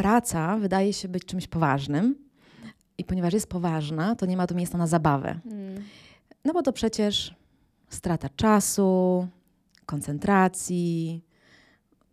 praca 0.00 0.56
wydaje 0.56 0.92
się 0.92 1.08
być 1.08 1.24
czymś 1.24 1.46
poważnym 1.46 2.14
i 2.98 3.04
ponieważ 3.04 3.32
jest 3.32 3.46
poważna, 3.46 4.16
to 4.16 4.26
nie 4.26 4.36
ma 4.36 4.46
tu 4.46 4.54
miejsca 4.54 4.78
na 4.78 4.86
zabawę. 4.86 5.40
Mm. 5.46 5.82
No 6.44 6.52
bo 6.52 6.62
to 6.62 6.72
przecież 6.72 7.34
strata 7.88 8.28
czasu, 8.36 9.28
koncentracji, 9.86 11.22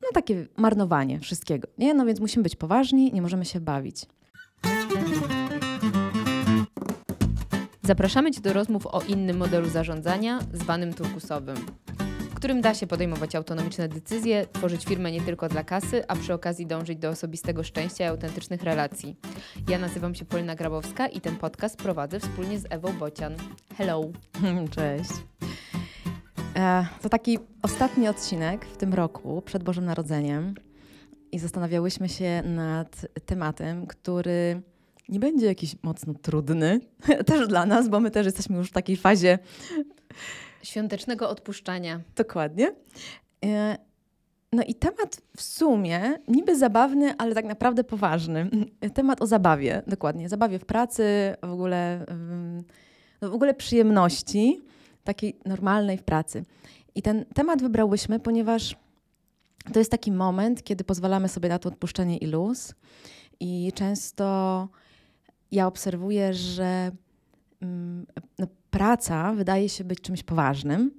no 0.01 0.07
takie 0.13 0.47
marnowanie 0.57 1.19
wszystkiego. 1.19 1.67
Nie? 1.77 1.93
No 1.93 2.05
więc 2.05 2.19
musimy 2.19 2.43
być 2.43 2.55
poważni, 2.55 3.13
nie 3.13 3.21
możemy 3.21 3.45
się 3.45 3.59
bawić. 3.59 4.05
Zapraszamy 7.83 8.31
Cię 8.31 8.41
do 8.41 8.53
rozmów 8.53 8.85
o 8.85 9.01
innym 9.01 9.37
modelu 9.37 9.69
zarządzania, 9.69 10.39
zwanym 10.53 10.93
turkusowym, 10.93 11.57
którym 12.37 12.61
da 12.61 12.73
się 12.73 12.87
podejmować 12.87 13.35
autonomiczne 13.35 13.87
decyzje, 13.87 14.47
tworzyć 14.53 14.85
firmę 14.85 15.11
nie 15.11 15.21
tylko 15.21 15.49
dla 15.49 15.63
kasy, 15.63 16.07
a 16.07 16.15
przy 16.15 16.33
okazji 16.33 16.65
dążyć 16.65 16.99
do 16.99 17.09
osobistego 17.09 17.63
szczęścia 17.63 18.05
i 18.05 18.07
autentycznych 18.07 18.63
relacji. 18.63 19.15
Ja 19.69 19.79
nazywam 19.79 20.15
się 20.15 20.25
Polina 20.25 20.55
Grabowska 20.55 21.07
i 21.07 21.21
ten 21.21 21.35
podcast 21.35 21.77
prowadzę 21.77 22.19
wspólnie 22.19 22.59
z 22.59 22.65
Ewą 22.69 22.93
Bocian. 22.93 23.35
Hello! 23.77 24.01
Cześć. 24.75 25.09
E, 26.55 26.85
to 27.01 27.09
taki 27.09 27.39
ostatni 27.61 28.07
odcinek 28.07 28.65
w 28.65 28.77
tym 28.77 28.93
roku 28.93 29.41
przed 29.41 29.63
Bożym 29.63 29.85
Narodzeniem 29.85 30.55
i 31.31 31.39
zastanawiałyśmy 31.39 32.09
się 32.09 32.43
nad 32.45 33.05
tematem, 33.25 33.87
który 33.87 34.61
nie 35.09 35.19
będzie 35.19 35.45
jakiś 35.45 35.75
mocno 35.83 36.13
trudny, 36.13 36.79
też 37.25 37.47
dla 37.47 37.65
nas, 37.65 37.89
bo 37.89 37.99
my 37.99 38.11
też 38.11 38.25
jesteśmy 38.25 38.57
już 38.57 38.69
w 38.69 38.73
takiej 38.73 38.97
fazie 38.97 39.39
Świątecznego 40.67 41.29
odpuszczania. 41.29 42.01
Dokładnie. 42.15 42.75
E, 43.45 43.77
No 44.53 44.63
i 44.63 44.75
temat 44.75 45.21
w 45.37 45.41
sumie 45.41 46.19
niby 46.27 46.57
zabawny, 46.57 47.13
ale 47.17 47.35
tak 47.35 47.45
naprawdę 47.45 47.83
poważny. 47.83 48.49
Temat 48.93 49.21
o 49.21 49.25
zabawie, 49.27 49.81
dokładnie. 49.87 50.29
Zabawie 50.29 50.59
w 50.59 50.65
pracy, 50.65 51.35
w 51.43 51.51
ogóle, 51.51 52.05
no 53.21 53.29
w 53.29 53.33
ogóle 53.33 53.53
przyjemności 53.53 54.61
takiej 55.03 55.39
normalnej 55.45 55.97
w 55.97 56.03
pracy. 56.03 56.45
I 56.95 57.01
ten 57.01 57.25
temat 57.25 57.61
wybrałyśmy, 57.61 58.19
ponieważ 58.19 58.75
to 59.73 59.79
jest 59.79 59.91
taki 59.91 60.11
moment, 60.11 60.63
kiedy 60.63 60.83
pozwalamy 60.83 61.29
sobie 61.29 61.49
na 61.49 61.59
to 61.59 61.69
odpuszczenie 61.69 62.17
i 62.17 62.27
luz. 62.27 62.75
I 63.39 63.71
często 63.75 64.67
ja 65.51 65.67
obserwuję, 65.67 66.33
że 66.33 66.91
ym, 67.63 68.05
no, 68.39 68.47
praca 68.77 69.33
wydaje 69.33 69.69
się 69.69 69.83
być 69.83 70.01
czymś 70.01 70.23
poważnym. 70.23 70.91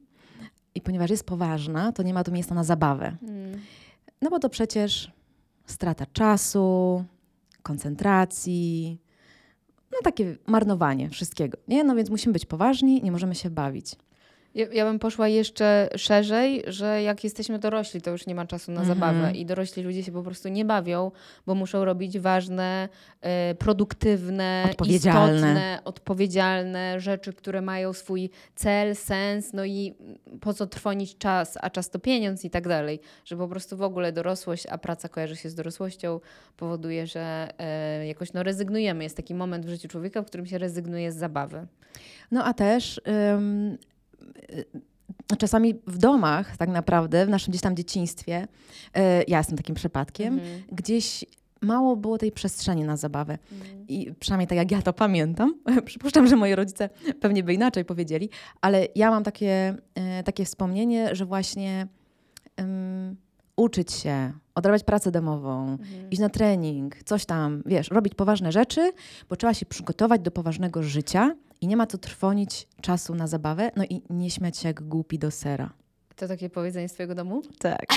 I 0.75 0.81
ponieważ 0.81 1.11
jest 1.11 1.25
poważna, 1.25 1.93
to 1.93 2.03
nie 2.03 2.15
ma 2.15 2.25
tu 2.25 2.33
miejsca 2.33 2.55
na 2.55 2.65
zabawę. 2.65 3.17
Mm. 3.23 3.61
No 4.23 4.31
bo 4.31 4.39
to 4.39 4.49
przecież 4.49 5.13
strata 5.67 6.07
czasu, 6.13 7.05
koncentracji, 7.63 8.99
no 9.93 9.99
takie 10.05 10.37
marnowanie 10.47 11.11
wszystkiego. 11.11 11.59
Nie? 11.69 11.85
No 11.85 11.95
więc 11.95 12.11
musimy 12.11 12.33
być 12.33 12.47
poważni, 12.47 13.03
nie 13.03 13.13
możemy 13.13 13.35
się 13.35 13.51
bawić. 13.51 13.97
Ja, 14.59 14.67
ja 14.73 14.85
bym 14.85 14.99
poszła 14.99 15.29
jeszcze 15.29 15.89
szerzej, 15.97 16.63
że 16.67 17.03
jak 17.03 17.25
jesteśmy 17.25 17.59
dorośli, 17.59 18.01
to 18.03 18.11
już 18.11 18.27
nie 18.27 18.35
ma 18.35 18.47
czasu 18.47 18.73
na 18.73 18.81
Mhm. 18.81 18.99
zabawę 18.99 19.33
i 19.33 19.47
dorośli 19.47 19.83
ludzie 19.83 20.03
się 20.05 20.13
po 20.13 20.23
prostu 20.23 20.49
nie 20.49 20.65
bawią, 20.65 21.11
bo 21.47 21.55
muszą 21.55 21.85
robić 21.85 22.19
ważne, 22.19 22.89
e, 23.21 23.55
produktywne, 23.55 24.67
Odpowiedzialne. 24.71 25.35
istotne, 25.37 25.79
odpowiedzialne 25.85 27.01
rzeczy, 27.01 27.33
które 27.33 27.61
mają 27.63 27.93
swój 27.93 28.31
cel, 28.55 28.97
sens, 28.97 29.53
no 29.53 29.65
i 29.65 29.95
po 30.41 30.55
co 30.55 30.67
trwonić 30.67 31.19
czas, 31.19 31.59
a 31.61 31.71
czas 31.71 31.91
to 31.91 31.99
pieniądz 31.99 32.45
i 32.45 32.51
tak 32.51 32.69
dalej, 32.69 33.01
że 33.25 33.37
po 33.37 33.49
prostu 33.49 33.77
w 33.77 33.83
ogóle 33.83 34.13
dorosłość, 34.13 34.67
a 34.67 34.79
praca 34.79 35.09
kojarzy 35.09 35.37
się 35.37 35.51
z 35.51 35.55
dorosłością, 35.55 36.21
powoduje, 36.57 37.07
że 37.07 37.49
e, 37.59 38.07
jakoś 38.07 38.33
no, 38.33 38.43
rezygnujemy. 38.43 39.05
Jest 39.05 39.17
taki 39.17 39.35
moment 39.35 39.67
w 39.67 39.69
życiu 39.69 39.89
człowieka, 39.89 40.23
w 40.23 40.27
którym 40.27 40.47
się 40.47 40.59
rezygnuje 40.59 41.13
z 41.13 41.17
zabawy. 41.17 41.67
No 42.31 42.45
a 42.45 42.55
też 42.55 43.01
ym, 43.35 43.79
czasami 45.39 45.75
w 45.87 45.99
domach 45.99 46.57
tak 46.57 46.69
naprawdę, 46.69 47.27
w 47.27 47.29
naszym 47.29 47.51
gdzieś 47.51 47.63
tam 47.63 47.77
dzieciństwie, 47.77 48.49
y, 48.97 49.01
ja 49.29 49.39
jestem 49.39 49.57
takim 49.57 49.75
przypadkiem, 49.75 50.35
Mhm. 50.35 50.63
gdzieś 50.73 51.25
mało 51.63 51.97
było 51.97 52.19
tej 52.19 52.33
przestrzeni 52.33 52.85
na 52.85 52.97
zabawę. 52.97 53.39
Mhm. 53.53 53.85
I 53.89 54.15
przynajmniej 54.21 54.47
tak 54.49 54.59
jak 54.59 54.71
ja 54.71 54.83
to 54.83 54.93
pamiętam, 54.93 55.55
przypuszczam, 55.85 56.27
że 56.27 56.37
moi 56.37 56.55
rodzice 56.55 56.89
pewnie 57.21 57.43
by 57.45 57.55
inaczej 57.55 57.85
powiedzieli, 57.85 58.31
ale 58.61 58.87
ja 58.95 59.11
mam 59.11 59.25
takie, 59.25 59.75
e, 59.95 60.23
takie 60.23 60.45
wspomnienie, 60.45 61.15
że 61.15 61.25
właśnie 61.27 61.87
em, 62.57 63.17
uczyć 63.57 63.93
się, 63.93 64.33
odrabiać 64.55 64.85
pracę 64.85 65.11
domową, 65.11 65.69
Mhm. 65.73 66.11
iść 66.11 66.21
na 66.21 66.29
trening, 66.29 67.03
coś 67.05 67.25
tam, 67.27 67.63
wiesz, 67.67 67.91
robić 67.91 68.15
poważne 68.15 68.53
rzeczy, 68.53 68.93
bo 69.29 69.37
trzeba 69.37 69.55
się 69.55 69.67
przygotować 69.67 70.21
do 70.21 70.31
poważnego 70.31 70.83
życia 70.83 71.35
i 71.61 71.67
nie 71.67 71.77
ma 71.77 71.87
co 71.87 71.99
trwonić 71.99 72.69
czasu 72.81 73.15
na 73.15 73.27
zabawę, 73.27 73.71
no 73.77 73.85
i 73.85 74.03
nie 74.11 74.31
śmiać 74.31 74.59
się 74.59 74.69
jak 74.69 74.83
głupi 74.83 75.19
do 75.19 75.31
sera. 75.31 75.71
To 76.17 76.29
takie 76.29 76.51
powiedzenie 76.51 76.89
z 76.89 76.93
twojego 76.93 77.15
domu? 77.15 77.43
Tak. 77.59 77.87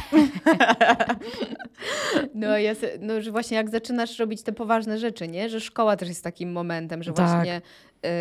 No, 2.36 2.58
ja 2.58 2.74
no, 3.00 3.22
że 3.22 3.32
właśnie 3.32 3.58
jak 3.58 3.70
zaczynasz 3.70 4.20
robić 4.20 4.42
te 4.42 4.52
poważne 4.54 5.00
rzeczy, 5.00 5.28
nie? 5.28 5.50
Że 5.50 5.60
szkoła 5.62 5.98
też 5.98 6.10
jest 6.10 6.24
takim 6.24 6.52
momentem, 6.52 7.04
że 7.04 7.14
Tak. 7.14 7.26
właśnie 7.30 7.62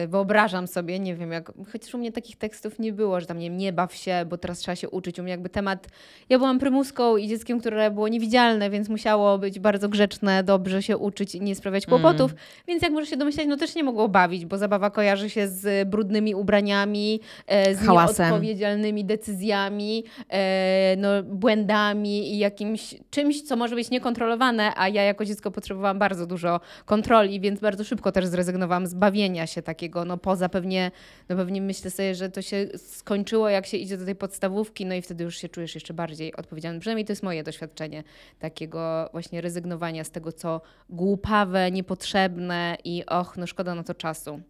wyobrażam 0.09 0.67
sobie, 0.67 0.99
nie 0.99 1.15
wiem, 1.15 1.33
jak, 1.33 1.53
chociaż 1.73 1.95
u 1.95 1.99
mnie 1.99 2.13
takich 2.13 2.37
tekstów 2.37 2.79
nie 2.79 2.93
było, 2.93 3.21
że 3.21 3.27
tam 3.27 3.39
nie, 3.39 3.51
wiem, 3.51 3.59
nie 3.59 3.73
baw 3.73 3.95
się, 3.95 4.25
bo 4.29 4.39
teraz 4.39 4.59
trzeba 4.59 4.77
się 4.77 4.91
uczyć. 4.91 5.19
U 5.19 5.23
mnie 5.23 5.31
jakby 5.31 5.49
temat, 5.49 5.87
ja 6.29 6.39
byłam 6.39 6.59
prymuską 6.59 7.17
i 7.17 7.29
dzieckiem, 7.29 7.61
które 7.61 7.91
było 7.91 8.09
niewidzialne, 8.09 8.71
więc 8.71 8.89
musiało 8.89 9.39
być 9.39 9.59
bardzo 9.59 9.89
grzeczne, 9.89 10.45
dobrze 10.45 10.83
się 10.83 10.97
uczyć 10.97 11.35
i 11.35 11.41
nie 11.41 11.55
sprawiać 11.55 11.87
kłopotów, 11.87 12.35
więc 12.69 12.83
jak 12.83 12.93
możesz 12.93 13.11
się 13.11 13.17
domyślać, 13.17 13.47
no 13.47 13.57
też 13.57 13.75
nie 13.75 13.85
mogło 13.85 14.09
bawić, 14.09 14.47
bo 14.47 14.59
zabawa 14.59 14.91
kojarzy 14.91 15.31
się 15.31 15.49
z 15.49 15.89
brudnymi 15.89 16.35
ubraniami, 16.35 17.21
e, 17.47 17.75
z 17.75 17.81
Hałasem. 17.81 18.27
nieodpowiedzialnymi 18.27 19.05
decyzjami, 19.05 20.05
e, 20.29 20.97
no, 20.99 21.09
błędami 21.23 22.35
i 22.35 22.39
jakimś 22.39 22.95
czymś, 23.11 23.43
co 23.43 23.57
może 23.57 23.75
być 23.75 23.91
niekontrolowane, 23.91 24.73
a 24.77 24.89
ja 24.89 25.03
jako 25.03 25.25
dziecko 25.25 25.51
potrzebowałam 25.51 25.99
bardzo 25.99 26.27
dużo 26.27 26.61
kontroli, 26.85 27.41
więc 27.41 27.61
bardzo 27.61 27.85
szybko 27.85 28.13
też 28.13 28.27
zrezygnowałam 28.27 28.87
z 28.87 28.95
bawienia 28.95 29.47
się 29.47 29.63
takiego, 29.71 30.05
no 30.05 30.19
poza 30.19 30.49
pewnie, 30.49 30.91
no 31.29 31.37
pewnie 31.37 31.63
myślę 31.63 31.91
sobie, 31.91 32.15
że 32.15 32.31
to 32.31 32.43
się 32.43 32.69
skończyło, 32.77 33.49
jak 33.49 33.67
się 33.67 33.77
idzie 33.77 33.97
do 33.99 34.05
tej 34.05 34.15
podstawówki, 34.15 34.87
no 34.87 34.95
i 34.95 35.03
wtedy 35.03 35.25
już 35.25 35.37
się 35.37 35.49
czujesz 35.49 35.75
jeszcze 35.75 35.95
bardziej 35.95 36.37
odpowiedzialny. 36.37 36.81
Przynajmniej 36.81 37.05
to 37.07 37.13
jest 37.13 37.23
moje 37.23 37.43
doświadczenie 37.45 38.05
takiego 38.39 39.09
właśnie 39.13 39.41
rezygnowania 39.41 40.05
z 40.05 40.11
tego, 40.11 40.33
co 40.33 40.61
głupawe, 40.89 41.71
niepotrzebne 41.71 42.77
i 42.85 43.05
och, 43.07 43.37
no 43.37 43.47
szkoda 43.47 43.75
na 43.75 43.83
to 43.83 43.95
czasu. 43.95 44.41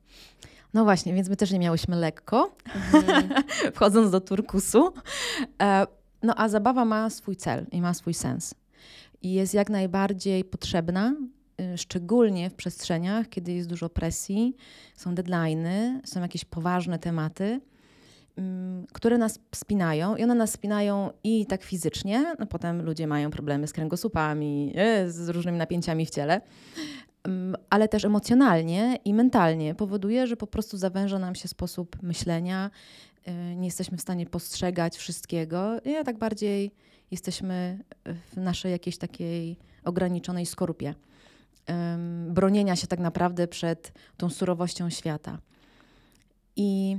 No 0.74 0.84
właśnie, 0.84 1.14
więc 1.14 1.28
my 1.28 1.36
też 1.36 1.50
nie 1.50 1.58
miałyśmy 1.58 1.96
lekko, 1.96 2.56
wchodząc 3.74 4.10
do 4.10 4.20
turkusu. 4.20 4.92
E, 5.62 5.86
No 6.22 6.34
a 6.36 6.48
zabawa 6.48 6.84
ma 6.84 7.10
swój 7.10 7.36
cel 7.36 7.66
i 7.72 7.80
ma 7.80 7.94
swój 7.94 8.14
sens. 8.14 8.54
I 9.22 9.32
jest 9.32 9.54
jak 9.54 9.70
najbardziej 9.70 10.44
potrzebna, 10.44 11.14
szczególnie 11.76 12.50
w 12.50 12.54
przestrzeniach, 12.54 13.28
kiedy 13.28 13.52
jest 13.52 13.68
dużo 13.68 13.88
presji, 13.88 14.56
są 14.96 15.14
deadlines, 15.14 16.00
są 16.04 16.20
jakieś 16.20 16.44
poważne 16.44 16.98
tematy, 16.98 17.60
ym, 18.38 18.86
które 18.92 19.18
nas 19.18 19.38
spinają 19.54 20.16
i 20.16 20.24
one 20.24 20.34
nas 20.34 20.52
spinają 20.52 21.10
i 21.24 21.46
tak 21.46 21.62
fizycznie, 21.62 22.34
no 22.38 22.46
potem 22.46 22.82
ludzie 22.82 23.06
mają 23.06 23.30
problemy 23.30 23.66
z 23.66 23.72
kręgosłupami, 23.72 24.72
y, 25.06 25.12
z 25.12 25.28
różnymi 25.28 25.58
napięciami 25.58 26.06
w 26.06 26.10
ciele, 26.10 26.40
Ym, 27.28 27.56
ale 27.70 27.88
też 27.88 28.04
emocjonalnie 28.04 28.98
i 29.04 29.14
mentalnie 29.14 29.74
powoduje, 29.74 30.26
że 30.26 30.36
po 30.36 30.46
prostu 30.46 30.76
zawęża 30.76 31.18
nam 31.18 31.34
się 31.34 31.48
sposób 31.48 32.02
myślenia, 32.02 32.70
y, 33.28 33.56
nie 33.56 33.64
jesteśmy 33.64 33.98
w 33.98 34.00
stanie 34.00 34.26
postrzegać 34.26 34.96
wszystkiego 34.96 35.80
i 35.80 36.04
tak 36.04 36.18
bardziej 36.18 36.72
jesteśmy 37.10 37.78
w 38.06 38.36
naszej 38.36 38.72
jakiejś 38.72 38.98
takiej 38.98 39.56
ograniczonej 39.84 40.46
skorupie. 40.46 40.94
Bronienia 42.28 42.76
się 42.76 42.86
tak 42.86 43.00
naprawdę 43.00 43.48
przed 43.48 43.92
tą 44.16 44.30
surowością 44.30 44.90
świata. 44.90 45.38
I 46.56 46.98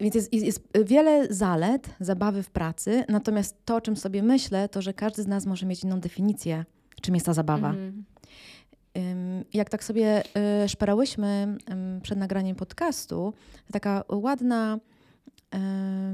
więc 0.00 0.14
jest, 0.14 0.32
jest, 0.32 0.68
wiele 0.84 1.34
zalet 1.34 1.90
zabawy 2.00 2.42
w 2.42 2.50
pracy, 2.50 3.04
natomiast 3.08 3.64
to, 3.64 3.76
o 3.76 3.80
czym 3.80 3.96
sobie 3.96 4.22
myślę, 4.22 4.68
to, 4.68 4.82
że 4.82 4.94
każdy 4.94 5.22
z 5.22 5.26
nas 5.26 5.46
może 5.46 5.66
mieć 5.66 5.84
inną 5.84 6.00
definicję, 6.00 6.64
czym 7.02 7.14
jest 7.14 7.26
ta 7.26 7.32
zabawa. 7.32 7.72
Ym, 7.72 8.04
Jak 9.52 9.70
tak 9.70 9.84
sobie 9.84 10.22
y, 10.64 10.68
szperałyśmy 10.68 11.56
przed 12.02 12.18
nagraniem 12.18 12.56
podcastu, 12.56 13.32
taka 13.72 14.04
ładna 14.08 14.78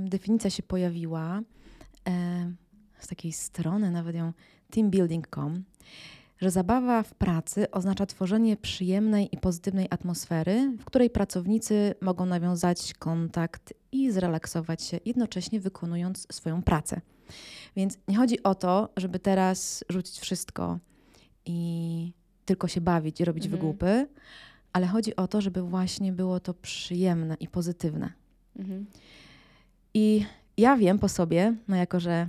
definicja 0.01 0.51
się 0.51 0.63
pojawiła 0.63 1.41
em, 2.05 2.57
z 2.99 3.07
takiej 3.07 3.33
strony, 3.33 3.91
nawet 3.91 4.17
ją 4.17 4.33
teambuilding.com, 4.71 5.65
że 6.39 6.51
zabawa 6.51 7.03
w 7.03 7.15
pracy 7.15 7.71
oznacza 7.71 8.07
tworzenie 8.07 8.57
przyjemnej 8.57 9.29
i 9.33 9.39
pozytywnej 9.39 9.87
atmosfery, 9.91 10.73
w 10.79 10.85
której 10.85 11.11
pracownicy 11.11 11.95
mogą 12.01 12.27
nawiązać 12.27 12.95
kontakt 12.95 13.75
i 13.93 14.11
zrelaksować 14.11 14.83
się, 14.83 15.01
jednocześnie 15.05 15.61
wykonując 15.61 16.27
swoją 16.33 16.63
pracę. 16.63 17.01
Więc 17.77 17.99
nie 18.09 18.17
chodzi 18.17 18.43
o 18.43 18.55
to, 18.55 18.89
żeby 18.97 19.19
teraz 19.19 19.85
rzucić 19.89 20.19
wszystko 20.19 20.79
i 21.47 22.13
tylko 22.45 22.69
się 22.69 22.81
bawić 22.81 23.21
i 23.21 23.25
robić 23.25 23.45
Mhm. 23.45 23.61
wygłupy, 23.61 24.07
ale 24.73 24.87
chodzi 24.87 25.17
o 25.17 25.29
to, 25.29 25.41
żeby 25.41 25.63
właśnie 25.63 26.13
było 26.13 26.41
to 26.41 26.55
przyjemne 26.55 27.37
i 27.41 27.49
pozytywne. 27.49 28.13
Mhm. 28.59 28.87
I 29.95 30.25
ja 30.57 30.77
wiem 30.77 30.99
po 30.99 31.09
sobie, 31.09 31.55
no 31.69 31.77
jako 31.77 32.01
że 32.01 32.29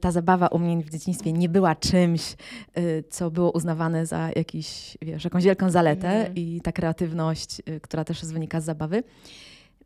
ta 0.00 0.10
zabawa 0.10 0.46
u 0.46 0.58
mnie 0.58 0.84
w 0.84 0.90
dzieciństwie 0.90 1.32
nie 1.32 1.48
była 1.48 1.74
czymś, 1.74 2.36
y, 2.78 3.04
co 3.10 3.30
było 3.30 3.50
uznawane 3.50 4.06
za 4.06 4.30
jakiś, 4.36 4.98
wiesz, 5.02 5.24
jakąś 5.24 5.44
wielką 5.44 5.70
zaletę 5.70 6.08
Mhm. 6.08 6.34
i 6.34 6.60
ta 6.64 6.72
kreatywność, 6.72 7.62
y, 7.68 7.80
która 7.80 8.04
też 8.04 8.24
wynika 8.24 8.60
z 8.60 8.64
zabawy. 8.64 9.02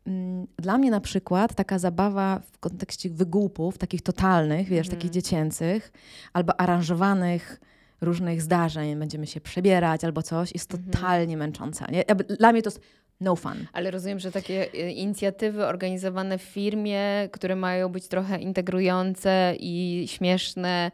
Mm, 0.07 0.47
Dla 0.57 0.77
mnie 0.77 0.91
na 0.91 1.01
przykład 1.01 1.55
taka 1.55 1.79
zabawa 1.79 2.41
w 2.51 2.57
kontekście 2.59 3.09
wygłupów, 3.09 3.77
takich 3.77 4.01
totalnych, 4.01 4.67
wiesz, 4.67 4.87
Mhm. 4.87 4.97
takich 4.97 5.11
dziecięcych, 5.11 5.91
albo 6.33 6.59
aranżowanych 6.61 7.59
różnych 8.01 8.41
zdarzeń, 8.41 8.95
będziemy 8.99 9.27
się 9.27 9.41
przebierać 9.41 10.03
albo 10.03 10.21
coś, 10.21 10.53
jest 10.53 10.73
Mhm. 10.73 10.91
totalnie 10.91 11.37
męcząca. 11.37 11.87
Nie? 11.91 12.03
Dla 12.39 12.51
mnie 12.51 12.61
to 12.61 12.67
jest 12.69 12.79
no 13.21 13.35
fun. 13.35 13.67
Ale 13.73 13.91
rozumiem, 13.91 14.19
że 14.19 14.31
takie 14.31 14.73
e, 14.73 14.91
inicjatywy 14.91 15.65
organizowane 15.65 16.37
w 16.37 16.41
firmie, 16.41 17.29
które 17.31 17.55
mają 17.55 17.89
być 17.89 18.07
trochę 18.07 18.39
integrujące 18.39 19.53
i 19.59 20.03
śmieszne 20.07 20.91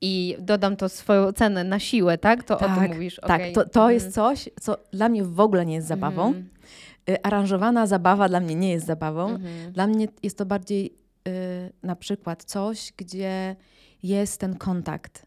i 0.00 0.36
dodam 0.38 0.76
to 0.76 0.88
swoją 0.88 1.32
cenę 1.32 1.64
na 1.64 1.78
siłę, 1.78 2.18
tak? 2.18 2.44
To 2.44 2.54
o 2.56 2.60
Tak, 2.60 2.78
tym 2.88 2.92
mówisz. 2.94 3.16
Tak, 3.16 3.40
okej. 3.40 3.52
to, 3.52 3.64
to 3.64 3.80
Mhm. 3.80 3.94
jest 3.94 4.14
coś, 4.14 4.48
co 4.60 4.76
dla 4.92 5.08
mnie 5.08 5.24
w 5.24 5.40
ogóle 5.40 5.66
nie 5.66 5.74
jest 5.74 5.86
zabawą. 5.88 6.34
Y, 7.10 7.22
Aranżowana 7.22 7.86
zabawa 7.86 8.28
dla 8.28 8.40
mnie 8.40 8.54
nie 8.54 8.70
jest 8.70 8.86
zabawą. 8.86 9.28
Mhm. 9.30 9.72
Dla 9.72 9.86
mnie 9.86 10.08
jest 10.22 10.38
to 10.38 10.46
bardziej 10.46 10.92
y, 11.28 11.72
na 11.82 11.96
przykład 11.96 12.44
coś, 12.44 12.92
gdzie 12.96 13.56
jest 14.02 14.40
ten 14.40 14.54
kontakt, 14.56 15.22
y, 15.22 15.25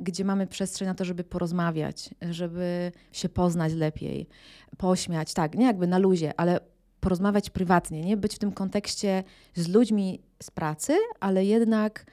gdzie 0.00 0.24
mamy 0.24 0.46
przestrzeń 0.46 0.88
na 0.88 0.94
to, 0.94 1.04
żeby 1.04 1.24
porozmawiać, 1.24 2.10
żeby 2.30 2.92
się 3.12 3.28
poznać 3.28 3.72
lepiej, 3.72 4.28
pośmiać, 4.76 5.34
tak, 5.34 5.54
nie 5.54 5.66
jakby 5.66 5.86
na 5.86 5.98
luzie, 5.98 6.32
ale 6.40 6.60
porozmawiać 7.00 7.50
prywatnie, 7.50 8.00
nie 8.00 8.16
być 8.16 8.34
w 8.34 8.38
tym 8.38 8.52
kontekście 8.52 9.24
z 9.54 9.68
ludźmi 9.68 10.20
z 10.42 10.50
pracy, 10.50 10.96
ale 11.20 11.44
jednak 11.44 12.06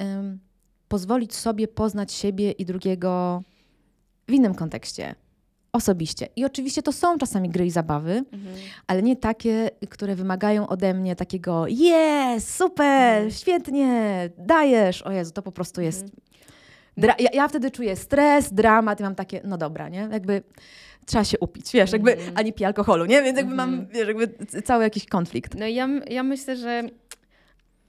ym, 0.00 0.40
pozwolić 0.88 1.34
sobie 1.34 1.68
poznać 1.68 2.12
siebie 2.12 2.50
i 2.52 2.64
drugiego 2.64 3.42
w 4.28 4.32
innym 4.32 4.54
kontekście, 4.54 5.14
osobiście. 5.72 6.28
I 6.36 6.44
oczywiście 6.44 6.82
to 6.82 6.92
są 6.92 7.18
czasami 7.18 7.48
gry 7.50 7.66
i 7.66 7.70
zabawy, 7.70 8.12
Mhm. 8.32 8.56
ale 8.86 9.02
nie 9.02 9.16
takie, 9.16 9.70
które 9.90 10.14
wymagają 10.14 10.68
ode 10.68 10.94
mnie 10.94 11.16
takiego 11.16 11.66
jest, 11.68 12.54
super, 12.54 13.14
Mhm. 13.16 13.30
świetnie, 13.30 14.30
dajesz. 14.38 15.02
O 15.02 15.10
Jezu, 15.10 15.32
to 15.32 15.42
po 15.42 15.52
prostu 15.52 15.80
jest... 15.80 16.02
Mhm. 16.02 16.20
Dra- 16.98 17.14
ja, 17.18 17.30
ja 17.32 17.48
wtedy 17.48 17.70
czuję 17.70 17.96
stres, 17.96 18.52
dramat 18.52 19.00
i 19.00 19.02
mam 19.02 19.14
takie, 19.14 19.40
no 19.44 19.58
dobra, 19.58 19.88
nie? 19.88 20.08
Jakby 20.12 20.42
trzeba 21.06 21.24
się 21.24 21.38
upić, 21.38 21.72
wiesz, 21.72 21.92
jakby, 21.92 22.12
Mhm. 22.12 22.32
a 22.36 22.42
nie 22.42 22.52
pij 22.52 22.66
alkoholu, 22.66 23.04
nie? 23.04 23.22
Więc 23.22 23.38
jakby 23.38 23.54
mam, 23.54 23.68
Mhm. 23.74 23.88
wiesz, 23.88 24.08
jakby 24.08 24.28
cały 24.62 24.82
jakiś 24.84 25.06
konflikt. 25.06 25.54
No 25.54 25.66
ja, 25.66 25.88
ja 26.10 26.22
myślę, 26.22 26.56
że, 26.56 26.82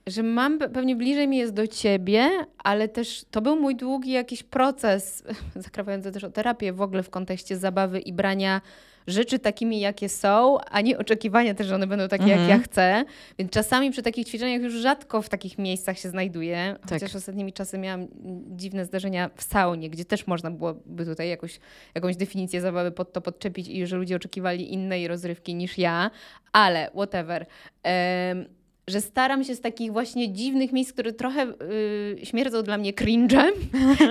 że 0.07 0.23
mam, 0.23 0.59
pe- 0.59 0.69
pewnie 0.69 0.95
bliżej 0.95 1.27
mi 1.27 1.37
jest 1.37 1.53
do 1.53 1.67
ciebie, 1.67 2.29
ale 2.63 2.87
też 2.87 3.25
to 3.31 3.41
był 3.41 3.55
mój 3.61 3.75
długi 3.75 4.11
jakiś 4.11 4.43
proces, 4.43 5.23
zakrawający 5.55 6.11
też 6.11 6.23
o 6.23 6.29
terapię 6.29 6.73
w 6.73 6.81
ogóle 6.81 7.03
w 7.03 7.09
kontekście 7.09 7.57
zabawy 7.57 7.99
i 7.99 8.13
brania 8.13 8.61
rzeczy 9.07 9.39
takimi, 9.39 9.79
jakie 9.79 10.09
są, 10.09 10.57
a 10.59 10.81
nie 10.81 10.97
oczekiwania 10.97 11.53
też, 11.53 11.67
że 11.67 11.75
one 11.75 11.87
będą 11.87 12.07
takie, 12.07 12.27
jak 12.27 12.39
Mhm. 12.39 12.49
ja 12.49 12.59
chcę. 12.65 13.05
Więc 13.39 13.51
czasami 13.51 13.91
przy 13.91 14.01
takich 14.03 14.27
ćwiczeniach 14.27 14.61
już 14.61 14.73
rzadko 14.73 15.21
w 15.21 15.29
takich 15.29 15.57
miejscach 15.57 15.99
się 15.99 16.09
znajduję. 16.09 16.75
Tak. 16.81 16.89
Chociaż 16.89 17.15
ostatnimi 17.15 17.53
czasy 17.53 17.77
miałam 17.77 18.07
dziwne 18.55 18.85
zdarzenia 18.85 19.29
w 19.35 19.43
saunie, 19.43 19.89
gdzie 19.89 20.05
też 20.05 20.27
można 20.27 20.51
byłoby 20.51 21.05
tutaj 21.05 21.29
jakoś, 21.29 21.59
jakąś 21.95 22.15
definicję 22.15 22.61
zabawy 22.61 22.91
pod 22.91 23.13
to 23.13 23.21
podczepić 23.21 23.67
i 23.67 23.87
że 23.87 23.97
ludzie 23.97 24.15
oczekiwali 24.15 24.73
innej 24.73 25.07
rozrywki 25.07 25.55
niż 25.55 25.77
ja. 25.77 26.11
Ale 26.53 26.89
whatever. 26.93 27.45
Em, 27.83 28.45
że 28.87 29.01
staram 29.01 29.43
się 29.43 29.55
z 29.55 29.61
takich 29.61 29.91
właśnie 29.91 30.33
dziwnych 30.33 30.71
miejsc, 30.71 30.93
które 30.93 31.13
trochę 31.13 31.43
y, 31.43 32.25
śmierdzą 32.25 32.63
dla 32.63 32.77
mnie 32.77 32.93
cringe'em 32.93 33.51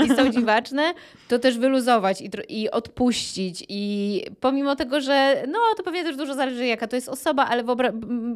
i 0.04 0.08
są 0.08 0.28
dziwaczne, 0.38 0.94
to 1.28 1.38
też 1.38 1.58
wyluzować 1.58 2.20
i, 2.20 2.30
i 2.48 2.70
odpuścić. 2.70 3.64
I 3.68 4.22
pomimo 4.40 4.76
tego, 4.76 5.00
że 5.00 5.44
no 5.48 5.58
to 5.76 5.82
pewnie 5.82 6.04
też 6.04 6.16
dużo 6.16 6.34
zależy 6.34 6.66
jaka 6.66 6.86
to 6.86 6.96
jest 6.96 7.08
osoba, 7.08 7.46
ale 7.46 7.64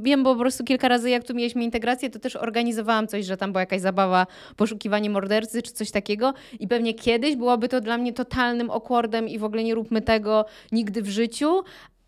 wiem, 0.00 0.22
bo 0.22 0.34
po 0.34 0.40
prostu 0.40 0.64
kilka 0.64 0.88
razy 0.88 1.10
jak 1.10 1.24
tu 1.24 1.34
mieliśmy 1.34 1.64
integrację, 1.64 2.10
to 2.10 2.18
też 2.18 2.36
organizowałam 2.36 3.08
coś, 3.08 3.26
że 3.26 3.36
tam 3.36 3.52
była 3.52 3.60
jakaś 3.60 3.80
zabawa, 3.80 4.26
poszukiwanie 4.56 5.10
mordercy 5.10 5.62
czy 5.62 5.72
coś 5.72 5.90
takiego 5.90 6.34
i 6.60 6.68
pewnie 6.68 6.94
kiedyś 6.94 7.36
byłoby 7.36 7.68
to 7.68 7.80
dla 7.80 7.98
mnie 7.98 8.12
totalnym 8.12 8.70
awkwardem 8.70 9.28
i 9.28 9.38
w 9.38 9.44
ogóle 9.44 9.64
nie 9.64 9.74
róbmy 9.74 10.02
tego 10.02 10.44
nigdy 10.72 11.02
w 11.02 11.08
życiu, 11.08 11.62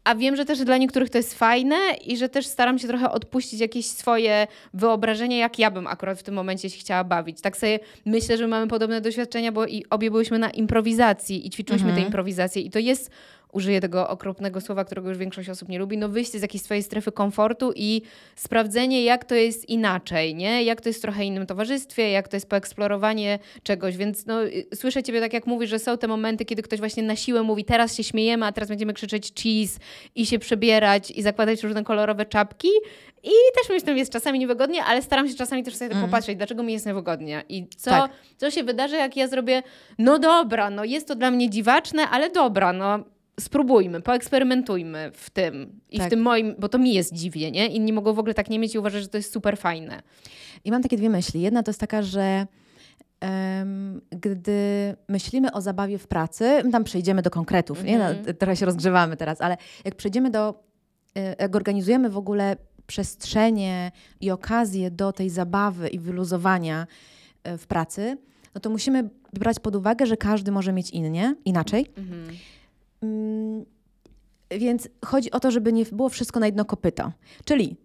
a 0.04 0.14
wiem, 0.14 0.36
że 0.36 0.44
też 0.44 0.58
dla 0.58 0.76
niektórych 0.76 1.10
to 1.10 1.18
jest 1.18 1.38
fajne 1.38 1.76
i 2.06 2.16
że 2.16 2.28
też 2.28 2.46
staram 2.46 2.78
się 2.78 2.88
trochę 2.88 3.10
odpuścić 3.10 3.60
jakieś 3.60 3.86
swoje 3.86 4.46
wyobrażenia, 4.74 5.36
jak 5.36 5.58
ja 5.58 5.70
bym 5.70 5.86
akurat 5.86 6.18
w 6.18 6.22
tym 6.22 6.34
momencie 6.34 6.70
się 6.70 6.78
chciała 6.80 7.04
bawić. 7.04 7.40
Tak 7.40 7.56
sobie 7.56 7.78
myślę, 8.06 8.36
że 8.38 8.48
mamy 8.48 8.66
podobne 8.66 9.00
doświadczenia, 9.00 9.52
bo 9.52 9.66
i 9.66 9.84
obie 9.90 10.10
byłyśmy 10.10 10.38
na 10.38 10.50
improwizacji 10.50 11.46
i 11.46 11.50
ćwiczyłyśmy 11.50 11.88
Mhm. 11.88 12.02
tę 12.04 12.06
improwizację 12.06 12.62
i 12.62 12.70
to 12.70 12.78
jest, 12.78 13.10
użyję 13.52 13.80
tego 13.80 14.08
okropnego 14.08 14.60
słowa, 14.60 14.84
którego 14.84 15.08
już 15.08 15.18
większość 15.18 15.48
osób 15.48 15.68
nie 15.68 15.78
lubi, 15.78 15.98
no 15.98 16.08
wyjście 16.08 16.38
z 16.38 16.42
jakiejś 16.42 16.62
swojej 16.62 16.82
strefy 16.82 17.12
komfortu 17.12 17.72
i 17.76 18.02
sprawdzenie, 18.36 19.04
jak 19.04 19.24
to 19.24 19.34
jest 19.34 19.68
inaczej, 19.68 20.34
nie? 20.34 20.64
Jak 20.64 20.80
to 20.80 20.88
jest 20.88 20.98
w 20.98 21.02
trochę 21.02 21.24
innym 21.24 21.46
towarzystwie, 21.46 22.10
jak 22.10 22.28
to 22.28 22.36
jest 22.36 22.48
poeksplorowanie 22.48 23.38
czegoś, 23.62 23.96
więc 23.96 24.26
no, 24.26 24.44
y, 24.44 24.66
słyszę 24.74 25.02
ciebie 25.02 25.20
tak 25.20 25.32
jak 25.32 25.46
mówisz, 25.46 25.70
że 25.70 25.78
są 25.78 25.98
te 25.98 26.08
momenty, 26.08 26.44
kiedy 26.44 26.62
ktoś 26.62 26.78
właśnie 26.78 27.02
na 27.02 27.16
siłę 27.16 27.42
mówi, 27.42 27.64
teraz 27.64 27.96
się 27.96 28.04
śmiejemy, 28.04 28.46
a 28.46 28.52
teraz 28.52 28.68
będziemy 28.68 28.92
krzyczeć 28.92 29.32
cheese 29.34 29.78
i 30.14 30.26
się 30.26 30.38
przebierać 30.38 31.10
i 31.10 31.22
zakładać 31.22 31.62
różne 31.62 31.84
kolorowe 31.84 32.26
czapki 32.26 32.68
i 33.24 33.30
też 33.58 33.70
mi 33.70 33.80
z 33.80 33.84
tym 33.84 33.96
jest 33.98 34.12
czasami 34.12 34.38
niewygodnie, 34.38 34.84
ale 34.84 35.02
staram 35.02 35.28
się 35.28 35.34
czasami 35.34 35.62
też 35.64 35.76
sobie 35.76 35.90
Mhm. 35.90 36.06
popatrzeć, 36.10 36.36
dlaczego 36.36 36.62
mi 36.62 36.72
jest 36.72 36.86
niewygodnie 36.86 37.42
i 37.48 37.66
co, 37.76 37.90
Tak. 37.90 38.10
co 38.36 38.50
się 38.50 38.64
wydarzy, 38.64 38.96
jak 38.96 39.16
ja 39.16 39.28
zrobię, 39.28 39.62
no 39.98 40.18
dobra, 40.18 40.70
no 40.70 40.84
jest 40.84 41.08
to 41.08 41.14
dla 41.14 41.30
mnie 41.30 41.50
dziwaczne, 41.50 42.08
ale 42.08 42.30
dobra, 42.30 42.72
no 42.72 42.98
spróbujmy, 43.40 44.00
poeksperymentujmy 44.00 45.10
w 45.14 45.30
tym 45.30 45.80
i 45.90 45.98
Tak. 45.98 46.06
w 46.06 46.10
tym 46.10 46.20
moim, 46.22 46.54
bo 46.58 46.68
to 46.68 46.78
mi 46.78 46.94
jest 46.94 47.14
dziwnie, 47.14 47.50
nie? 47.50 47.66
Inni 47.68 47.92
mogą 47.92 48.12
w 48.14 48.18
ogóle 48.18 48.34
tak 48.34 48.50
nie 48.50 48.58
mieć 48.58 48.74
i 48.74 48.78
uważać, 48.78 49.02
że 49.02 49.08
to 49.08 49.16
jest 49.16 49.32
super 49.32 49.58
fajne. 49.58 50.02
I 50.64 50.70
mam 50.70 50.82
takie 50.82 50.96
dwie 50.96 51.10
myśli. 51.10 51.40
Jedna 51.40 51.62
to 51.62 51.70
jest 51.70 51.80
taka, 51.80 52.02
że 52.02 52.46
em, 53.20 54.00
gdy 54.10 54.94
myślimy 55.08 55.52
o 55.52 55.60
zabawie 55.60 55.98
w 55.98 56.06
pracy, 56.08 56.60
my 56.64 56.70
tam 56.70 56.84
przejdziemy 56.84 57.22
do 57.22 57.30
konkretów, 57.30 57.84
nie? 57.84 57.94
Mhm. 57.94 58.16
No, 58.18 58.24
t- 58.24 58.34
trochę 58.34 58.56
się 58.56 58.66
rozgrzewamy 58.66 59.16
teraz, 59.16 59.40
ale 59.40 59.56
jak 59.84 59.94
przejdziemy 59.94 60.30
do, 60.30 60.62
e, 61.16 61.36
jak 61.42 61.56
organizujemy 61.56 62.10
w 62.10 62.16
ogóle 62.18 62.56
przestrzenie 62.86 63.92
i 64.20 64.30
okazję 64.30 64.90
do 64.90 65.12
tej 65.12 65.30
zabawy 65.30 65.88
i 65.88 65.98
wyluzowania 65.98 66.86
e, 67.44 67.58
w 67.58 67.66
pracy, 67.66 68.16
no 68.54 68.60
to 68.60 68.70
musimy 68.70 69.08
brać 69.32 69.58
pod 69.60 69.76
uwagę, 69.76 70.06
że 70.06 70.16
każdy 70.16 70.52
może 70.52 70.72
mieć 70.72 70.90
innie, 70.90 71.34
inaczej. 71.44 71.86
Mm, 71.96 72.28
Więc 74.58 74.88
chodzi 75.04 75.30
o 75.30 75.40
to, 75.40 75.50
żeby 75.50 75.72
nie 75.72 75.84
było 75.92 76.08
wszystko 76.08 76.40
na 76.40 76.46
jedno 76.46 76.64
kopyto. 76.64 77.12
Czyli 77.44 77.76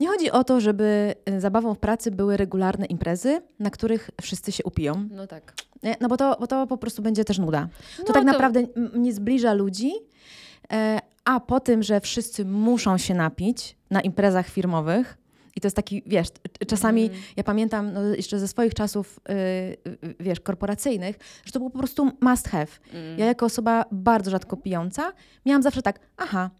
nie 0.00 0.08
chodzi 0.08 0.30
o 0.30 0.44
to, 0.44 0.60
żeby 0.60 1.14
y, 1.30 1.40
zabawą 1.40 1.74
w 1.74 1.78
pracy 1.78 2.10
były 2.10 2.36
regularne 2.36 2.86
imprezy, 2.86 3.42
na 3.58 3.70
których 3.70 4.10
wszyscy 4.22 4.52
się 4.52 4.64
upiją. 4.64 5.08
No 5.10 5.26
tak. 5.26 5.54
No 6.00 6.08
bo 6.08 6.16
to, 6.16 6.36
bo 6.40 6.46
to 6.46 6.66
po 6.66 6.76
prostu 6.78 7.02
będzie 7.02 7.24
też 7.24 7.38
nuda. 7.38 7.68
To 7.96 8.02
No 8.02 8.04
tak 8.04 8.14
to- 8.14 8.24
naprawdę 8.24 8.62
nie 8.94 9.12
zbliża 9.12 9.52
ludzi, 9.54 9.92
e, 10.72 10.98
a 11.24 11.40
po 11.40 11.60
tym, 11.60 11.82
że 11.82 12.00
wszyscy 12.00 12.44
muszą 12.44 12.98
się 12.98 13.14
napić 13.14 13.76
na 13.90 14.00
imprezach 14.00 14.48
firmowych, 14.48 15.18
i 15.56 15.60
to 15.60 15.66
jest 15.66 15.76
taki, 15.76 16.02
wiesz, 16.06 16.28
czasami 16.66 17.02
Mhm. 17.02 17.22
ja 17.36 17.44
pamiętam 17.44 17.92
no, 17.92 18.02
jeszcze 18.14 18.38
ze 18.38 18.48
swoich 18.48 18.74
czasów, 18.74 19.20
y, 19.28 19.32
y, 19.90 20.14
wiesz, 20.20 20.40
korporacyjnych, 20.40 21.16
że 21.44 21.52
to 21.52 21.58
był 21.58 21.70
po 21.70 21.78
prostu 21.78 22.10
must 22.20 22.48
have. 22.48 22.66
Mm. 22.92 23.18
Ja 23.18 23.26
jako 23.26 23.46
osoba 23.46 23.84
bardzo 23.92 24.30
rzadko 24.30 24.56
pijąca, 24.56 25.12
miałam 25.46 25.62
zawsze 25.62 25.82
tak, 25.82 26.00
aha, 26.16 26.50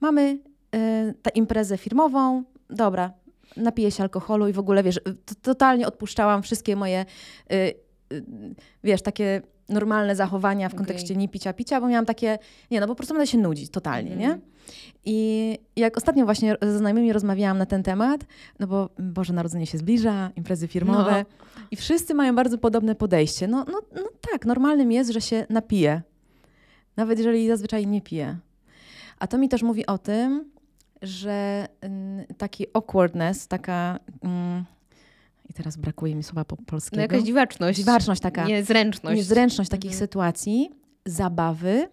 mamy 0.00 0.38
y, 0.74 1.14
tę 1.22 1.30
imprezę 1.34 1.78
firmową, 1.78 2.42
dobra, 2.70 3.12
napiję 3.56 3.90
się 3.90 4.02
alkoholu 4.02 4.48
i 4.48 4.52
w 4.52 4.58
ogóle, 4.58 4.82
wiesz, 4.82 5.00
t- 5.04 5.34
totalnie 5.42 5.86
odpuszczałam 5.86 6.42
wszystkie 6.42 6.76
moje, 6.76 7.04
y, 7.52 7.54
y, 8.12 8.24
wiesz, 8.84 9.02
takie 9.02 9.42
normalne 9.68 10.16
zachowania 10.16 10.68
w 10.68 10.74
kontekście 10.74 11.16
nie 11.16 11.28
picia, 11.28 11.52
picia, 11.52 11.80
bo 11.80 11.88
miałam 11.88 12.06
takie, 12.06 12.38
nie, 12.70 12.80
no 12.80 12.86
po 12.86 12.94
prostu 12.94 13.14
będę 13.14 13.26
się 13.26 13.38
nudzić 13.38 13.70
totalnie, 13.70 14.12
Mhm. 14.12 14.30
nie? 14.30 14.38
I 15.04 15.58
jak 15.76 15.96
ostatnio 15.96 16.24
właśnie 16.24 16.56
ze 16.62 16.78
znajomymi 16.78 17.12
rozmawiałam 17.12 17.58
na 17.58 17.66
ten 17.66 17.82
temat, 17.82 18.20
no 18.58 18.66
bo 18.66 18.88
Boże 18.98 19.32
Narodzenie 19.32 19.66
się 19.66 19.78
zbliża, 19.78 20.30
imprezy 20.36 20.68
firmowe 20.68 21.24
i 21.70 21.76
wszyscy 21.76 22.14
mają 22.14 22.34
bardzo 22.34 22.58
podobne 22.58 22.94
podejście. 22.94 23.48
No, 23.48 23.64
no, 23.72 23.80
no 23.94 24.02
tak, 24.32 24.46
normalnym 24.46 24.92
jest, 24.92 25.10
że 25.10 25.20
się 25.20 25.46
napije. 25.50 26.02
Nawet 26.96 27.18
jeżeli 27.18 27.48
zazwyczaj 27.48 27.86
nie 27.86 28.00
pije. 28.02 28.36
A 29.18 29.26
to 29.26 29.38
mi 29.38 29.48
też 29.48 29.62
mówi 29.62 29.86
o 29.86 29.98
tym, 29.98 30.50
że 31.02 31.68
mm, 31.80 32.24
taki 32.38 32.66
awkwardness, 32.74 33.48
taka... 33.48 33.98
Mm, 34.22 34.64
i 35.54 35.56
teraz 35.56 35.76
brakuje 35.76 36.14
mi 36.14 36.22
słowa 36.22 36.44
po 36.44 36.56
polskiego. 36.56 36.96
No 36.96 37.02
jakaś 37.02 37.22
dziwaczność. 37.22 37.78
Dziwaczność 37.78 38.20
taka. 38.20 38.44
Niezręczność. 38.46 39.16
Niezręczność 39.16 39.70
takich 39.70 39.90
Mhm. 39.92 39.98
sytuacji, 39.98 40.70
zabawy 41.06 41.88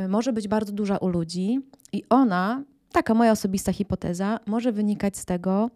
y, 0.00 0.08
może 0.08 0.32
być 0.32 0.48
bardzo 0.48 0.72
duża 0.72 0.96
u 0.96 1.08
ludzi 1.08 1.60
i 1.92 2.02
ona, 2.10 2.64
taka 2.92 3.14
moja 3.14 3.32
osobista 3.32 3.72
hipoteza, 3.72 4.40
może 4.46 4.72
wynikać 4.72 5.16
z 5.16 5.24
tego, 5.24 5.70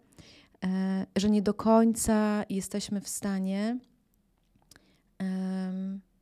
e, 0.65 1.05
że 1.15 1.29
nie 1.29 1.41
do 1.41 1.53
końca 1.53 2.43
jesteśmy 2.49 3.01
w 3.01 3.07
stanie 3.09 3.77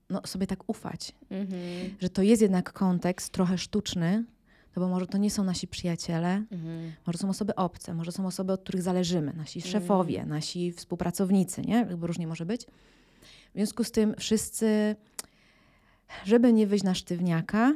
no, 0.09 0.21
sobie 0.25 0.47
tak 0.47 0.69
ufać, 0.69 1.11
Mhm. 1.29 1.59
że 1.99 2.09
to 2.09 2.21
jest 2.21 2.41
jednak 2.41 2.73
kontekst 2.73 3.33
trochę 3.33 3.57
sztuczny, 3.57 4.23
no 4.75 4.81
bo 4.81 4.87
może 4.87 5.07
to 5.07 5.17
nie 5.17 5.31
są 5.31 5.43
nasi 5.43 5.67
przyjaciele, 5.67 6.43
Mhm. 6.51 6.91
może 7.07 7.17
są 7.17 7.29
osoby 7.29 7.55
obce, 7.55 7.93
może 7.93 8.11
są 8.11 8.25
osoby, 8.27 8.53
od 8.53 8.61
których 8.63 8.81
zależymy, 8.81 9.33
nasi 9.33 9.59
Mm. 9.59 9.71
szefowie, 9.71 10.25
nasi 10.25 10.71
współpracownicy, 10.71 11.61
nie? 11.61 11.73
Jakby 11.75 12.07
różnie 12.07 12.27
może 12.27 12.45
być. 12.45 12.65
W 12.65 13.53
związku 13.55 13.83
z 13.83 13.91
tym 13.91 14.15
wszyscy, 14.19 14.95
żeby 16.25 16.53
nie 16.53 16.67
wyjść 16.67 16.83
na 16.83 16.93
sztywniaka, 16.95 17.73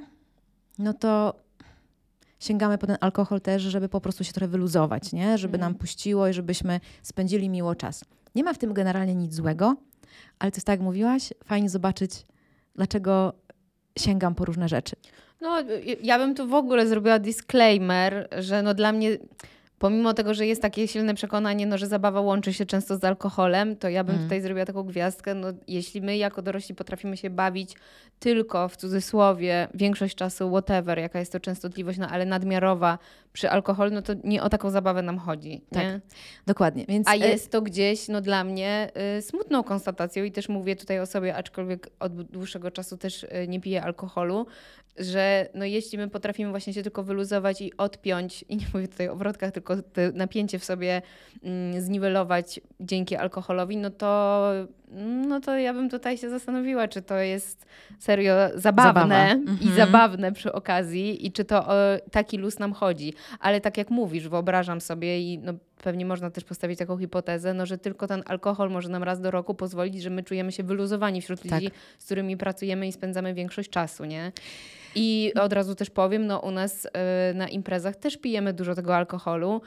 no 0.79 0.93
to 0.93 1.33
sięgamy 2.39 2.77
po 2.77 2.87
ten 2.87 2.97
alkohol 3.01 3.41
też, 3.41 3.61
żeby 3.63 3.89
po 3.89 4.01
prostu 4.01 4.23
się 4.23 4.33
trochę 4.33 4.47
wyluzować, 4.47 5.13
nie? 5.13 5.37
Żeby 5.37 5.55
Mhm. 5.55 5.71
nam 5.71 5.79
puściło 5.79 6.27
i 6.27 6.33
żebyśmy 6.33 6.79
spędzili 7.03 7.49
miło 7.49 7.75
czas. 7.75 8.03
Nie 8.35 8.43
ma 8.43 8.53
w 8.53 8.57
tym 8.57 8.73
generalnie 8.73 9.15
nic 9.15 9.33
złego, 9.33 9.75
ale 10.39 10.51
to 10.51 10.57
jest 10.57 10.67
tak 10.67 10.73
jak 10.73 10.81
mówiłaś, 10.81 11.33
fajnie 11.43 11.69
zobaczyć, 11.69 12.11
dlaczego 12.75 13.33
sięgam 13.99 14.35
po 14.35 14.45
różne 14.45 14.69
rzeczy. 14.69 14.95
No, 15.41 15.61
y- 15.61 15.97
ja 16.03 16.17
bym 16.19 16.35
tu 16.35 16.47
w 16.47 16.53
ogóle 16.53 16.87
zrobiła 16.87 17.19
disclaimer, 17.19 18.27
że 18.39 18.61
no 18.63 18.73
dla 18.73 18.91
mnie, 18.91 19.17
pomimo 19.79 20.13
tego, 20.13 20.33
że 20.33 20.45
jest 20.47 20.61
takie 20.61 20.87
silne 20.87 21.13
przekonanie, 21.13 21.65
no, 21.67 21.77
że 21.77 21.87
zabawa 21.87 22.21
łączy 22.21 22.53
się 22.53 22.65
często 22.65 22.97
z 22.97 23.03
alkoholem, 23.03 23.75
to 23.75 23.89
ja 23.89 24.03
bym 24.03 24.15
Mm. 24.15 24.25
tutaj 24.27 24.41
zrobiła 24.41 24.65
taką 24.65 24.83
gwiazdkę. 24.83 25.33
No, 25.35 25.47
jeśli 25.67 26.01
my 26.01 26.17
jako 26.17 26.41
dorośli 26.41 26.75
potrafimy 26.75 27.17
się 27.17 27.29
bawić 27.29 27.75
tylko 28.19 28.69
w 28.69 28.77
cudzysłowie 28.77 29.67
większość 29.73 30.15
czasu, 30.15 30.49
whatever, 30.49 30.99
jaka 30.99 31.19
jest 31.19 31.31
to 31.31 31.39
częstotliwość, 31.39 31.97
no 31.99 32.07
ale 32.09 32.25
nadmiarowa 32.25 32.99
przy 33.33 33.49
alkoholu, 33.49 33.91
no 33.91 34.01
to 34.01 34.13
nie 34.23 34.43
o 34.43 34.49
taką 34.49 34.69
zabawę 34.69 35.01
nam 35.01 35.17
chodzi. 35.19 35.61
Tak. 35.71 35.83
Nie? 35.83 36.01
Dokładnie. 36.45 36.85
Więc 36.87 37.07
A 37.07 37.13
e, 37.13 37.17
jest 37.17 37.51
to 37.51 37.61
gdzieś, 37.61 38.07
no 38.07 38.21
dla 38.21 38.43
mnie, 38.43 38.91
y, 39.17 39.21
smutną 39.21 39.63
konstatacją 39.63 40.23
i 40.23 40.31
też 40.31 40.49
mówię 40.49 40.75
tutaj 40.75 40.99
o 40.99 41.05
sobie, 41.05 41.35
aczkolwiek 41.35 41.89
od 41.99 42.21
dłuższego 42.23 42.71
czasu 42.71 42.97
też 42.97 43.23
y, 43.23 43.47
nie 43.47 43.59
piję 43.61 43.83
alkoholu, 43.83 44.45
że 44.97 45.49
no 45.53 45.65
jeśli 45.65 45.97
my 45.97 46.09
potrafimy 46.09 46.49
właśnie 46.49 46.73
się 46.73 46.83
tylko 46.83 47.03
wyluzować 47.03 47.61
i 47.61 47.77
odpiąć, 47.77 48.45
i 48.49 48.57
nie 48.57 48.65
mówię 48.73 48.87
tutaj 48.87 49.09
o 49.09 49.15
wrotkach, 49.15 49.51
tylko 49.51 49.75
napięcie 50.13 50.59
w 50.59 50.65
sobie 50.65 51.01
mm, 51.43 51.81
zniwelować 51.81 52.59
dzięki 52.79 53.15
alkoholowi, 53.15 53.77
no 53.77 53.89
to, 53.89 54.51
no 55.27 55.39
to 55.39 55.57
ja 55.57 55.73
bym 55.73 55.89
tutaj 55.89 56.17
się 56.17 56.29
zastanowiła, 56.29 56.87
czy 56.87 57.01
to 57.01 57.17
jest 57.17 57.65
serio 57.99 58.33
zabawne 58.55 58.93
Zabawa. 59.29 59.33
i 59.61 59.67
Mhm. 59.67 59.75
zabawne 59.75 60.31
przy 60.31 60.53
okazji 60.53 61.25
i 61.27 61.31
czy 61.31 61.45
to 61.45 61.67
o 61.67 61.73
taki 62.11 62.37
luz 62.37 62.59
nam 62.59 62.73
chodzi. 62.73 63.13
Ale 63.39 63.61
tak 63.61 63.77
jak 63.77 63.89
mówisz, 63.89 64.27
wyobrażam 64.29 64.81
sobie 64.81 65.21
i 65.21 65.39
no, 65.39 65.53
pewnie 65.83 66.05
można 66.05 66.29
też 66.31 66.43
postawić 66.43 66.79
taką 66.79 66.97
hipotezę, 66.97 67.53
no, 67.53 67.65
że 67.65 67.77
tylko 67.77 68.07
ten 68.07 68.23
alkohol 68.25 68.69
może 68.71 68.89
nam 68.89 69.03
raz 69.03 69.21
do 69.21 69.31
roku 69.31 69.55
pozwolić, 69.55 70.01
że 70.01 70.09
my 70.09 70.23
czujemy 70.23 70.51
się 70.51 70.63
wyluzowani 70.63 71.21
wśród 71.21 71.41
Tak. 71.41 71.51
ludzi, 71.51 71.71
z 71.99 72.05
którymi 72.05 72.37
pracujemy 72.37 72.87
i 72.87 72.91
spędzamy 72.91 73.33
większość 73.33 73.69
czasu, 73.69 74.05
nie? 74.05 74.31
I 74.95 75.31
od 75.41 75.53
razu 75.53 75.75
też 75.75 75.89
powiem, 75.89 76.27
no 76.27 76.39
u 76.39 76.51
nas 76.51 76.85
y, 76.85 76.89
na 77.33 77.47
imprezach 77.47 77.95
też 77.95 78.17
pijemy 78.17 78.53
dużo 78.53 78.75
tego 78.75 78.95
alkoholu, 78.95 79.61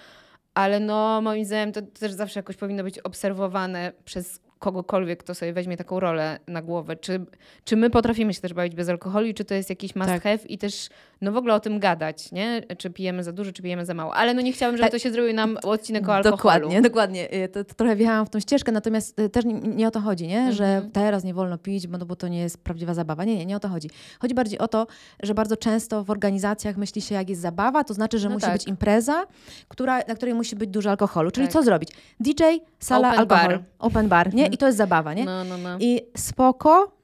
ale 0.54 0.80
no 0.80 1.20
moim 1.20 1.44
zdaniem 1.44 1.73
to 1.73 1.82
też 1.82 2.12
zawsze 2.12 2.38
jakoś 2.38 2.56
powinno 2.56 2.82
być 2.85 2.99
obserwowane 2.99 3.92
przez 4.04 4.40
kogokolwiek, 4.58 5.18
kto 5.24 5.34
sobie 5.34 5.52
weźmie 5.52 5.76
taką 5.76 6.00
rolę 6.00 6.38
na 6.46 6.62
głowę. 6.62 6.96
Czy, 6.96 7.20
czy 7.64 7.76
my 7.76 7.90
potrafimy 7.90 8.34
się 8.34 8.40
też 8.40 8.54
bawić 8.54 8.74
bez 8.74 8.88
alkoholu 8.88 9.26
i 9.26 9.34
czy 9.34 9.44
to 9.44 9.54
jest 9.54 9.70
jakiś 9.70 9.96
must 9.96 10.08
Tak. 10.08 10.22
have 10.22 10.38
i 10.48 10.58
też 10.58 10.88
no 11.20 11.32
w 11.32 11.36
ogóle 11.36 11.54
o 11.54 11.60
tym 11.60 11.78
gadać, 11.78 12.32
nie? 12.32 12.62
Czy 12.78 12.90
pijemy 12.90 13.24
za 13.24 13.32
dużo, 13.32 13.52
czy 13.52 13.62
pijemy 13.62 13.84
za 13.86 13.94
mało. 13.94 14.14
Ale 14.14 14.34
no 14.34 14.40
nie 14.40 14.52
chciałabym, 14.52 14.78
żeby 14.78 14.90
to 14.90 14.98
się 14.98 15.10
zrobił 15.10 15.34
nam 15.34 15.58
odcinek 15.62 16.08
o 16.08 16.14
alkoholu. 16.14 16.36
Dokładnie, 16.36 16.82
dokładnie. 16.82 17.34
Y, 17.44 17.48
To, 17.48 17.64
to 17.64 17.74
trochę 17.74 17.96
wjechałam 17.96 18.26
w 18.26 18.30
tą 18.30 18.40
ścieżkę, 18.40 18.72
natomiast 18.72 19.18
y, 19.20 19.28
też 19.28 19.44
nie, 19.44 19.54
nie 19.54 19.88
o 19.88 19.90
to 19.90 20.00
chodzi, 20.00 20.26
nie? 20.26 20.52
że 20.52 20.64
Mhm. 20.66 20.92
teraz 20.92 21.24
nie 21.24 21.34
wolno 21.34 21.58
pić, 21.58 21.86
bo, 21.86 21.98
no, 21.98 22.06
bo 22.06 22.16
to 22.16 22.28
nie 22.28 22.40
jest 22.40 22.58
prawdziwa 22.64 22.94
zabawa. 22.94 23.24
Nie, 23.24 23.36
nie, 23.36 23.46
nie 23.46 23.56
o 23.56 23.60
to 23.60 23.68
chodzi. 23.68 23.90
Chodzi 24.20 24.34
bardziej 24.34 24.58
o 24.58 24.68
to, 24.68 24.86
że 25.22 25.34
bardzo 25.34 25.56
często 25.56 26.04
w 26.04 26.10
organizacjach 26.10 26.76
myśli 26.76 27.02
się, 27.02 27.14
jak 27.14 27.28
jest 27.28 27.40
zabawa, 27.42 27.84
to 27.84 27.94
znaczy, 27.94 28.18
że 28.18 28.28
No 28.28 28.34
musi 28.34 28.46
tak. 28.46 28.52
być 28.52 28.68
impreza, 28.68 29.24
która, 29.68 29.98
na 30.08 30.14
której 30.14 30.34
musi 30.34 30.56
być 30.56 30.70
dużo 30.70 30.90
alkoholu. 30.90 31.30
Czyli 31.30 31.46
Tak. 31.46 31.52
co 31.52 31.62
zrobić? 31.62 31.90
DJ, 32.20 32.42
sala, 32.78 33.08
Open 33.08 33.20
alkohol, 33.20 33.48
bar. 33.48 33.62
open 33.78 34.08
bar, 34.08 34.34
nie? 34.34 34.47
I 34.54 34.58
to 34.58 34.66
jest 34.66 34.78
zabawa, 34.78 35.14
nie? 35.14 35.24
No, 35.24 35.44
no, 35.44 35.58
no. 35.58 35.76
I 35.80 36.00
spoko, 36.16 36.96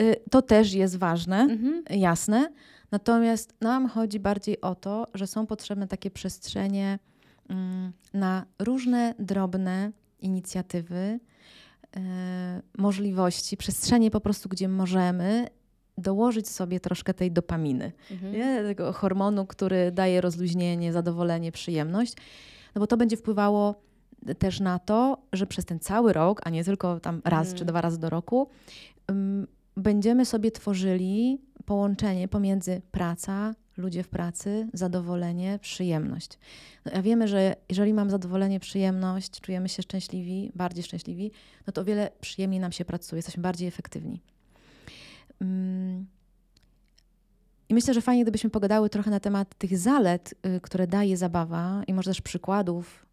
y, 0.00 0.16
to 0.30 0.42
też 0.42 0.72
jest 0.72 0.96
ważne, 0.98 1.36
Mhm. 1.40 1.82
jasne. 1.90 2.52
Natomiast 2.90 3.54
nam 3.60 3.88
chodzi 3.88 4.20
bardziej 4.20 4.60
o 4.60 4.74
to, 4.74 5.06
że 5.14 5.26
są 5.26 5.46
potrzebne 5.46 5.86
takie 5.88 6.10
przestrzenie 6.10 6.98
mm, 7.48 7.92
na 8.14 8.44
różne 8.58 9.14
drobne 9.18 9.92
inicjatywy, 10.20 11.20
e, 11.96 12.00
możliwości, 12.78 13.56
przestrzenie 13.56 14.10
po 14.10 14.20
prostu, 14.20 14.48
gdzie 14.48 14.68
możemy 14.68 15.46
dołożyć 15.98 16.48
sobie 16.48 16.80
troszkę 16.80 17.14
tej 17.14 17.32
dopaminy, 17.32 17.92
Mhm. 18.10 18.34
tego 18.66 18.92
hormonu, 18.92 19.46
który 19.46 19.92
daje 19.92 20.20
rozluźnienie, 20.20 20.92
zadowolenie, 20.92 21.52
przyjemność, 21.52 22.14
no 22.74 22.80
bo 22.80 22.86
to 22.86 22.96
będzie 22.96 23.16
wpływało 23.16 23.74
też 24.38 24.60
na 24.60 24.78
to, 24.78 25.18
że 25.32 25.46
przez 25.46 25.64
ten 25.64 25.80
cały 25.80 26.12
rok, 26.12 26.40
a 26.44 26.50
nie 26.50 26.64
tylko 26.64 27.00
tam 27.00 27.20
raz 27.24 27.40
Mhm. 27.46 27.58
czy 27.58 27.64
dwa 27.64 27.80
razy 27.80 27.98
do 27.98 28.10
roku, 28.10 28.48
ym, 29.10 29.46
będziemy 29.76 30.24
sobie 30.26 30.50
tworzyli 30.50 31.40
połączenie 31.64 32.28
pomiędzy 32.28 32.82
praca, 32.90 33.54
ludzie 33.76 34.02
w 34.02 34.08
pracy, 34.08 34.68
zadowolenie, 34.72 35.58
przyjemność. 35.62 36.38
No, 36.84 36.92
a 36.92 37.02
wiemy, 37.02 37.28
że 37.28 37.56
jeżeli 37.68 37.94
mam 37.94 38.10
zadowolenie, 38.10 38.60
przyjemność, 38.60 39.40
czujemy 39.40 39.68
się 39.68 39.82
szczęśliwi, 39.82 40.52
bardziej 40.54 40.84
szczęśliwi, 40.84 41.30
no 41.66 41.72
to 41.72 41.80
o 41.80 41.84
wiele 41.84 42.10
przyjemniej 42.20 42.60
nam 42.60 42.72
się 42.72 42.84
pracuje, 42.84 43.18
jesteśmy 43.18 43.42
bardziej 43.42 43.68
efektywni. 43.68 44.20
Ym, 45.42 46.06
I 47.68 47.74
myślę, 47.74 47.94
że 47.94 48.00
fajnie, 48.00 48.22
gdybyśmy 48.22 48.50
pogadały 48.50 48.90
trochę 48.90 49.10
na 49.10 49.20
temat 49.20 49.54
tych 49.58 49.78
zalet, 49.78 50.34
y, 50.46 50.60
które 50.60 50.86
daje 50.86 51.16
zabawa 51.16 51.82
i 51.86 51.94
może 51.94 52.10
też 52.10 52.20
przykładów 52.20 53.06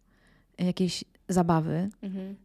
jakiejś 0.58 1.04
zabawy, 1.28 1.88
Mhm. 2.02 2.36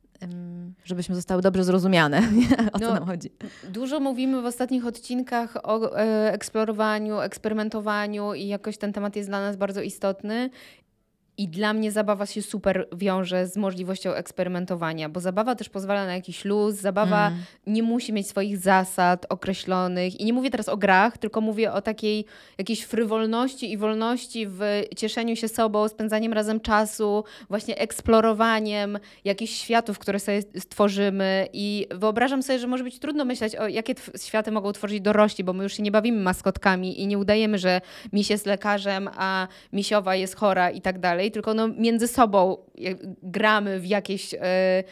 żebyśmy 0.85 1.15
zostały 1.15 1.41
dobrze 1.41 1.63
zrozumiane, 1.63 2.21
o 2.73 2.79
co 2.79 2.85
No, 2.87 2.93
nam 2.93 3.05
chodzi. 3.05 3.29
Dużo 3.69 3.99
mówimy 3.99 4.41
w 4.41 4.45
ostatnich 4.45 4.85
odcinkach 4.85 5.57
o 5.63 5.97
e, 5.99 6.33
eksplorowaniu, 6.33 7.19
eksperymentowaniu 7.19 8.33
i 8.33 8.47
jakoś 8.47 8.77
ten 8.77 8.93
temat 8.93 9.15
jest 9.15 9.29
dla 9.29 9.39
nas 9.39 9.55
bardzo 9.57 9.81
istotny. 9.81 10.49
I 11.37 11.47
dla 11.47 11.73
mnie 11.73 11.91
zabawa 11.91 12.25
się 12.25 12.41
super 12.41 12.87
wiąże 12.95 13.47
z 13.47 13.57
możliwością 13.57 14.13
eksperymentowania, 14.13 15.09
bo 15.09 15.19
zabawa 15.19 15.55
też 15.55 15.69
pozwala 15.69 16.05
na 16.05 16.15
jakiś 16.15 16.45
luz, 16.45 16.75
zabawa 16.75 17.27
Mm. 17.27 17.39
nie 17.67 17.83
musi 17.83 18.13
mieć 18.13 18.27
swoich 18.27 18.57
zasad 18.57 19.25
określonych. 19.29 20.19
I 20.19 20.25
nie 20.25 20.33
mówię 20.33 20.49
teraz 20.49 20.69
o 20.69 20.77
grach, 20.77 21.17
tylko 21.17 21.41
mówię 21.41 21.71
o 21.73 21.81
takiej 21.81 22.25
jakiejś 22.57 22.81
frywolności 22.81 23.71
i 23.71 23.77
wolności 23.77 24.47
w 24.47 24.61
cieszeniu 24.97 25.35
się 25.35 25.47
sobą, 25.47 25.87
spędzaniem 25.87 26.33
razem 26.33 26.59
czasu, 26.59 27.23
właśnie 27.49 27.77
eksplorowaniem 27.77 28.99
jakichś 29.25 29.53
światów, 29.53 29.99
które 29.99 30.19
sobie 30.19 30.41
stworzymy. 30.59 31.47
I 31.53 31.87
wyobrażam 31.91 32.43
sobie, 32.43 32.59
że 32.59 32.67
może 32.67 32.83
być 32.83 32.99
trudno 32.99 33.25
myśleć 33.25 33.55
o 33.55 33.67
jakie 33.67 33.93
światy 34.21 34.51
mogą 34.51 34.71
tworzyć 34.71 35.01
dorośli, 35.01 35.43
bo 35.43 35.53
my 35.53 35.63
już 35.63 35.73
się 35.77 35.83
nie 35.83 35.91
bawimy 35.91 36.21
maskotkami 36.21 37.01
i 37.01 37.07
nie 37.07 37.17
udajemy, 37.17 37.57
że 37.57 37.81
miś 38.13 38.29
jest 38.29 38.45
lekarzem, 38.45 39.09
a 39.17 39.47
misiowa 39.73 40.15
jest 40.15 40.35
chora 40.35 40.71
i 40.71 40.81
tak 40.81 40.99
dalej, 40.99 41.22
tylko 41.31 41.53
no 41.53 41.67
między 41.67 42.07
sobą 42.07 42.57
gramy 43.23 43.79
w 43.79 43.85
jakieś, 43.85 44.33
e, 44.33 44.83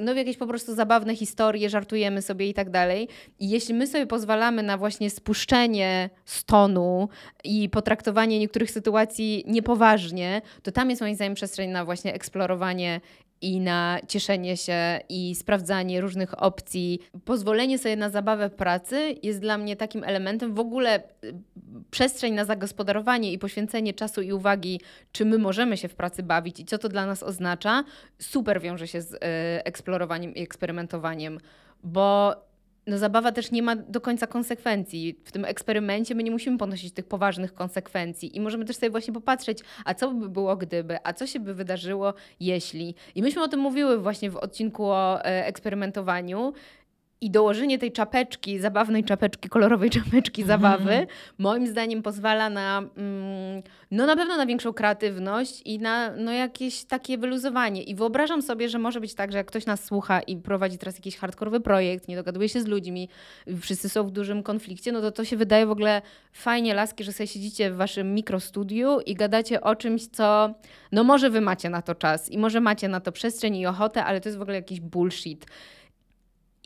no 0.00 0.14
w 0.14 0.16
jakieś 0.16 0.36
po 0.36 0.46
prostu 0.46 0.74
zabawne 0.74 1.16
historie, 1.16 1.70
żartujemy 1.70 2.22
sobie 2.22 2.48
i 2.48 2.54
tak 2.54 2.70
dalej. 2.70 3.08
I 3.38 3.48
jeśli 3.48 3.74
my 3.74 3.86
sobie 3.86 4.06
pozwalamy 4.06 4.62
na 4.62 4.78
właśnie 4.78 5.10
spuszczenie 5.10 6.10
stonu 6.24 7.08
i 7.44 7.68
potraktowanie 7.68 8.38
niektórych 8.38 8.70
sytuacji 8.70 9.44
niepoważnie, 9.46 10.42
to 10.62 10.72
tam 10.72 10.90
jest 10.90 11.02
moim 11.02 11.14
zdaniem 11.14 11.34
przestrzeń 11.34 11.70
na 11.70 11.84
właśnie 11.84 12.14
eksplorowanie 12.14 13.00
i 13.40 13.60
na 13.60 13.98
cieszenie 14.08 14.56
się 14.56 15.00
i 15.08 15.34
sprawdzanie 15.34 16.00
różnych 16.00 16.42
opcji. 16.42 17.00
Pozwolenie 17.24 17.78
sobie 17.78 17.96
na 17.96 18.10
zabawę 18.10 18.48
w 18.48 18.54
pracy 18.54 19.14
jest 19.22 19.40
dla 19.40 19.58
mnie 19.58 19.76
takim 19.76 20.04
elementem 20.04 20.54
w 20.54 20.58
ogóle 20.58 21.02
y, 21.24 21.34
przestrzeń 21.90 22.34
na 22.34 22.44
zagospodarowanie 22.44 23.32
i 23.32 23.38
poświęcenie 23.38 23.94
czasu 23.94 24.22
i 24.22 24.32
uwagi, 24.32 24.80
czy 25.12 25.24
my 25.24 25.38
możemy 25.38 25.76
się 25.76 25.88
w 25.88 25.94
pracy 25.94 26.22
bawić 26.22 26.60
i 26.60 26.64
co 26.64 26.78
to 26.78 26.88
dla 26.88 27.06
nas 27.06 27.22
oznacza, 27.22 27.84
super 28.18 28.60
wiąże 28.60 28.88
się 28.88 29.02
z 29.02 29.14
y, 29.14 29.18
eksplorowaniem 29.64 30.34
i 30.34 30.42
eksperymentowaniem, 30.42 31.38
bo 31.84 32.34
no 32.88 32.98
zabawa 32.98 33.32
też 33.32 33.50
nie 33.50 33.62
ma 33.62 33.76
do 33.76 34.00
końca 34.00 34.26
konsekwencji. 34.26 35.18
W 35.24 35.32
tym 35.32 35.44
eksperymencie 35.44 36.14
my 36.14 36.22
nie 36.22 36.30
musimy 36.30 36.58
ponosić 36.58 36.94
tych 36.94 37.04
poważnych 37.04 37.54
konsekwencji 37.54 38.36
i 38.36 38.40
możemy 38.40 38.64
też 38.64 38.76
sobie 38.76 38.90
właśnie 38.90 39.14
popatrzeć, 39.14 39.58
a 39.84 39.94
co 39.94 40.10
by 40.10 40.28
było 40.28 40.56
gdyby, 40.56 40.98
a 41.04 41.12
co 41.12 41.26
się 41.26 41.40
by 41.40 41.54
wydarzyło 41.54 42.14
jeśli. 42.40 42.94
I 43.14 43.22
myśmy 43.22 43.42
o 43.42 43.48
tym 43.48 43.60
mówiły 43.60 43.98
właśnie 43.98 44.30
w 44.30 44.36
odcinku 44.36 44.84
o 44.86 45.24
e, 45.24 45.46
eksperymentowaniu, 45.46 46.52
i 47.20 47.30
dołożenie 47.30 47.78
tej 47.78 47.92
czapeczki, 47.92 48.58
zabawnej 48.58 49.04
czapeczki, 49.04 49.48
kolorowej 49.48 49.90
czapeczki 50.00 50.44
zabawy, 50.44 51.06
moim 51.38 51.66
zdaniem 51.66 52.02
pozwala 52.02 52.50
na, 52.50 52.78
mm, 52.96 53.62
no 53.90 54.06
na 54.06 54.16
pewno 54.16 54.36
na 54.36 54.46
większą 54.46 54.72
kreatywność 54.72 55.62
i 55.64 55.78
na 55.78 56.10
no 56.16 56.32
jakieś 56.32 56.84
takie 56.84 57.18
wyluzowanie. 57.18 57.82
I 57.82 57.94
wyobrażam 57.94 58.42
sobie, 58.42 58.68
że 58.68 58.78
może 58.78 59.00
być 59.00 59.14
tak, 59.14 59.32
że 59.32 59.38
jak 59.38 59.46
ktoś 59.46 59.66
nas 59.66 59.84
słucha 59.84 60.20
i 60.20 60.36
prowadzi 60.36 60.78
teraz 60.78 60.94
jakiś 60.94 61.16
hardkorowy 61.16 61.60
projekt, 61.60 62.08
nie 62.08 62.16
dogaduje 62.16 62.48
się 62.48 62.60
z 62.60 62.66
ludźmi, 62.66 63.08
wszyscy 63.60 63.88
są 63.88 64.04
w 64.04 64.10
dużym 64.10 64.42
konflikcie, 64.42 64.92
no 64.92 65.00
to 65.00 65.12
to 65.12 65.24
się 65.24 65.36
wydaje 65.36 65.66
w 65.66 65.70
ogóle 65.70 66.02
fajnie, 66.32 66.74
laski, 66.74 67.04
że 67.04 67.12
sobie 67.12 67.26
siedzicie 67.26 67.70
w 67.70 67.76
waszym 67.76 68.14
mikrostudiu 68.14 69.00
i 69.00 69.14
gadacie 69.14 69.60
o 69.60 69.76
czymś, 69.76 70.06
co 70.06 70.54
no 70.92 71.04
może 71.04 71.30
wy 71.30 71.40
macie 71.40 71.70
na 71.70 71.82
to 71.82 71.94
czas 71.94 72.30
i 72.30 72.38
może 72.38 72.60
macie 72.60 72.88
na 72.88 73.00
to 73.00 73.12
przestrzeń 73.12 73.56
i 73.56 73.66
ochotę, 73.66 74.04
ale 74.04 74.20
to 74.20 74.28
jest 74.28 74.38
w 74.38 74.42
ogóle 74.42 74.56
jakiś 74.56 74.80
bullshit. 74.80 75.46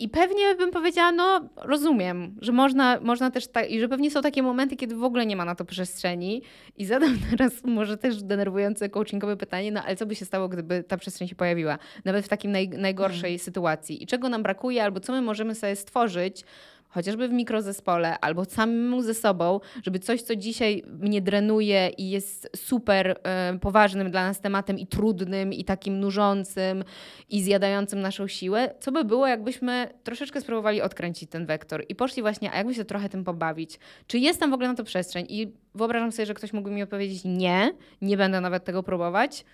I 0.02 0.08
pewnie 0.08 0.54
bym 0.54 0.70
powiedziała, 0.70 1.12
no 1.12 1.48
rozumiem, 1.56 2.36
że 2.40 2.52
można, 2.52 3.00
można 3.00 3.30
też 3.30 3.48
tak, 3.48 3.70
i 3.70 3.80
że 3.80 3.88
pewnie 3.88 4.10
są 4.10 4.22
takie 4.22 4.42
momenty, 4.42 4.76
kiedy 4.76 4.94
w 4.96 5.04
ogóle 5.04 5.26
nie 5.26 5.36
ma 5.36 5.44
na 5.44 5.54
to 5.54 5.64
przestrzeni. 5.64 6.42
I 6.76 6.84
zadam 6.84 7.18
teraz 7.30 7.64
może 7.64 7.96
też 7.96 8.22
denerwujące 8.22 8.88
coachingowe 8.88 9.36
pytanie, 9.36 9.72
no 9.72 9.82
ale 9.82 9.96
co 9.96 10.06
by 10.06 10.14
się 10.14 10.24
stało, 10.24 10.48
gdyby 10.48 10.84
ta 10.84 10.96
przestrzeń 10.96 11.28
się 11.28 11.34
pojawiła? 11.34 11.78
Nawet 12.04 12.24
w 12.24 12.28
takim 12.28 12.52
naj, 12.52 12.68
najgorszej 12.68 13.20
hmm. 13.20 13.38
sytuacji. 13.38 14.02
I 14.02 14.06
czego 14.06 14.28
nam 14.28 14.42
brakuje, 14.42 14.84
albo 14.84 15.00
co 15.00 15.12
my 15.12 15.22
możemy 15.22 15.54
sobie 15.54 15.76
stworzyć, 15.76 16.44
chociażby 16.92 17.28
w 17.28 17.32
mikrozespole 17.32 18.18
albo 18.20 18.44
samemu 18.44 19.02
ze 19.02 19.14
sobą, 19.14 19.60
żeby 19.82 19.98
coś, 19.98 20.22
co 20.22 20.36
dzisiaj 20.36 20.82
mnie 20.86 21.20
drenuje 21.20 21.90
i 21.98 22.10
jest 22.10 22.50
super 22.56 23.20
y, 23.54 23.58
poważnym 23.58 24.10
dla 24.10 24.24
nas 24.24 24.40
tematem 24.40 24.78
i 24.78 24.86
trudnym 24.86 25.52
i 25.52 25.64
takim 25.64 26.00
nużącym 26.00 26.84
i 27.28 27.42
zjadającym 27.42 28.00
naszą 28.00 28.28
siłę, 28.28 28.74
co 28.80 28.92
by 28.92 29.04
było, 29.04 29.26
jakbyśmy 29.26 29.88
troszeczkę 30.04 30.40
spróbowali 30.40 30.82
odkręcić 30.82 31.30
ten 31.30 31.46
wektor 31.46 31.84
i 31.88 31.94
poszli 31.94 32.22
właśnie, 32.22 32.52
a 32.52 32.56
jakby 32.56 32.74
się 32.74 32.84
trochę 32.84 33.08
tym 33.08 33.24
pobawić? 33.24 33.78
Czy 34.06 34.18
jest 34.18 34.40
tam 34.40 34.50
w 34.50 34.54
ogóle 34.54 34.68
na 34.68 34.74
to 34.74 34.84
przestrzeń? 34.84 35.26
I 35.28 35.52
wyobrażam 35.74 36.12
sobie, 36.12 36.26
że 36.26 36.34
ktoś 36.34 36.52
mógłby 36.52 36.74
mi 36.74 36.82
odpowiedzieć 36.82 37.20
nie, 37.24 37.72
nie 38.02 38.16
będę 38.16 38.40
nawet 38.40 38.64
tego 38.64 38.82
próbować, 38.82 39.44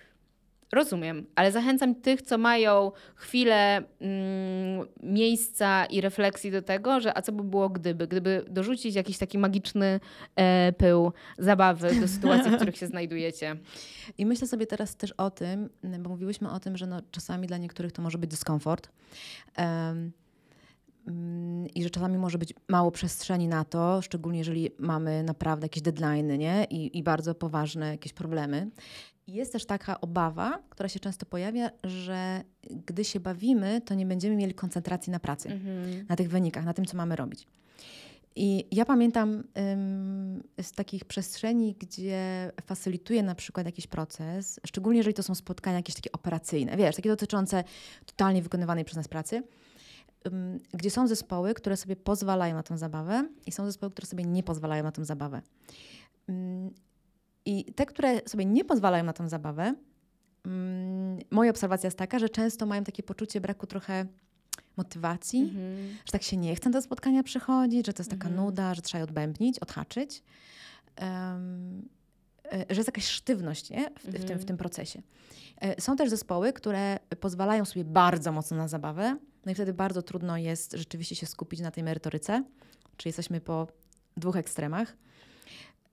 Rozumiem, 0.71 1.25
ale 1.35 1.51
zachęcam 1.51 1.95
tych, 1.95 2.21
co 2.21 2.37
mają 2.37 2.91
chwilę 3.15 3.77
mm, 3.77 4.87
miejsca 5.03 5.85
i 5.85 6.01
refleksji 6.01 6.51
do 6.51 6.61
tego, 6.61 6.99
że 6.99 7.17
a 7.17 7.21
co 7.21 7.31
by 7.31 7.43
było 7.43 7.69
gdyby? 7.69 8.07
Gdyby 8.07 8.45
dorzucić 8.49 8.95
jakiś 8.95 9.17
taki 9.17 9.37
magiczny 9.37 9.99
e, 10.35 10.73
pył 10.77 11.11
zabawy 11.37 11.95
do 12.01 12.07
sytuacji, 12.07 12.51
w 12.51 12.55
których 12.55 12.77
się 12.77 12.87
znajdujecie. 12.87 13.55
I 14.17 14.25
myślę 14.25 14.47
sobie 14.47 14.65
teraz 14.65 14.95
też 14.95 15.11
o 15.11 15.31
tym, 15.31 15.69
bo 15.99 16.09
mówiłyśmy 16.09 16.51
o 16.51 16.59
tym, 16.59 16.77
że 16.77 16.87
no, 16.87 17.01
czasami 17.11 17.47
dla 17.47 17.57
niektórych 17.57 17.91
to 17.91 18.01
może 18.01 18.17
być 18.17 18.29
dyskomfort. 18.29 18.89
Um, 19.57 20.11
i 21.75 21.83
że 21.83 21.89
czasami 21.89 22.17
może 22.17 22.37
być 22.37 22.53
mało 22.67 22.91
przestrzeni 22.91 23.47
na 23.47 23.65
to, 23.65 24.01
szczególnie 24.01 24.39
jeżeli 24.39 24.71
mamy 24.79 25.23
naprawdę 25.23 25.65
jakieś 25.65 25.83
deadlines 25.83 26.39
nie? 26.39 26.67
I, 26.69 26.97
i 26.97 27.03
bardzo 27.03 27.35
poważne 27.35 27.91
jakieś 27.91 28.13
problemy. 28.13 28.69
Jest 29.29 29.51
też 29.51 29.65
taka 29.65 30.01
obawa, 30.01 30.59
która 30.69 30.89
się 30.89 30.99
często 30.99 31.25
pojawia, 31.25 31.69
że 31.83 32.43
gdy 32.69 33.05
się 33.05 33.19
bawimy, 33.19 33.81
to 33.81 33.93
nie 33.93 34.05
będziemy 34.05 34.35
mieli 34.35 34.53
koncentracji 34.53 35.11
na 35.11 35.19
pracy, 35.19 35.49
mhm. 35.49 36.05
na 36.09 36.15
tych 36.15 36.29
wynikach, 36.29 36.65
na 36.65 36.73
tym, 36.73 36.85
co 36.85 36.97
mamy 36.97 37.15
robić. 37.15 37.47
I 38.35 38.65
ja 38.71 38.85
pamiętam 38.85 39.43
ym, 39.73 40.43
z 40.61 40.71
takich 40.71 41.05
przestrzeni, 41.05 41.75
gdzie 41.79 42.51
facylituję 42.65 43.23
na 43.23 43.35
przykład 43.35 43.65
jakiś 43.65 43.87
proces, 43.87 44.59
szczególnie 44.67 44.97
jeżeli 44.97 45.13
to 45.13 45.23
są 45.23 45.35
spotkania 45.35 45.77
jakieś 45.77 45.95
takie 45.95 46.11
operacyjne, 46.11 46.77
wiesz, 46.77 46.95
takie 46.95 47.09
dotyczące 47.09 47.63
totalnie 48.05 48.41
wykonywanej 48.41 48.85
przez 48.85 48.97
nas 48.97 49.07
pracy, 49.07 49.43
ym, 50.27 50.59
gdzie 50.73 50.89
są 50.89 51.07
zespoły, 51.07 51.53
które 51.53 51.77
sobie 51.77 51.95
pozwalają 51.95 52.55
na 52.55 52.63
tę 52.63 52.77
zabawę 52.77 53.27
i 53.45 53.51
są 53.51 53.65
zespoły, 53.65 53.91
które 53.91 54.07
sobie 54.07 54.23
nie 54.23 54.43
pozwalają 54.43 54.83
na 54.83 54.91
tę 54.91 55.05
zabawę. 55.05 55.41
Ym, 56.29 56.73
i 57.49 57.73
te, 57.73 57.85
które 57.85 58.21
sobie 58.25 58.45
nie 58.45 58.65
pozwalają 58.65 59.03
na 59.03 59.13
tę 59.13 59.29
zabawę, 59.29 59.75
mm, 60.45 61.19
moja 61.31 61.51
obserwacja 61.51 61.87
jest 61.87 61.97
taka, 61.97 62.19
że 62.19 62.29
często 62.29 62.65
mają 62.65 62.83
takie 62.83 63.03
poczucie 63.03 63.41
braku 63.41 63.67
trochę 63.67 64.05
motywacji, 64.77 65.43
mm-hmm. 65.43 66.05
że 66.05 66.11
tak 66.11 66.23
się 66.23 66.37
nie 66.37 66.55
chce 66.55 66.69
do 66.69 66.81
spotkania 66.81 67.23
przychodzić, 67.23 67.85
że 67.85 67.93
to 67.93 68.01
jest 68.01 68.11
taka 68.11 68.29
mm-hmm. 68.29 68.35
nuda, 68.35 68.75
że 68.75 68.81
trzeba 68.81 68.99
je 68.99 69.03
odbębnić, 69.03 69.59
odhaczyć. 69.59 70.23
Um, 71.01 71.89
że 72.69 72.75
jest 72.75 72.87
jakaś 72.87 73.07
sztywność 73.07 73.69
nie? 73.69 73.89
W, 73.89 74.03
mm-hmm. 74.03 74.09
w, 74.09 74.13
tym, 74.13 74.21
w 74.21 74.31
mhm. 74.31 74.45
tym 74.45 74.57
procesie. 74.57 75.01
E, 75.61 75.81
są 75.81 75.95
też 75.95 76.09
zespoły, 76.09 76.53
które 76.53 76.99
pozwalają 77.19 77.65
sobie 77.65 77.85
bardzo 77.85 78.31
mocno 78.31 78.57
na 78.57 78.67
zabawę, 78.67 79.17
no 79.45 79.51
i 79.51 79.55
wtedy 79.55 79.73
bardzo 79.73 80.01
trudno 80.01 80.37
jest 80.37 80.73
rzeczywiście 80.73 81.15
się 81.15 81.25
skupić 81.25 81.59
na 81.59 81.71
tej 81.71 81.83
merytoryce, 81.83 82.43
czyli 82.97 83.09
jesteśmy 83.09 83.41
po 83.41 83.67
dwóch 84.17 84.35
ekstremach. 84.35 84.97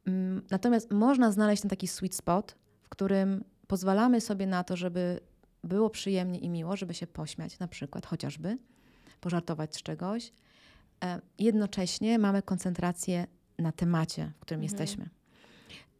Mm, 0.07 0.43
natomiast 0.51 0.91
można 0.91 1.33
znaleźć 1.33 1.63
ten 1.63 1.71
taki 1.71 1.89
sweet 1.89 2.15
spot, 2.15 2.57
w 2.83 2.89
którym 2.89 3.45
pozwalamy 3.67 4.21
sobie 4.21 4.47
na 4.47 4.65
to, 4.65 4.77
żeby 4.77 5.21
było 5.65 5.91
przyjemnie 5.91 6.39
i 6.39 6.49
miło, 6.49 6.77
żeby 6.77 6.95
się 6.95 7.07
pośmiać, 7.07 7.59
na 7.59 7.69
przykład 7.69 8.07
chociażby, 8.07 8.59
pożartować 9.21 9.77
z 9.77 9.83
czegoś. 9.83 10.33
E, 11.05 11.21
jednocześnie 11.39 12.19
mamy 12.19 12.43
koncentrację 12.43 13.27
na 13.59 13.73
temacie, 13.73 14.33
w 14.37 14.41
którym 14.41 14.63
mhm. 14.63 14.81
jesteśmy. 14.81 15.09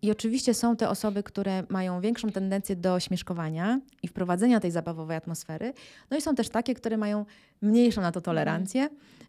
I 0.03 0.11
oczywiście 0.11 0.55
są 0.55 0.77
te 0.77 0.89
osoby, 0.89 1.23
które 1.23 1.65
mają 1.69 2.01
większą 2.01 2.31
tendencję 2.31 2.77
do 2.77 3.01
śmieszkowania 3.01 3.81
i 4.03 4.09
wprowadzenia 4.09 4.61
tej 4.61 4.71
zabawowej 4.71 5.17
atmosfery. 5.17 5.73
No 6.11 6.17
i 6.17 6.21
są 6.21 6.35
też 6.35 6.49
takie, 6.49 6.75
które 6.75 6.97
mają 6.97 7.25
mniejszą 7.63 8.01
na 8.01 8.13
to 8.13 8.21
tolerancję. 8.21 8.89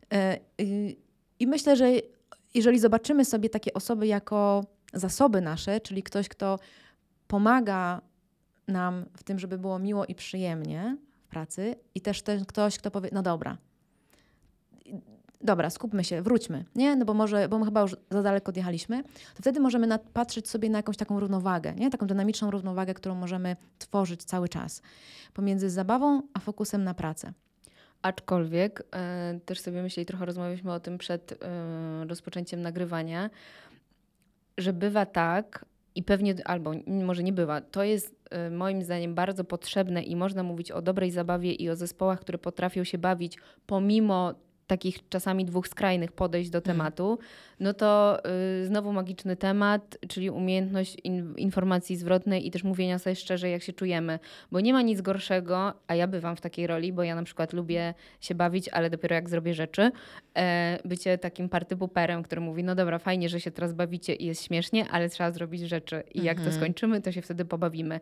Mhm. 0.09 0.39
I 1.39 1.47
myślę, 1.47 1.75
że 1.75 1.91
jeżeli 2.53 2.79
zobaczymy 2.79 3.25
sobie 3.25 3.49
takie 3.49 3.73
osoby 3.73 4.07
jako 4.07 4.65
zasoby 4.93 5.41
nasze, 5.41 5.81
czyli 5.81 6.03
ktoś, 6.03 6.29
kto 6.29 6.59
pomaga 7.27 8.01
nam 8.67 9.05
w 9.17 9.23
tym, 9.23 9.39
żeby 9.39 9.57
było 9.57 9.79
miło 9.79 10.05
i 10.05 10.15
przyjemnie 10.15 10.97
w 11.21 11.27
pracy, 11.27 11.75
i 11.95 12.01
też 12.01 12.21
ten 12.21 12.45
ktoś, 12.45 12.77
kto 12.77 12.91
powie, 12.91 13.09
no 13.13 13.21
dobra, 13.21 13.57
dobra, 15.41 15.69
skupmy 15.69 16.03
się, 16.03 16.21
wróćmy, 16.21 16.65
nie? 16.75 16.95
No 16.95 17.05
bo 17.05 17.13
może, 17.13 17.49
bo 17.49 17.59
my 17.59 17.65
chyba 17.65 17.81
już 17.81 17.95
za 18.11 18.21
daleko 18.21 18.49
odjechaliśmy, 18.49 19.03
to 19.03 19.41
wtedy 19.41 19.59
możemy 19.59 19.99
patrzeć 20.13 20.49
sobie 20.49 20.69
na 20.69 20.79
jakąś 20.79 20.97
taką 20.97 21.19
równowagę, 21.19 21.75
nie? 21.75 21.89
Taką 21.89 22.07
dynamiczną 22.07 22.51
równowagę, 22.51 22.93
którą 22.93 23.15
możemy 23.15 23.55
tworzyć 23.77 24.23
cały 24.23 24.49
czas 24.49 24.81
pomiędzy 25.33 25.69
zabawą 25.69 26.21
a 26.33 26.39
fokusem 26.39 26.83
na 26.83 26.93
pracę. 26.93 27.33
Aczkolwiek 28.01 28.83
e, 28.95 29.39
też 29.45 29.59
sobie 29.59 29.81
myślę 29.81 30.03
i 30.03 30.05
trochę 30.05 30.25
rozmawialiśmy 30.25 30.73
o 30.73 30.79
tym 30.79 30.97
przed 30.97 31.31
e, 31.31 32.05
rozpoczęciem 32.07 32.61
nagrywania, 32.61 33.29
że 34.57 34.73
bywa 34.73 35.05
tak, 35.05 35.65
i 35.95 36.03
pewnie, 36.03 36.35
albo 36.45 36.71
może 36.87 37.23
nie 37.23 37.33
bywa, 37.33 37.61
to 37.61 37.83
jest 37.83 38.15
e, 38.29 38.49
moim 38.49 38.83
zdaniem 38.83 39.15
bardzo 39.15 39.43
potrzebne 39.43 40.03
i 40.03 40.15
można 40.15 40.43
mówić 40.43 40.71
o 40.71 40.81
dobrej 40.81 41.11
zabawie 41.11 41.53
i 41.53 41.69
o 41.69 41.75
zespołach, 41.75 42.19
które 42.19 42.37
potrafią 42.37 42.83
się 42.83 42.97
bawić 42.97 43.37
pomimo 43.65 44.33
takich 44.67 45.09
czasami 45.09 45.45
dwóch 45.45 45.67
skrajnych 45.67 46.11
podejść 46.11 46.49
do 46.49 46.57
mhm. 46.57 46.77
tematu, 46.77 47.19
no 47.59 47.73
to 47.73 48.19
y, 48.61 48.65
znowu 48.65 48.93
magiczny 48.93 49.35
temat, 49.35 49.97
czyli 50.07 50.29
umiejętność 50.29 50.97
in, 51.03 51.35
informacji 51.37 51.95
zwrotnej 51.95 52.47
i 52.47 52.51
też 52.51 52.63
mówienia 52.63 52.99
sobie 52.99 53.15
szczerze, 53.15 53.49
jak 53.49 53.63
się 53.63 53.73
czujemy. 53.73 54.19
Bo 54.51 54.59
nie 54.59 54.73
ma 54.73 54.81
nic 54.81 55.01
gorszego, 55.01 55.73
a 55.87 55.95
ja 55.95 56.07
bywam 56.07 56.35
w 56.35 56.41
takiej 56.41 56.67
roli, 56.67 56.93
bo 56.93 57.03
ja 57.03 57.15
na 57.15 57.23
przykład 57.23 57.53
lubię 57.53 57.93
się 58.21 58.35
bawić, 58.35 58.69
ale 58.69 58.89
dopiero 58.89 59.15
jak 59.15 59.29
zrobię 59.29 59.53
rzeczy, 59.53 59.91
e, 60.37 60.79
bycie 60.85 61.17
takim 61.17 61.49
partypuperem, 61.49 62.23
który 62.23 62.41
mówi, 62.41 62.63
no 62.63 62.75
dobra, 62.75 62.99
fajnie, 62.99 63.29
że 63.29 63.41
się 63.41 63.51
teraz 63.51 63.73
bawicie 63.73 64.15
i 64.15 64.25
jest 64.25 64.43
śmiesznie, 64.43 64.89
ale 64.89 65.09
trzeba 65.09 65.31
zrobić 65.31 65.61
rzeczy. 65.61 66.03
I 66.13 66.23
jak 66.23 66.37
mhm. 66.37 66.53
to 66.53 66.59
skończymy, 66.59 67.01
to 67.01 67.11
się 67.11 67.21
wtedy 67.21 67.45
pobawimy. 67.45 67.99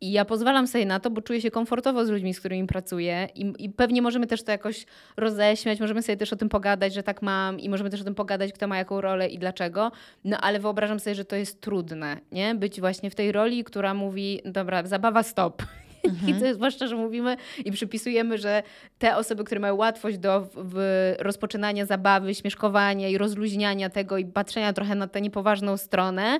I 0.00 0.12
ja 0.12 0.24
pozwalam 0.24 0.66
sobie 0.66 0.86
na 0.86 1.00
to, 1.00 1.10
bo 1.10 1.22
czuję 1.22 1.40
się 1.40 1.50
komfortowo 1.50 2.06
z 2.06 2.08
ludźmi, 2.08 2.34
z 2.34 2.40
którymi 2.40 2.66
pracuję 2.66 3.28
i, 3.34 3.52
i 3.58 3.70
pewnie 3.70 4.02
możemy 4.02 4.26
też 4.26 4.42
to 4.42 4.52
jakoś 4.52 4.86
roześmiać, 5.16 5.80
możemy 5.80 6.02
sobie 6.02 6.16
też 6.16 6.32
o 6.32 6.36
tym 6.36 6.48
pogadać, 6.48 6.94
że 6.94 7.02
tak 7.02 7.22
mam 7.22 7.60
i 7.60 7.68
możemy 7.68 7.90
też 7.90 8.00
o 8.00 8.04
tym 8.04 8.14
pogadać, 8.14 8.52
kto 8.52 8.68
ma 8.68 8.76
jaką 8.76 9.00
rolę 9.00 9.28
i 9.28 9.38
dlaczego. 9.38 9.92
No 10.24 10.38
ale 10.40 10.60
wyobrażam 10.60 11.00
sobie, 11.00 11.14
że 11.14 11.24
to 11.24 11.36
jest 11.36 11.60
trudne, 11.60 12.16
nie? 12.32 12.54
Być 12.54 12.80
właśnie 12.80 13.10
w 13.10 13.14
tej 13.14 13.32
roli, 13.32 13.64
która 13.64 13.94
mówi, 13.94 14.40
dobra, 14.44 14.86
zabawa 14.86 15.22
stop. 15.22 15.62
Mhm. 16.04 16.28
I 16.28 16.40
to 16.40 16.54
zwłaszcza, 16.54 16.86
że 16.86 16.96
mówimy 16.96 17.36
i 17.64 17.72
przypisujemy, 17.72 18.38
że 18.38 18.62
te 18.98 19.16
osoby, 19.16 19.44
które 19.44 19.60
mają 19.60 19.74
łatwość 19.74 20.18
do 20.18 20.48
w, 20.54 21.14
rozpoczynania 21.18 21.86
zabawy, 21.86 22.34
śmieszkowania 22.34 23.08
i 23.08 23.18
rozluźniania 23.18 23.90
tego 23.90 24.18
i 24.18 24.24
patrzenia 24.24 24.72
trochę 24.72 24.94
na 24.94 25.06
tę 25.06 25.20
niepoważną 25.20 25.76
stronę, 25.76 26.38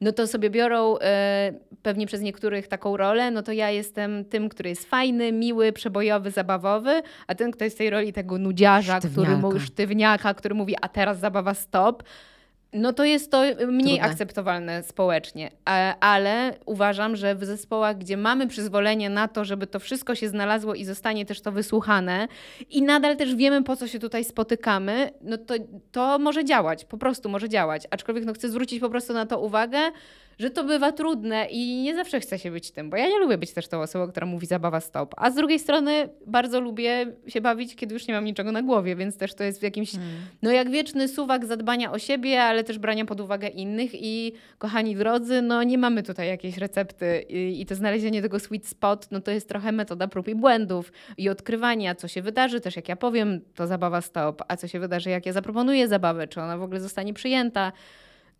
no 0.00 0.12
to 0.12 0.26
sobie 0.26 0.50
biorą 0.50 0.98
e, 0.98 1.52
pewnie 1.82 2.06
przez 2.06 2.20
niektórych 2.20 2.68
taką 2.68 2.96
rolę, 2.96 3.30
no 3.30 3.42
to 3.42 3.52
ja 3.52 3.70
jestem 3.70 4.24
tym, 4.24 4.48
który 4.48 4.68
jest 4.70 4.90
fajny, 4.90 5.32
miły, 5.32 5.72
przebojowy, 5.72 6.30
zabawowy, 6.30 7.02
a 7.26 7.34
ten, 7.34 7.50
kto 7.50 7.64
jest 7.64 7.76
w 7.76 7.78
tej 7.78 7.90
roli 7.90 8.12
tego 8.12 8.38
nudziarza, 8.38 9.00
który 9.00 9.36
mówi, 9.36 9.60
sztywniaka, 9.60 10.34
który 10.34 10.54
mówi, 10.54 10.74
a 10.80 10.88
teraz 10.88 11.18
zabawa 11.18 11.54
stop, 11.54 12.02
no 12.72 12.92
to 12.92 13.04
jest 13.04 13.30
to 13.30 13.42
mniej 13.66 13.96
Trudne. 13.96 14.02
akceptowalne 14.02 14.82
społecznie, 14.82 15.50
ale 16.00 16.58
uważam, 16.66 17.16
że 17.16 17.34
w 17.34 17.44
zespołach, 17.44 17.98
gdzie 17.98 18.16
mamy 18.16 18.46
przyzwolenie 18.46 19.10
na 19.10 19.28
to, 19.28 19.44
żeby 19.44 19.66
to 19.66 19.80
wszystko 19.80 20.14
się 20.14 20.28
znalazło 20.28 20.74
i 20.74 20.84
zostanie 20.84 21.26
też 21.26 21.40
to 21.40 21.52
wysłuchane 21.52 22.28
i 22.70 22.82
nadal 22.82 23.16
też 23.16 23.34
wiemy, 23.34 23.62
po 23.62 23.76
co 23.76 23.88
się 23.88 23.98
tutaj 23.98 24.24
spotykamy, 24.24 25.10
no 25.22 25.38
to, 25.38 25.54
to 25.92 26.18
może 26.18 26.44
działać, 26.44 26.84
po 26.84 26.98
prostu 26.98 27.28
może 27.28 27.48
działać. 27.48 27.82
Aczkolwiek 27.90 28.24
no, 28.24 28.32
chcę 28.32 28.48
zwrócić 28.48 28.80
po 28.80 28.90
prostu 28.90 29.12
na 29.12 29.26
to 29.26 29.40
uwagę, 29.40 29.78
że 30.38 30.50
to 30.50 30.64
bywa 30.64 30.92
trudne 30.92 31.46
i 31.50 31.82
nie 31.82 31.94
zawsze 31.94 32.20
chce 32.20 32.38
się 32.38 32.50
być 32.50 32.70
tym, 32.70 32.90
bo 32.90 32.96
ja 32.96 33.08
nie 33.08 33.18
lubię 33.18 33.38
być 33.38 33.52
też 33.52 33.68
tą 33.68 33.80
osobą, 33.80 34.08
która 34.08 34.26
mówi 34.26 34.46
zabawa 34.46 34.80
stop. 34.80 35.14
A 35.16 35.30
z 35.30 35.34
drugiej 35.34 35.58
strony 35.58 36.08
bardzo 36.26 36.60
lubię 36.60 37.06
się 37.26 37.40
bawić, 37.40 37.76
kiedy 37.76 37.94
już 37.94 38.06
nie 38.06 38.14
mam 38.14 38.24
niczego 38.24 38.52
na 38.52 38.62
głowie, 38.62 38.96
więc 38.96 39.16
też 39.16 39.34
to 39.34 39.44
jest 39.44 39.60
w 39.60 39.62
jakimś, 39.62 39.92
hmm. 39.92 40.10
no 40.42 40.50
jak 40.50 40.70
wieczny 40.70 41.08
suwak 41.08 41.46
zadbania 41.46 41.92
o 41.92 41.98
siebie, 41.98 42.42
ale 42.42 42.64
też 42.64 42.78
brania 42.78 43.04
pod 43.04 43.20
uwagę 43.20 43.48
innych 43.48 43.90
i 43.94 44.32
kochani 44.58 44.96
drodzy, 44.96 45.42
no 45.42 45.62
nie 45.62 45.78
mamy 45.78 46.02
tutaj 46.02 46.28
jakiejś 46.28 46.58
recepty 46.58 47.24
i, 47.28 47.60
i 47.60 47.66
to 47.66 47.74
znalezienie 47.74 48.22
tego 48.22 48.40
sweet 48.40 48.66
spot, 48.66 49.10
no 49.10 49.20
to 49.20 49.30
jest 49.30 49.48
trochę 49.48 49.72
metoda 49.72 50.08
prób 50.08 50.28
i 50.28 50.34
błędów 50.34 50.92
i 51.16 51.28
odkrywania, 51.28 51.94
co 51.94 52.08
się 52.08 52.22
wydarzy, 52.22 52.60
też 52.60 52.76
jak 52.76 52.88
ja 52.88 52.96
powiem, 52.96 53.40
to 53.54 53.66
zabawa 53.66 54.00
stop, 54.00 54.42
a 54.48 54.56
co 54.56 54.68
się 54.68 54.80
wydarzy, 54.80 55.10
jak 55.10 55.26
ja 55.26 55.32
zaproponuję 55.32 55.88
zabawę, 55.88 56.28
czy 56.28 56.40
ona 56.40 56.58
w 56.58 56.62
ogóle 56.62 56.80
zostanie 56.80 57.14
przyjęta 57.14 57.72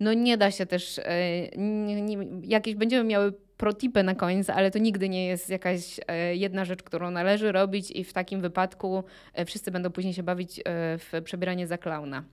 no 0.01 0.13
nie 0.13 0.37
da 0.37 0.51
się 0.51 0.67
też, 0.67 0.99
e, 0.99 1.49
nie, 1.59 2.03
nie, 2.03 2.19
jakieś 2.43 2.75
będziemy 2.75 3.05
miały 3.05 3.33
protipy 3.57 4.03
na 4.03 4.15
koniec, 4.15 4.51
ale 4.51 4.71
to 4.71 4.79
nigdy 4.79 5.09
nie 5.09 5.27
jest 5.27 5.51
jakaś 5.51 6.01
e, 6.07 6.37
jedna 6.37 6.65
rzecz, 6.65 6.83
którą 6.83 7.11
należy 7.11 7.53
robić 7.53 7.91
i 7.91 8.05
w 8.05 8.13
takim 8.13 8.41
wypadku 8.41 9.05
e, 9.35 9.45
wszyscy 9.45 9.71
będą 9.71 9.91
później 9.91 10.15
się 10.15 10.23
bawić 10.23 10.61
w 10.99 11.21
przebieranie 11.25 11.67
za 11.67 11.79
klauna. 11.79 12.25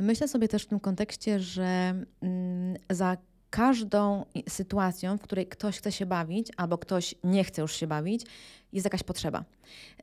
Myślę 0.00 0.28
sobie 0.28 0.48
też 0.48 0.62
w 0.62 0.66
tym 0.66 0.80
kontekście, 0.80 1.40
że 1.40 1.94
mm, 2.22 2.76
za 2.90 3.16
każdą 3.50 4.24
sytuacją, 4.48 5.18
w 5.18 5.20
której 5.20 5.46
ktoś 5.46 5.78
chce 5.78 5.92
się 5.92 6.06
bawić 6.06 6.48
albo 6.56 6.78
ktoś 6.78 7.14
nie 7.24 7.44
chce 7.44 7.62
już 7.62 7.76
się 7.76 7.86
bawić, 7.86 8.26
jest 8.72 8.86
jakaś 8.86 9.02
potrzeba. 9.02 9.44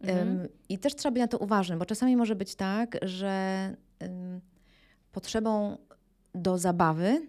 Mhm. 0.01 0.47
I 0.69 0.77
też 0.77 0.95
trzeba 0.95 1.12
być 1.12 1.21
na 1.21 1.27
to 1.27 1.38
uważnym, 1.38 1.79
bo 1.79 1.86
czasami 1.86 2.17
może 2.17 2.36
być 2.36 2.55
tak, 2.55 2.97
że 3.01 3.75
potrzebą 5.12 5.77
do 6.35 6.57
zabawy, 6.57 7.27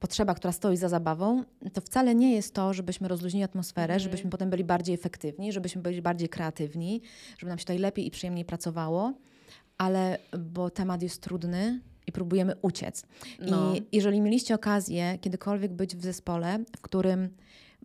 potrzeba, 0.00 0.34
która 0.34 0.52
stoi 0.52 0.76
za 0.76 0.88
zabawą, 0.88 1.44
to 1.72 1.80
wcale 1.80 2.14
nie 2.14 2.34
jest 2.34 2.54
to, 2.54 2.74
żebyśmy 2.74 3.08
rozluźnili 3.08 3.44
atmosferę, 3.44 3.94
mm. 3.94 4.00
żebyśmy 4.00 4.30
potem 4.30 4.50
byli 4.50 4.64
bardziej 4.64 4.94
efektywni, 4.94 5.52
żebyśmy 5.52 5.82
byli 5.82 6.02
bardziej 6.02 6.28
kreatywni, 6.28 7.02
żeby 7.38 7.48
nam 7.48 7.58
się 7.58 7.64
tutaj 7.64 7.78
lepiej 7.78 8.06
i 8.06 8.10
przyjemniej 8.10 8.44
pracowało, 8.44 9.12
ale 9.78 10.18
bo 10.38 10.70
temat 10.70 11.02
jest 11.02 11.22
trudny 11.22 11.80
i 12.06 12.12
próbujemy 12.12 12.52
uciec. 12.62 13.02
No. 13.40 13.74
I 13.74 13.82
jeżeli 13.92 14.20
mieliście 14.20 14.54
okazję 14.54 15.18
kiedykolwiek 15.20 15.72
być 15.72 15.96
w 15.96 16.02
zespole, 16.02 16.58
w 16.76 16.80
którym 16.80 17.28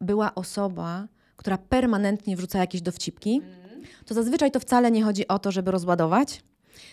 była 0.02 0.36
osoba, 0.36 1.08
która 1.36 1.58
permanentnie 1.58 2.38
wrzuca 2.38 2.60
jakieś 2.60 2.82
dowcipki, 2.82 3.42
mm. 3.44 3.84
to 4.06 4.14
zazwyczaj 4.14 4.52
to 4.52 4.60
wcale 4.60 4.92
nie 4.92 5.04
chodzi 5.04 5.28
o 5.28 5.40
to, 5.40 5.52
żeby 5.52 5.72
rozładować, 5.72 6.44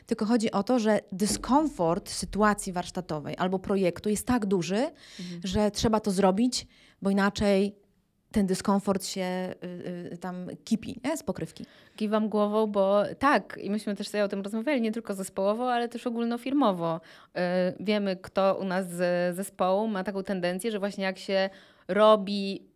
tylko 0.06 0.26
chodzi 0.26 0.50
o 0.50 0.62
to, 0.62 0.78
że 0.78 1.00
dyskomfort 1.12 2.10
sytuacji 2.10 2.72
warsztatowej 2.72 3.36
albo 3.38 3.58
projektu 3.58 4.08
jest 4.08 4.26
tak 4.26 4.46
duży, 4.46 4.90
mhm. 5.20 5.40
że 5.44 5.70
trzeba 5.70 6.00
to 6.00 6.10
zrobić, 6.10 6.66
bo 7.02 7.10
inaczej 7.10 7.82
ten 8.32 8.46
dyskomfort 8.46 9.06
się 9.06 9.54
y, 9.64 10.12
y, 10.12 10.18
tam 10.18 10.46
kipi 10.64 11.00
nie? 11.04 11.16
z 11.16 11.22
pokrywki. 11.22 11.66
Kiwam 11.96 12.28
głową, 12.28 12.66
bo 12.66 13.02
tak, 13.18 13.58
i 13.62 13.70
myśmy 13.70 13.96
też 13.96 14.08
sobie 14.08 14.24
o 14.24 14.28
tym 14.28 14.42
rozmawiali, 14.42 14.80
nie 14.80 14.92
tylko 14.92 15.14
zespołowo, 15.14 15.72
ale 15.72 15.88
też 15.88 16.06
ogólnofirmowo. 16.06 17.00
Y, 17.00 17.40
wiemy, 17.80 18.16
kto 18.16 18.58
u 18.60 18.64
nas 18.64 18.90
z 18.90 19.36
zespołu 19.36 19.88
ma 19.88 20.04
taką 20.04 20.22
tendencję, 20.22 20.70
że 20.70 20.78
właśnie 20.78 21.04
jak 21.04 21.18
się 21.18 21.50
robi 21.88 22.71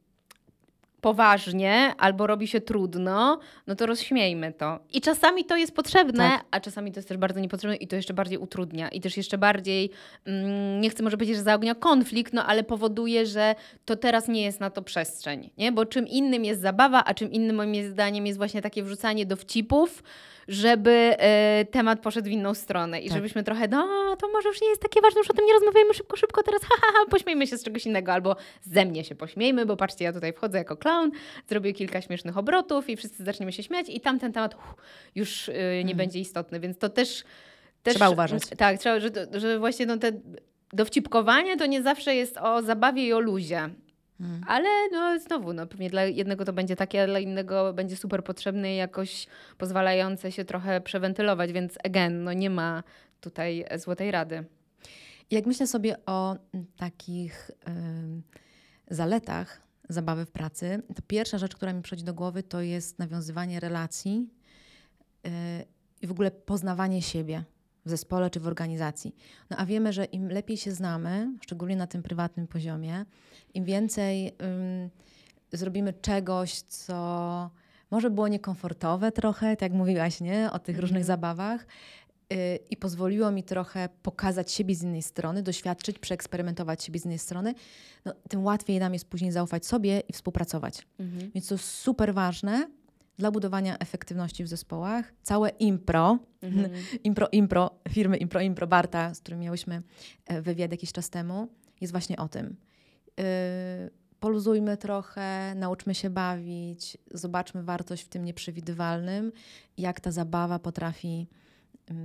poważnie 1.06 1.94
albo 1.98 2.26
robi 2.26 2.46
się 2.46 2.60
trudno, 2.60 3.38
no 3.66 3.74
to 3.74 3.86
rozśmiejmy 3.86 4.52
to. 4.52 4.78
I 4.92 5.00
czasami 5.00 5.44
to 5.44 5.56
jest 5.56 5.74
potrzebne, 5.74 6.28
tak. 6.28 6.44
a 6.50 6.60
czasami 6.60 6.92
to 6.92 6.98
jest 6.98 7.08
też 7.08 7.18
bardzo 7.18 7.40
niepotrzebne 7.40 7.76
i 7.76 7.86
to 7.86 7.96
jeszcze 7.96 8.14
bardziej 8.14 8.38
utrudnia. 8.38 8.88
I 8.88 9.00
też 9.00 9.16
jeszcze 9.16 9.38
bardziej, 9.38 9.90
mm, 10.24 10.80
nie 10.80 10.90
chcę 10.90 11.02
może 11.02 11.16
powiedzieć, 11.16 11.36
że 11.36 11.42
zaognia 11.42 11.74
konflikt, 11.74 12.32
no 12.32 12.46
ale 12.46 12.64
powoduje, 12.64 13.26
że 13.26 13.54
to 13.84 13.96
teraz 13.96 14.28
nie 14.28 14.42
jest 14.42 14.60
na 14.60 14.70
to 14.70 14.82
przestrzeń, 14.82 15.50
nie? 15.58 15.72
Bo 15.72 15.86
czym 15.86 16.08
innym 16.08 16.44
jest 16.44 16.60
zabawa, 16.60 17.04
a 17.04 17.14
czym 17.14 17.32
innym 17.32 17.56
moim 17.56 17.90
zdaniem 17.90 18.26
jest 18.26 18.38
właśnie 18.38 18.62
takie 18.62 18.82
wrzucanie 18.82 19.26
dowcipów, 19.26 20.02
żeby 20.48 21.14
e, 21.18 21.64
temat 21.70 22.00
poszedł 22.00 22.28
w 22.28 22.32
inną 22.32 22.54
stronę 22.54 23.00
i 23.00 23.08
tak. 23.08 23.16
żebyśmy 23.16 23.42
trochę, 23.44 23.68
no 23.68 24.16
to 24.16 24.28
może 24.28 24.48
już 24.48 24.60
nie 24.60 24.68
jest 24.68 24.82
takie 24.82 25.00
ważne, 25.00 25.18
już 25.18 25.30
o 25.30 25.34
tym 25.34 25.46
nie 25.46 25.52
rozmawiajmy 25.52 25.94
szybko, 25.94 26.16
szybko, 26.16 26.42
teraz 26.42 26.62
ha, 26.62 26.74
ha, 26.80 26.86
ha, 26.92 27.10
pośmiejmy 27.10 27.46
się 27.46 27.58
z 27.58 27.64
czegoś 27.64 27.86
innego, 27.86 28.12
albo 28.12 28.36
ze 28.62 28.84
mnie 28.84 29.04
się 29.04 29.14
pośmiejmy, 29.14 29.66
bo 29.66 29.76
patrzcie, 29.76 30.04
ja 30.04 30.12
tutaj 30.12 30.32
wchodzę 30.32 30.58
jako 30.58 30.76
clown, 30.76 31.10
zrobię 31.48 31.72
kilka 31.72 32.00
śmiesznych 32.00 32.38
obrotów 32.38 32.90
i 32.90 32.96
wszyscy 32.96 33.24
zaczniemy 33.24 33.52
się 33.52 33.62
śmiać 33.62 33.88
i 33.88 34.00
tamten 34.00 34.32
temat 34.32 34.54
uff, 34.54 34.74
już 35.14 35.48
e, 35.48 35.52
nie 35.54 35.80
mm. 35.80 35.96
będzie 35.96 36.20
istotny, 36.20 36.60
więc 36.60 36.78
to 36.78 36.88
też... 36.88 37.24
też 37.82 37.94
trzeba 37.94 38.10
uważać. 38.10 38.42
Tak, 38.58 38.78
trzeba, 38.78 39.00
że, 39.00 39.10
że 39.32 39.58
właśnie 39.58 39.86
no, 39.86 39.96
te 39.96 40.12
dowcipkowanie 40.72 41.56
to 41.56 41.66
nie 41.66 41.82
zawsze 41.82 42.14
jest 42.14 42.38
o 42.38 42.62
zabawie 42.62 43.06
i 43.06 43.12
o 43.12 43.20
luzie. 43.20 43.70
Hmm. 44.18 44.40
Ale 44.46 44.68
no 44.92 45.20
znowu, 45.20 45.52
no 45.52 45.66
pewnie 45.66 45.90
dla 45.90 46.04
jednego 46.04 46.44
to 46.44 46.52
będzie 46.52 46.76
takie, 46.76 47.02
a 47.02 47.06
dla 47.06 47.18
innego 47.18 47.72
będzie 47.72 47.96
super 47.96 48.24
potrzebne 48.24 48.72
i 48.74 48.76
jakoś 48.76 49.26
pozwalające 49.58 50.32
się 50.32 50.44
trochę 50.44 50.80
przewentylować, 50.80 51.52
więc 51.52 51.78
again, 51.84 52.24
no 52.24 52.32
nie 52.32 52.50
ma 52.50 52.82
tutaj 53.20 53.64
złotej 53.76 54.10
rady. 54.10 54.44
Jak 55.30 55.46
myślę 55.46 55.66
sobie 55.66 55.96
o 56.06 56.36
takich 56.76 57.50
y, 57.50 58.94
zaletach 58.94 59.62
zabawy 59.88 60.26
w 60.26 60.30
pracy, 60.30 60.82
to 60.94 61.02
pierwsza 61.06 61.38
rzecz, 61.38 61.56
która 61.56 61.72
mi 61.72 61.82
przychodzi 61.82 62.04
do 62.04 62.14
głowy, 62.14 62.42
to 62.42 62.60
jest 62.60 62.98
nawiązywanie 62.98 63.60
relacji 63.60 64.30
y, 65.26 65.30
i 66.02 66.06
w 66.06 66.10
ogóle 66.10 66.30
poznawanie 66.30 67.02
siebie 67.02 67.44
w 67.86 67.90
zespole 67.90 68.30
czy 68.30 68.40
w 68.40 68.46
organizacji. 68.46 69.14
No 69.50 69.56
a 69.56 69.66
wiemy, 69.66 69.92
że 69.92 70.04
im 70.04 70.28
lepiej 70.28 70.56
się 70.56 70.72
znamy, 70.72 71.32
szczególnie 71.40 71.76
na 71.76 71.86
tym 71.86 72.02
prywatnym 72.02 72.46
poziomie, 72.46 73.04
im 73.54 73.64
więcej 73.64 74.36
zrobimy 75.52 75.92
czegoś, 75.92 76.60
co 76.60 77.50
może 77.90 78.10
było 78.10 78.28
niekomfortowe 78.28 79.12
trochę, 79.12 79.56
tak 79.56 79.62
jak 79.62 79.72
mówiłaś, 79.72 80.20
nie? 80.20 80.52
O 80.52 80.58
tych 80.58 80.74
mm. 80.74 80.80
różnych 80.80 81.04
zabawach. 81.04 81.66
Y, 82.32 82.58
I 82.70 82.76
pozwoliło 82.76 83.30
mi 83.30 83.42
trochę 83.42 83.88
pokazać 84.02 84.52
siebie 84.52 84.74
z 84.74 84.82
innej 84.82 85.02
strony, 85.02 85.42
doświadczyć, 85.42 85.98
przeeksperymentować 85.98 86.84
siebie 86.84 87.00
z 87.00 87.04
innej 87.04 87.18
strony, 87.18 87.54
no, 88.04 88.14
tym 88.28 88.44
łatwiej 88.44 88.78
nam 88.78 88.92
jest 88.92 89.08
później 89.08 89.32
zaufać 89.32 89.66
sobie 89.66 90.00
i 90.00 90.12
współpracować. 90.12 90.86
Mm-hmm. 91.00 91.30
Więc 91.34 91.48
to 91.48 91.54
jest 91.54 91.70
super 91.70 92.14
ważne, 92.14 92.68
dla 93.18 93.30
budowania 93.30 93.78
efektywności 93.78 94.44
w 94.44 94.48
zespołach. 94.48 95.14
Całe 95.22 95.48
impro, 95.48 96.18
mhm. 96.42 96.70
impro, 97.04 97.28
impro, 97.32 97.70
firmy 97.88 98.16
impro, 98.16 98.40
impro 98.40 98.66
Barta, 98.66 99.14
z 99.14 99.20
którym 99.20 99.40
miałyśmy 99.40 99.82
e, 100.26 100.42
wywiad 100.42 100.70
jakiś 100.70 100.92
czas 100.92 101.10
temu, 101.10 101.48
jest 101.80 101.92
właśnie 101.92 102.16
o 102.16 102.28
tym. 102.28 102.56
Yy, 103.18 103.24
poluzujmy 104.20 104.76
trochę, 104.76 105.54
nauczmy 105.54 105.94
się 105.94 106.10
bawić, 106.10 106.98
zobaczmy 107.10 107.62
wartość 107.62 108.02
w 108.02 108.08
tym 108.08 108.24
nieprzewidywalnym, 108.24 109.32
jak 109.78 110.00
ta 110.00 110.12
zabawa 110.12 110.58
potrafi 110.58 111.28
yy, 111.88 111.96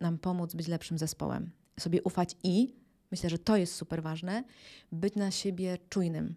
nam 0.00 0.18
pomóc 0.18 0.54
być 0.54 0.68
lepszym 0.68 0.98
zespołem. 0.98 1.50
Sobie 1.80 2.02
ufać 2.02 2.36
i, 2.42 2.74
myślę, 3.10 3.30
że 3.30 3.38
to 3.38 3.56
jest 3.56 3.74
super 3.74 4.02
ważne, 4.02 4.44
być 4.92 5.14
na 5.14 5.30
siebie 5.30 5.78
czujnym 5.88 6.34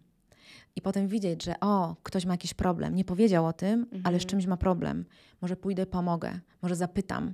i 0.76 0.82
potem 0.82 1.08
widzieć, 1.08 1.44
że 1.44 1.60
o, 1.60 1.96
ktoś 2.04 2.26
ma 2.26 2.34
jakiś 2.34 2.54
problem, 2.54 2.96
nie 2.96 3.06
powiedział 3.06 3.46
o 3.46 3.54
tym, 3.54 3.80
mhm. 3.80 4.02
ale 4.04 4.20
z 4.20 4.26
czymś 4.26 4.46
ma 4.46 4.58
problem. 4.58 5.06
Może 5.42 5.56
pójdę, 5.56 5.86
pomogę, 5.86 6.40
może 6.62 6.76
zapytam. 6.76 7.34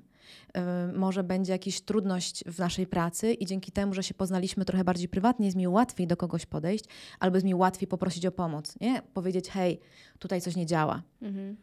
Yy, 0.56 0.62
może 0.98 1.24
będzie 1.24 1.52
jakaś 1.52 1.82
trudność 1.82 2.44
w 2.44 2.60
naszej 2.60 2.88
pracy 2.88 3.34
i 3.34 3.46
dzięki 3.46 3.72
temu, 3.72 3.94
że 3.94 4.04
się 4.04 4.14
poznaliśmy 4.14 4.66
trochę 4.66 4.84
bardziej 4.84 5.10
prywatnie, 5.10 5.46
jest 5.46 5.58
mi 5.58 5.68
łatwiej 5.68 6.08
do 6.08 6.18
kogoś 6.18 6.46
podejść, 6.46 6.86
albo 7.20 7.38
jest 7.38 7.46
mi 7.46 7.56
łatwiej 7.56 7.88
poprosić 7.88 8.26
o 8.26 8.32
pomoc, 8.32 8.80
nie? 8.82 9.02
Powiedzieć, 9.14 9.50
hej, 9.50 9.80
tutaj 10.20 10.42
coś 10.42 10.56
nie 10.56 10.66
działa. 10.66 11.02
Mhm. 11.22 11.58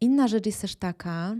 Inna 0.00 0.28
rzecz 0.28 0.46
jest 0.46 0.60
też 0.60 0.76
taka, 0.76 1.36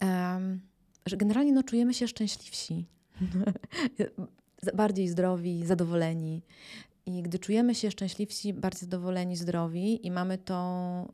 um, 0.00 0.60
że 1.06 1.16
generalnie 1.16 1.52
no, 1.52 1.62
czujemy 1.62 1.94
się 1.94 2.08
szczęśliwsi. 2.08 2.86
bardziej 4.74 5.08
zdrowi, 5.08 5.66
zadowoleni. 5.66 6.42
I 7.06 7.22
gdy 7.22 7.38
czujemy 7.38 7.74
się 7.74 7.90
szczęśliwsi, 7.90 8.52
bardziej 8.52 8.80
zadowoleni, 8.80 9.36
zdrowi 9.36 10.06
i 10.06 10.10
mamy 10.10 10.38
to, 10.38 11.12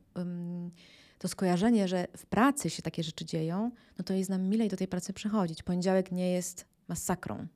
to 1.19 1.27
skojarzenie, 1.27 1.87
że 1.87 2.07
w 2.17 2.25
pracy 2.25 2.69
się 2.69 2.81
takie 2.81 3.03
rzeczy 3.03 3.25
dzieją, 3.25 3.71
no 3.97 4.05
to 4.05 4.13
jest 4.13 4.29
nam 4.29 4.43
milej 4.43 4.69
do 4.69 4.77
tej 4.77 4.87
pracy 4.87 5.13
przychodzić. 5.13 5.63
Poniedziałek 5.63 6.11
nie 6.11 6.31
jest 6.31 6.65
masakrą. 6.87 7.47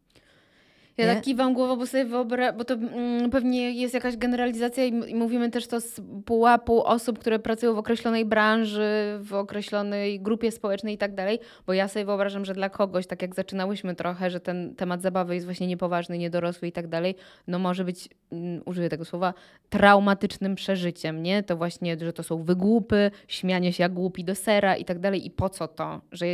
Ja 0.98 1.06
Nie? 1.06 1.16
tak 1.16 1.24
kiwam 1.24 1.54
głową, 1.54 1.76
bo 1.76 1.88
sobie 1.88 2.06
wyobrażam, 2.06 2.58
bo 2.58 2.66
to 2.66 2.74
mm, 2.74 3.30
pewnie 3.30 3.72
jest 3.72 3.94
jakaś 3.94 4.18
generalizacja 4.18 4.86
i, 4.86 5.12
i 5.12 5.16
mówimy 5.16 5.50
też 5.50 5.68
to 5.68 5.82
z 5.82 6.02
pułapu 6.26 6.84
osób, 6.84 7.20
które 7.20 7.40
pracują 7.40 7.74
w 7.74 7.78
określonej 7.78 8.26
branży, 8.26 9.20
w 9.22 9.34
określonej 9.34 10.20
grupie 10.20 10.52
społecznej 10.52 10.96
i 10.96 10.98
tak 10.98 11.16
dalej, 11.16 11.40
bo 11.68 11.74
ja 11.74 11.88
sobie 11.88 12.06
wyobrażam, 12.06 12.46
że 12.46 12.54
dla 12.54 12.70
kogoś, 12.70 13.08
tak 13.08 13.22
jak 13.22 13.36
zaczynałyśmy 13.36 13.96
trochę, 13.96 14.30
że 14.30 14.40
ten 14.40 14.76
temat 14.76 15.02
zabawy 15.02 15.34
jest 15.36 15.46
właśnie 15.48 15.68
niepoważny, 15.68 16.18
niedorosły 16.18 16.68
i 16.68 16.72
tak 16.72 16.88
dalej, 16.88 17.16
no 17.48 17.60
może 17.60 17.86
być, 17.86 18.10
mm, 18.32 18.62
użyję 18.66 18.90
tego 18.90 19.06
słowa, 19.06 19.34
traumatycznym 19.70 20.56
przeżyciem, 20.56 21.24
nie? 21.24 21.44
To 21.44 21.58
właśnie, 21.58 22.00
że 22.00 22.14
to 22.14 22.24
są 22.24 22.44
wygłupy, 22.44 23.12
śmianie 23.28 23.74
się 23.74 23.84
jak 23.84 23.94
głupi 23.94 24.24
do 24.24 24.36
sera 24.36 24.76
i 24.76 24.86
tak 24.86 25.00
dalej 25.00 25.26
i 25.26 25.32
po 25.32 25.50
co 25.50 25.68
to? 25.68 26.02
Że 26.12 26.26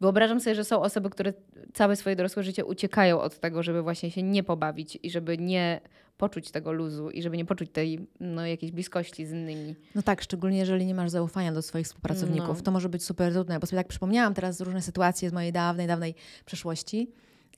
wyobrażam 0.00 0.40
sobie, 0.40 0.54
że 0.54 0.64
są 0.64 0.82
osoby, 0.82 1.10
które 1.10 1.32
całe 1.72 1.96
swoje 1.96 2.16
dorosłe 2.16 2.42
życie 2.42 2.64
uciekają 2.64 3.20
od 3.20 3.38
tego, 3.38 3.62
żeby 3.62 3.82
właśnie 3.82 3.99
się 4.08 4.22
nie 4.22 4.42
pobawić 4.42 4.98
i 5.02 5.10
żeby 5.10 5.38
nie 5.38 5.80
poczuć 6.20 6.50
tego 6.50 6.72
luzu 6.72 7.10
i 7.10 7.22
żeby 7.22 7.36
nie 7.36 7.44
poczuć 7.44 7.70
tej 7.72 8.06
no, 8.20 8.46
jakiejś 8.46 8.72
bliskości 8.72 9.26
z 9.26 9.32
innymi. 9.32 9.74
No 9.94 10.02
tak, 10.02 10.22
szczególnie 10.22 10.58
jeżeli 10.58 10.86
nie 10.86 10.94
masz 10.94 11.10
zaufania 11.10 11.52
do 11.52 11.62
swoich 11.62 11.86
współpracowników. 11.86 12.56
No. 12.56 12.62
To 12.62 12.70
może 12.70 12.88
być 12.88 13.04
super 13.04 13.32
trudne, 13.32 13.60
bo 13.60 13.66
sobie 13.66 13.80
tak 13.80 13.88
przypomniałam 13.88 14.34
teraz 14.34 14.60
różne 14.60 14.82
sytuacje 14.82 15.30
z 15.30 15.32
mojej 15.32 15.52
dawnej, 15.52 15.86
dawnej 15.86 16.14
przeszłości, 16.44 17.10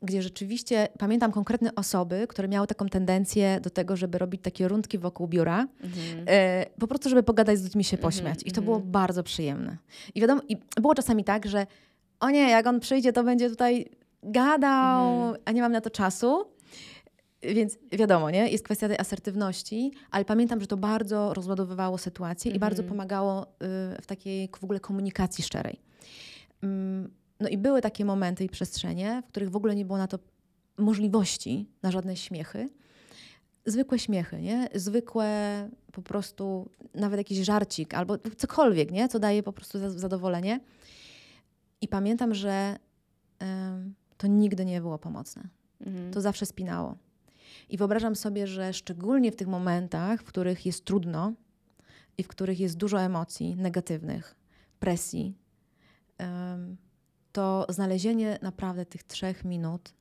gdzie 0.02 0.22
rzeczywiście 0.22 0.88
pamiętam 0.98 1.32
konkretne 1.32 1.74
osoby, 1.74 2.26
które 2.28 2.48
miały 2.48 2.66
taką 2.66 2.88
tendencję 2.88 3.60
do 3.60 3.70
tego, 3.70 3.96
żeby 3.96 4.18
robić 4.18 4.42
takie 4.42 4.68
rundki 4.68 4.98
wokół 4.98 5.28
biura, 5.28 5.66
e, 6.26 6.66
po 6.80 6.86
prostu, 6.86 7.08
żeby 7.08 7.22
pogadać 7.22 7.58
z 7.58 7.64
ludźmi, 7.64 7.84
się 7.84 7.98
pośmiać. 7.98 8.40
I 8.44 8.52
to 8.52 8.62
było 8.62 8.80
bardzo 8.80 9.22
przyjemne. 9.22 9.76
I 10.14 10.20
wiadomo, 10.20 10.42
i 10.48 10.56
było 10.80 10.94
czasami 10.94 11.24
tak, 11.24 11.46
że 11.46 11.66
o 12.20 12.30
nie, 12.30 12.50
jak 12.50 12.66
on 12.66 12.80
przyjdzie, 12.80 13.12
to 13.12 13.24
będzie 13.24 13.50
tutaj 13.50 13.90
gadał, 14.22 15.34
a 15.44 15.52
nie 15.52 15.62
mam 15.62 15.72
na 15.72 15.80
to 15.80 15.90
czasu. 15.90 16.44
Więc 17.42 17.78
wiadomo, 17.92 18.30
nie? 18.30 18.48
Jest 18.48 18.64
kwestia 18.64 18.88
tej 18.88 18.98
asertywności, 18.98 19.92
ale 20.10 20.24
pamiętam, 20.24 20.60
że 20.60 20.66
to 20.66 20.76
bardzo 20.76 21.34
rozładowywało 21.34 21.98
sytuację 21.98 22.52
i 22.52 22.58
bardzo 22.58 22.82
pomagało 22.82 23.42
y, 23.46 23.46
w 24.02 24.06
takiej 24.06 24.48
w 24.60 24.64
ogóle 24.64 24.80
komunikacji 24.80 25.44
szczerej. 25.44 25.80
Mm, 26.62 27.10
No 27.40 27.48
i 27.48 27.58
były 27.58 27.80
takie 27.80 28.04
momenty 28.04 28.44
i 28.44 28.48
przestrzenie, 28.48 29.22
w 29.26 29.28
których 29.30 29.50
w 29.50 29.56
ogóle 29.56 29.74
nie 29.74 29.84
było 29.84 29.98
na 29.98 30.06
to 30.06 30.18
możliwości, 30.78 31.66
na 31.82 31.90
żadne 31.90 32.16
śmiechy. 32.16 32.68
Zwykłe 33.66 33.98
śmiechy, 33.98 34.40
nie? 34.40 34.68
Zwykłe 34.74 35.28
po 35.92 36.02
prostu, 36.02 36.70
nawet 36.94 37.18
jakiś 37.18 37.38
żarcik 37.38 37.94
albo 37.94 38.18
cokolwiek, 38.36 38.90
nie? 38.90 39.08
Co 39.08 39.18
daje 39.18 39.42
po 39.42 39.52
prostu 39.52 39.78
za- 39.78 39.90
zadowolenie. 39.90 40.60
I 41.80 41.88
pamiętam, 41.88 42.34
że 42.34 42.76
to 44.22 44.28
nigdy 44.28 44.64
nie 44.64 44.80
było 44.80 44.98
pomocne. 44.98 45.48
Mhm. 45.80 46.12
To 46.12 46.20
zawsze 46.20 46.46
spinało. 46.46 46.96
I 47.68 47.76
wyobrażam 47.76 48.16
sobie, 48.16 48.46
że 48.46 48.72
szczególnie 48.72 49.32
w 49.32 49.36
tych 49.36 49.48
momentach, 49.48 50.20
w 50.20 50.24
których 50.24 50.66
jest 50.66 50.84
trudno 50.84 51.32
i 52.18 52.22
w 52.22 52.28
których 52.28 52.60
jest 52.60 52.76
dużo 52.76 53.00
emocji 53.00 53.56
negatywnych, 53.56 54.36
presji, 54.80 55.34
to 57.32 57.66
znalezienie 57.68 58.38
naprawdę 58.42 58.86
tych 58.86 59.02
trzech 59.02 59.44
minut 59.44 59.94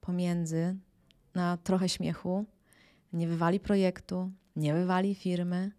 pomiędzy 0.00 0.76
na 1.34 1.56
trochę 1.56 1.88
śmiechu 1.88 2.44
nie 3.12 3.28
wywali 3.28 3.60
projektu, 3.60 4.30
nie 4.56 4.74
wywali 4.74 5.14
firmy, 5.14 5.72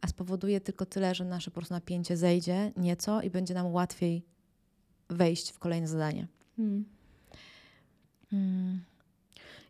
a 0.00 0.06
spowoduje 0.06 0.60
tylko 0.60 0.86
tyle, 0.86 1.14
że 1.14 1.24
nasze 1.24 1.50
po 1.50 1.54
prostu 1.54 1.74
napięcie 1.74 2.16
zejdzie 2.16 2.72
nieco 2.76 3.22
i 3.22 3.30
będzie 3.30 3.54
nam 3.54 3.66
łatwiej 3.66 4.24
wejść 5.08 5.52
w 5.52 5.58
kolejne 5.58 5.88
zadanie. 5.88 6.28
Mm. 6.58 6.99
Mm. 8.32 8.80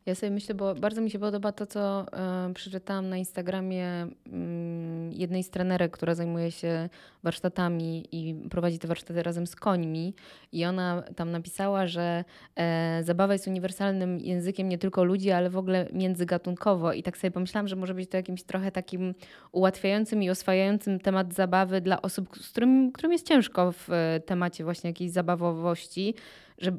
Ja 0.07 0.15
sobie 0.15 0.31
myślę, 0.31 0.55
bo 0.55 0.75
bardzo 0.75 1.01
mi 1.01 1.11
się 1.11 1.19
podoba 1.19 1.53
to, 1.53 1.67
co 1.67 2.07
e, 2.13 2.55
przeczytałam 2.55 3.09
na 3.09 3.17
Instagramie 3.17 4.07
mm, 4.27 5.13
jednej 5.13 5.43
z 5.43 5.51
trenerek, 5.51 5.93
która 5.93 6.15
zajmuje 6.15 6.51
się 6.51 6.89
warsztatami 7.23 8.09
i 8.13 8.35
prowadzi 8.51 8.79
te 8.79 8.89
warsztaty 8.89 9.23
razem 9.23 9.47
z 9.47 9.57
końmi. 9.57 10.15
I 10.53 10.65
ona 10.65 11.03
tam 11.17 11.31
napisała, 11.31 11.87
że 11.87 12.25
e, 12.57 13.01
zabawa 13.05 13.33
jest 13.33 13.47
uniwersalnym 13.47 14.21
językiem 14.21 14.69
nie 14.69 14.79
tylko 14.79 15.05
ludzi, 15.05 15.31
ale 15.31 15.51
w 15.51 15.57
ogóle 15.57 15.87
międzygatunkowo. 15.93 16.93
I 16.93 17.03
tak 17.03 17.19
sobie 17.19 17.31
pomyślałam, 17.31 17.69
że 17.69 17.77
może 17.77 17.95
być 17.95 18.11
to 18.11 18.17
jakimś 18.17 18.43
trochę 18.43 18.73
takim 18.73 19.15
ułatwiającym 19.53 20.23
i 20.23 20.31
oswajającym 20.31 21.01
temat 21.01 21.35
zabawy 21.35 21.81
dla 21.81 22.03
osób, 22.03 22.37
z 22.37 22.51
którym, 22.51 22.93
którym 22.93 23.13
jest 23.13 23.27
ciężko 23.27 23.73
w 23.73 23.91
e, 23.91 24.21
temacie 24.21 24.65
właśnie 24.65 24.91
jakiejś 24.91 25.11
zabawowości 25.11 26.15
że 26.61 26.73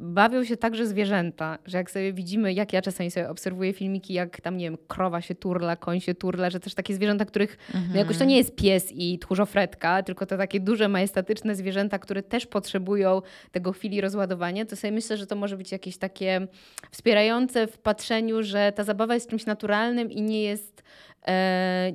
bawią 0.00 0.44
się 0.44 0.56
także 0.56 0.86
zwierzęta, 0.86 1.58
że 1.66 1.78
jak 1.78 1.90
sobie 1.90 2.12
widzimy, 2.12 2.52
jak 2.52 2.72
ja 2.72 2.82
czasami 2.82 3.10
sobie 3.10 3.28
obserwuję 3.28 3.72
filmiki, 3.72 4.14
jak 4.14 4.40
tam, 4.40 4.56
nie 4.56 4.64
wiem, 4.64 4.78
krowa 4.88 5.20
się 5.20 5.34
turla, 5.34 5.76
koń 5.76 6.00
się 6.00 6.14
turla, 6.14 6.50
że 6.50 6.60
też 6.60 6.74
takie 6.74 6.94
zwierzęta, 6.94 7.24
których 7.24 7.58
no 7.92 7.98
jakoś 7.98 8.18
to 8.18 8.24
nie 8.24 8.36
jest 8.36 8.56
pies 8.56 8.92
i 8.92 9.18
tchórzofretka, 9.18 10.02
tylko 10.02 10.26
to 10.26 10.36
takie 10.36 10.60
duże, 10.60 10.88
majestatyczne 10.88 11.54
zwierzęta, 11.54 11.98
które 11.98 12.22
też 12.22 12.46
potrzebują 12.46 13.22
tego 13.50 13.72
chwili 13.72 14.00
rozładowania, 14.00 14.64
to 14.66 14.76
sobie 14.76 14.92
myślę, 14.92 15.16
że 15.16 15.26
to 15.26 15.36
może 15.36 15.56
być 15.56 15.72
jakieś 15.72 15.98
takie 15.98 16.46
wspierające 16.90 17.66
w 17.66 17.78
patrzeniu, 17.78 18.42
że 18.42 18.72
ta 18.72 18.84
zabawa 18.84 19.14
jest 19.14 19.30
czymś 19.30 19.46
naturalnym 19.46 20.10
i 20.10 20.22
nie 20.22 20.42
jest 20.42 20.82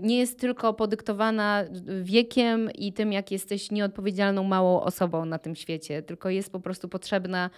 nie 0.02 0.18
jest 0.18 0.40
tylko 0.40 0.74
podyktowana 0.74 1.64
wiekiem 2.02 2.72
i 2.72 2.94
tym, 2.94 3.14
jak 3.14 3.32
jesteś 3.32 3.72
nieodpowiedzialną 3.72 4.44
małą 4.44 4.82
osobą 4.82 5.26
na 5.26 5.40
tym 5.40 5.56
świecie, 5.56 6.02
tylko 6.02 6.30
jest 6.30 6.52
po 6.52 6.60
prostu 6.60 6.90
potrzebna 6.90 7.50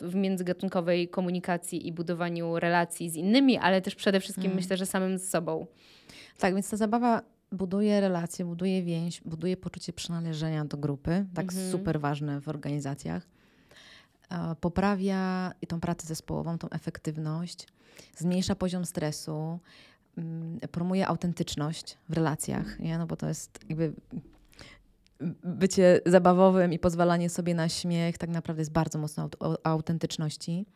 w 0.00 0.14
międzygatunkowej 0.14 1.08
komunikacji 1.08 1.88
i 1.88 1.92
budowaniu 1.92 2.58
relacji 2.58 3.10
z 3.10 3.14
innymi, 3.14 3.58
ale 3.58 3.80
też 3.80 3.94
przede 3.94 4.20
wszystkim 4.20 4.54
myślę, 4.54 4.76
że 4.76 4.86
samym 4.86 5.18
z 5.18 5.28
sobą. 5.28 5.66
Tak, 6.38 6.54
więc 6.54 6.70
ta 6.70 6.76
zabawa 6.76 7.22
buduje 7.52 8.00
relacje, 8.00 8.44
buduje 8.44 8.82
więź, 8.82 9.20
buduje 9.20 9.56
poczucie 9.56 9.92
przynależenia 9.92 10.64
do 10.64 10.76
grupy, 10.76 11.26
tak 11.34 11.52
super 11.70 12.00
ważne 12.00 12.40
w 12.40 12.48
organizacjach. 12.48 13.26
E, 14.30 14.54
Poprawia 14.60 15.52
i 15.62 15.66
tą 15.66 15.80
pracę 15.80 16.06
zespołową, 16.06 16.58
tą 16.58 16.68
efektywność, 16.70 17.66
zmniejsza 18.16 18.54
poziom 18.54 18.84
stresu, 18.84 19.32
mm, 19.32 19.58
promuje 20.70 21.06
autentyczność 21.06 21.98
w 22.08 22.12
relacjach, 22.12 22.78
nie? 22.78 22.98
No 22.98 23.06
bo 23.06 23.16
to 23.16 23.28
jest 23.28 23.60
jakby 23.68 23.92
bycie 25.44 26.00
zabawowym 26.06 26.72
i 26.72 26.78
pozwalanie 26.78 27.30
sobie 27.30 27.54
na 27.54 27.68
śmiech 27.68 28.18
tak 28.18 28.30
naprawdę 28.30 28.60
jest 28.60 28.72
bardzo 28.72 28.98
mocno 28.98 29.28
o 29.40 29.66
autentyczności. 29.66 30.66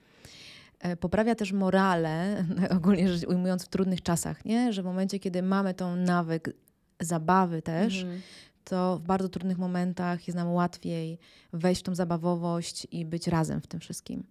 E, 0.78 0.96
Poprawia 0.96 1.34
też 1.34 1.52
morale, 1.52 2.44
ogólnie 2.76 3.08
rzecz 3.08 3.28
ujmując 3.28 3.64
w 3.64 3.68
trudnych 3.68 4.02
czasach, 4.02 4.44
nie? 4.44 4.72
że 4.72 4.82
w 4.82 4.84
momencie, 4.84 5.18
kiedy 5.18 5.42
mamy 5.42 5.74
tą 5.74 5.96
nawyk 5.96 6.52
zabawy 7.00 7.62
też, 7.62 8.02
Mhm. 8.02 8.20
to 8.64 8.98
w 8.98 9.02
bardzo 9.02 9.28
trudnych 9.28 9.58
momentach 9.58 10.26
jest 10.28 10.36
nam 10.36 10.48
łatwiej 10.52 11.18
wejść 11.52 11.80
w 11.80 11.84
tą 11.84 11.94
zabawowość 11.94 12.86
i 12.90 13.04
być 13.04 13.26
razem 13.28 13.60
w 13.60 13.66
tym 13.66 13.80
wszystkim. 13.80 14.24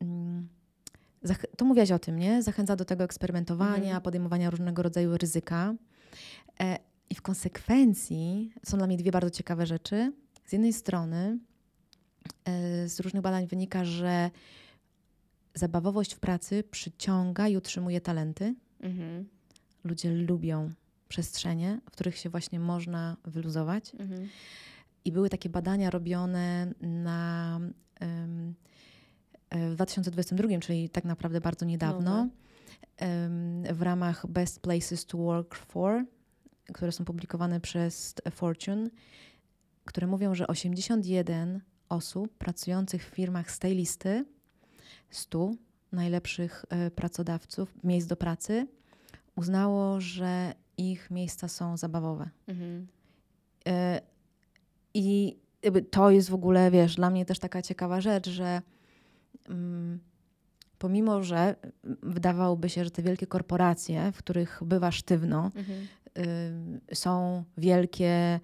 Mm. 0.00 0.48
To 1.56 1.64
mówiłaś 1.64 1.90
o 1.90 1.98
tym, 1.98 2.18
nie? 2.18 2.42
Zachęca 2.42 2.76
do 2.76 2.84
tego 2.84 3.04
eksperymentowania, 3.04 3.76
Mhm. 3.84 4.02
podejmowania 4.02 4.50
różnego 4.50 4.82
rodzaju 4.82 5.16
ryzyka. 5.16 5.74
E, 6.60 6.78
I 7.10 7.14
w 7.14 7.22
konsekwencji 7.22 8.52
są 8.66 8.76
dla 8.78 8.86
mnie 8.86 8.96
dwie 8.96 9.10
bardzo 9.10 9.30
ciekawe 9.30 9.66
rzeczy. 9.66 10.12
Z 10.46 10.52
jednej 10.52 10.72
strony 10.72 11.38
e, 12.44 12.88
z 12.88 13.00
różnych 13.00 13.22
badań 13.22 13.46
wynika, 13.46 13.84
że 13.84 14.30
zabawowość 15.54 16.14
w 16.14 16.20
pracy 16.20 16.64
przyciąga 16.70 17.48
i 17.48 17.56
utrzymuje 17.56 18.00
talenty. 18.00 18.54
Mhm. 18.80 19.28
Ludzie 19.84 20.10
lubią 20.10 20.70
przestrzenie, 21.08 21.80
w 21.86 21.90
których 21.90 22.16
się 22.16 22.30
właśnie 22.30 22.60
można 22.60 23.16
wyluzować. 23.24 23.92
Mhm. 23.94 24.28
I 25.04 25.12
były 25.12 25.30
takie 25.30 25.48
badania 25.48 25.90
robione 25.90 26.72
na, 26.80 27.60
w 29.70 29.74
2022, 29.74 30.58
czyli 30.60 30.88
tak 30.88 31.04
naprawdę 31.04 31.40
bardzo 31.40 31.66
niedawno, 31.66 32.16
Nowe. 32.16 32.28
em, 32.96 33.62
w 33.74 33.82
ramach 33.82 34.26
Best 34.26 34.60
Places 34.60 35.06
to 35.06 35.18
Work 35.18 35.54
For, 35.54 36.04
które 36.72 36.92
są 36.92 37.04
publikowane 37.04 37.60
przez 37.60 38.14
Fortune, 38.30 38.90
które 39.84 40.06
mówią, 40.06 40.34
że 40.34 40.46
81 40.46 41.60
osób 41.88 42.34
pracujących 42.38 43.10
w 43.10 43.14
firmach 43.14 43.50
z 43.50 43.58
tej 43.58 43.74
listy, 43.74 44.24
100 45.10 45.50
najlepszych 45.92 46.64
e, 46.68 46.90
pracodawców, 46.90 47.84
miejsc 47.84 48.06
do 48.06 48.16
pracy, 48.16 48.66
uznało, 49.36 50.00
że 50.00 50.54
ich 50.76 51.10
miejsca 51.10 51.48
są 51.48 51.76
zabawowe. 51.76 52.30
Mhm. 52.46 52.86
E, 53.66 54.00
I 54.94 55.36
to 55.90 56.10
jest 56.10 56.30
w 56.30 56.34
ogóle, 56.34 56.70
wiesz, 56.70 56.94
dla 56.94 57.10
mnie 57.10 57.24
też 57.24 57.38
taka 57.38 57.62
ciekawa 57.62 58.00
rzecz, 58.00 58.28
że 58.28 58.62
pomimo, 60.78 61.22
że 61.22 61.56
wydawałoby 62.02 62.68
się, 62.68 62.84
że 62.84 62.90
te 62.90 63.02
wielkie 63.02 63.26
korporacje, 63.26 64.12
w 64.12 64.18
których 64.18 64.60
bywa 64.64 64.92
sztywno, 64.92 65.50
Mhm. 65.54 65.88
y, 66.90 66.94
są 66.96 67.44
wielkie, 67.56 68.40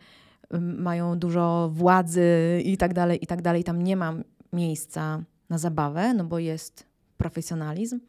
y, 0.54 0.60
mają 0.60 1.18
dużo 1.18 1.70
władzy 1.72 2.62
i 2.64 2.76
tak 2.76 2.94
dalej, 2.94 3.24
i 3.24 3.26
tak 3.26 3.42
dalej, 3.42 3.64
tam 3.64 3.82
nie 3.82 3.96
ma 3.96 4.14
miejsca 4.52 5.24
na 5.50 5.58
zabawę, 5.58 6.14
no 6.14 6.24
bo 6.24 6.38
jest 6.38 6.86
profesjonalizm, 7.16 8.00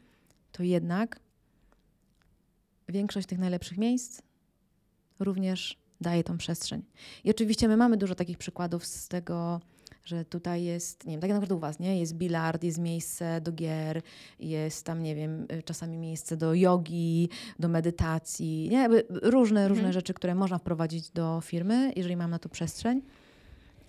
to 0.51 0.63
jednak 0.63 1.19
większość 2.89 3.27
tych 3.27 3.39
najlepszych 3.39 3.77
miejsc 3.77 4.21
również 5.19 5.77
daje 6.01 6.23
tą 6.23 6.37
przestrzeń. 6.37 6.83
I 7.23 7.29
oczywiście 7.31 7.67
my 7.67 7.77
mamy 7.77 7.97
dużo 7.97 8.15
takich 8.15 8.37
przykładów 8.37 8.85
z 8.85 9.07
tego, 9.07 9.61
że 10.05 10.25
tutaj 10.25 10.63
jest, 10.63 11.05
nie 11.05 11.11
wiem, 11.11 11.21
tak 11.21 11.29
jak 11.29 11.35
na 11.35 11.41
przykład 11.41 11.57
u 11.57 11.59
Was, 11.59 11.79
nie? 11.79 11.99
Jest 11.99 12.15
bilard, 12.15 12.63
jest 12.63 12.77
miejsce 12.77 13.41
do 13.41 13.51
gier, 13.51 14.01
jest 14.39 14.85
tam, 14.85 15.03
nie 15.03 15.15
wiem, 15.15 15.47
czasami 15.65 15.97
miejsce 15.97 16.37
do 16.37 16.53
jogi, 16.53 17.29
do 17.59 17.67
medytacji, 17.67 18.69
nie? 18.71 18.87
Różne, 19.09 19.61
mhm. 19.61 19.67
różne 19.67 19.93
rzeczy, 19.93 20.13
które 20.13 20.35
można 20.35 20.57
wprowadzić 20.57 21.11
do 21.11 21.41
firmy, 21.41 21.93
jeżeli 21.95 22.17
mam 22.17 22.31
na 22.31 22.39
to 22.39 22.49
przestrzeń. 22.49 23.01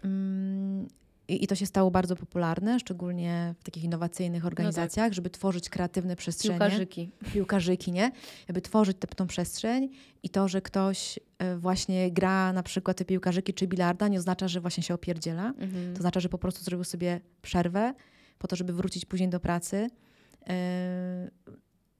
Mm, 0.05 0.88
i, 1.29 1.45
I, 1.45 1.47
to 1.47 1.55
się 1.55 1.67
stało 1.67 1.91
bardzo 1.91 2.17
popularne, 2.17 2.81
szczególnie 2.81 3.55
w 3.61 3.65
takich 3.65 3.85
innowacyjnych 3.85 4.47
organizacjach, 4.47 5.05
no 5.05 5.09
tak. 5.09 5.15
żeby 5.15 5.31
tworzyć 5.31 5.69
kreatywne 5.71 6.17
przestrzenie. 6.17 6.59
Piłkarzyki. 6.59 7.11
Piłkarzyki, 7.33 7.93
nie? 7.93 8.12
Żeby 8.49 8.61
tworzyć 8.61 8.97
tę, 9.01 9.07
tą 9.07 9.27
przestrzeń 9.27 9.89
i 10.23 10.29
to, 10.29 10.49
że 10.49 10.62
ktoś 10.62 11.19
e, 11.39 11.57
właśnie 11.57 12.12
gra 12.12 12.53
na 12.53 12.62
przykład 12.62 12.97
te 12.97 13.05
piłkarzyki 13.05 13.55
czy 13.55 13.67
bilarda, 13.67 14.09
nie 14.09 14.19
oznacza, 14.19 14.49
że 14.49 14.61
właśnie 14.61 14.83
się 14.83 14.95
opierdziela. 14.95 15.49
Mhm. 15.59 15.95
To 15.95 15.99
oznacza, 15.99 16.21
że 16.21 16.29
po 16.29 16.39
prostu 16.39 16.65
zrobił 16.65 16.85
sobie 16.85 17.21
przerwę 17.43 17.95
po 18.39 18.49
to, 18.49 18.57
żeby 18.57 18.73
wrócić 18.73 19.05
później 19.05 19.29
do 19.29 19.41
pracy 19.41 19.89
yy, 20.47 20.55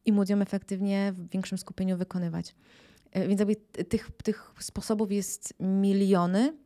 i 0.05 0.13
móc 0.13 0.29
ją 0.29 0.41
efektywnie 0.41 1.13
w 1.13 1.29
większym 1.29 1.59
skupieniu 1.59 1.97
wykonywać. 1.97 2.55
Yy, 3.15 3.29
więc 3.29 3.41
jakby 3.41 3.57
tych, 3.85 4.11
tych 4.25 4.53
sposobów 4.59 5.13
jest 5.13 5.55
miliony 5.61 6.57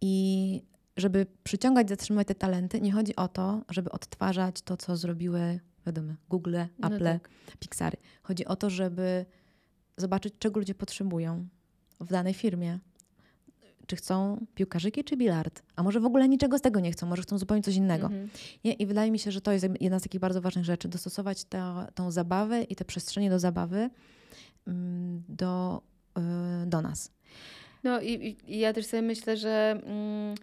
i 0.00 0.69
żeby 0.96 1.26
przyciągać, 1.44 1.88
zatrzymywać 1.88 2.28
te 2.28 2.34
talenty, 2.34 2.80
nie 2.80 2.92
chodzi 2.92 3.16
o 3.16 3.28
to, 3.28 3.62
żeby 3.68 3.90
odtwarzać 3.90 4.62
to, 4.62 4.76
co 4.76 4.96
zrobiły, 4.96 5.60
wiadomo, 5.86 6.12
Google, 6.28 6.56
no 6.78 6.88
Apple, 6.88 7.04
no 7.04 7.10
tak. 7.10 7.28
Pixary. 7.58 7.96
Chodzi 8.22 8.46
o 8.46 8.56
to, 8.56 8.70
żeby 8.70 9.26
zobaczyć, 9.96 10.34
czego 10.38 10.60
ludzie 10.60 10.74
potrzebują 10.74 11.48
w 12.00 12.08
danej 12.10 12.34
firmie. 12.34 12.78
Czy 13.86 13.96
chcą 13.96 14.46
piłkarzyki, 14.54 15.04
czy 15.04 15.16
bilard? 15.16 15.62
A 15.76 15.82
może 15.82 16.00
w 16.00 16.04
ogóle 16.04 16.28
niczego 16.28 16.58
z 16.58 16.60
tego 16.60 16.80
nie 16.80 16.92
chcą, 16.92 17.06
może 17.06 17.22
chcą 17.22 17.38
zupełnie 17.38 17.62
coś 17.62 17.76
innego. 17.76 18.06
Mhm. 18.06 18.28
Nie? 18.64 18.72
I 18.72 18.86
wydaje 18.86 19.10
mi 19.10 19.18
się, 19.18 19.32
że 19.32 19.40
to 19.40 19.52
jest 19.52 19.66
jedna 19.80 19.98
z 19.98 20.02
takich 20.02 20.20
bardzo 20.20 20.40
ważnych 20.40 20.64
rzeczy, 20.64 20.88
dostosować 20.88 21.44
tę, 21.44 21.86
tą 21.94 22.10
zabawę 22.10 22.62
i 22.62 22.76
te 22.76 22.84
przestrzenie 22.84 23.30
do 23.30 23.38
zabawy 23.38 23.90
mm, 24.66 25.22
do, 25.28 25.82
y, 26.18 26.66
do 26.66 26.82
nas. 26.82 27.12
No 27.84 28.00
i, 28.00 28.36
i, 28.46 28.58
ja 28.58 28.72
też 28.72 28.86
sobie 28.86 29.02
myślę, 29.02 29.36
że... 29.36 29.80
Mm 29.84 30.34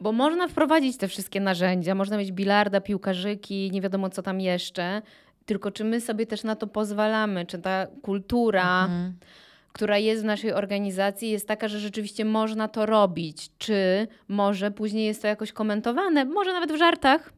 bo 0.00 0.12
można 0.12 0.48
wprowadzić 0.48 0.96
te 0.96 1.08
wszystkie 1.08 1.40
narzędzia, 1.40 1.94
można 1.94 2.18
mieć 2.18 2.32
bilarda, 2.32 2.80
piłkarzyki, 2.80 3.70
nie 3.72 3.80
wiadomo 3.80 4.10
co 4.10 4.22
tam 4.22 4.40
jeszcze. 4.40 5.02
Tylko 5.46 5.70
czy 5.70 5.84
my 5.84 6.00
sobie 6.00 6.26
też 6.26 6.44
na 6.44 6.56
to 6.56 6.66
pozwalamy, 6.66 7.46
czy 7.46 7.58
ta 7.58 7.86
kultura, 8.02 8.84
mhm. 8.84 9.14
która 9.72 9.98
jest 9.98 10.22
w 10.22 10.24
naszej 10.24 10.52
organizacji, 10.52 11.30
jest 11.30 11.48
taka, 11.48 11.68
że 11.68 11.80
rzeczywiście 11.80 12.24
można 12.24 12.68
to 12.68 12.86
robić, 12.86 13.50
czy 13.58 14.08
może 14.28 14.70
później 14.70 15.06
jest 15.06 15.22
to 15.22 15.28
jakoś 15.28 15.52
komentowane, 15.52 16.24
może 16.24 16.52
nawet 16.52 16.72
w 16.72 16.76
żartach. 16.76 17.32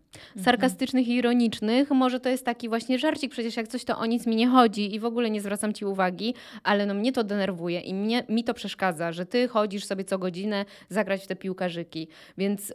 Sarkastycznych 0.44 1.08
i 1.08 1.14
ironicznych. 1.14 1.90
Może 1.90 2.20
to 2.20 2.28
jest 2.28 2.44
taki 2.44 2.68
właśnie 2.68 2.98
żarcik, 2.98 3.32
przecież 3.32 3.56
jak 3.56 3.68
coś 3.68 3.84
to 3.84 3.98
o 3.98 4.06
nic 4.06 4.26
mi 4.26 4.36
nie 4.36 4.48
chodzi 4.48 4.94
i 4.94 5.00
w 5.00 5.04
ogóle 5.04 5.30
nie 5.30 5.40
zwracam 5.40 5.72
ci 5.72 5.84
uwagi, 5.84 6.34
ale 6.62 6.86
no 6.86 6.94
mnie 6.94 7.12
to 7.12 7.24
denerwuje 7.24 7.80
i 7.80 7.94
mnie, 7.94 8.24
mi 8.28 8.44
to 8.44 8.54
przeszkadza, 8.54 9.12
że 9.12 9.26
ty 9.26 9.48
chodzisz 9.48 9.84
sobie 9.84 10.04
co 10.04 10.18
godzinę 10.18 10.64
zagrać 10.88 11.24
w 11.24 11.26
te 11.26 11.36
piłkarzyki. 11.36 12.08
Więc 12.38 12.68
yy, 12.68 12.74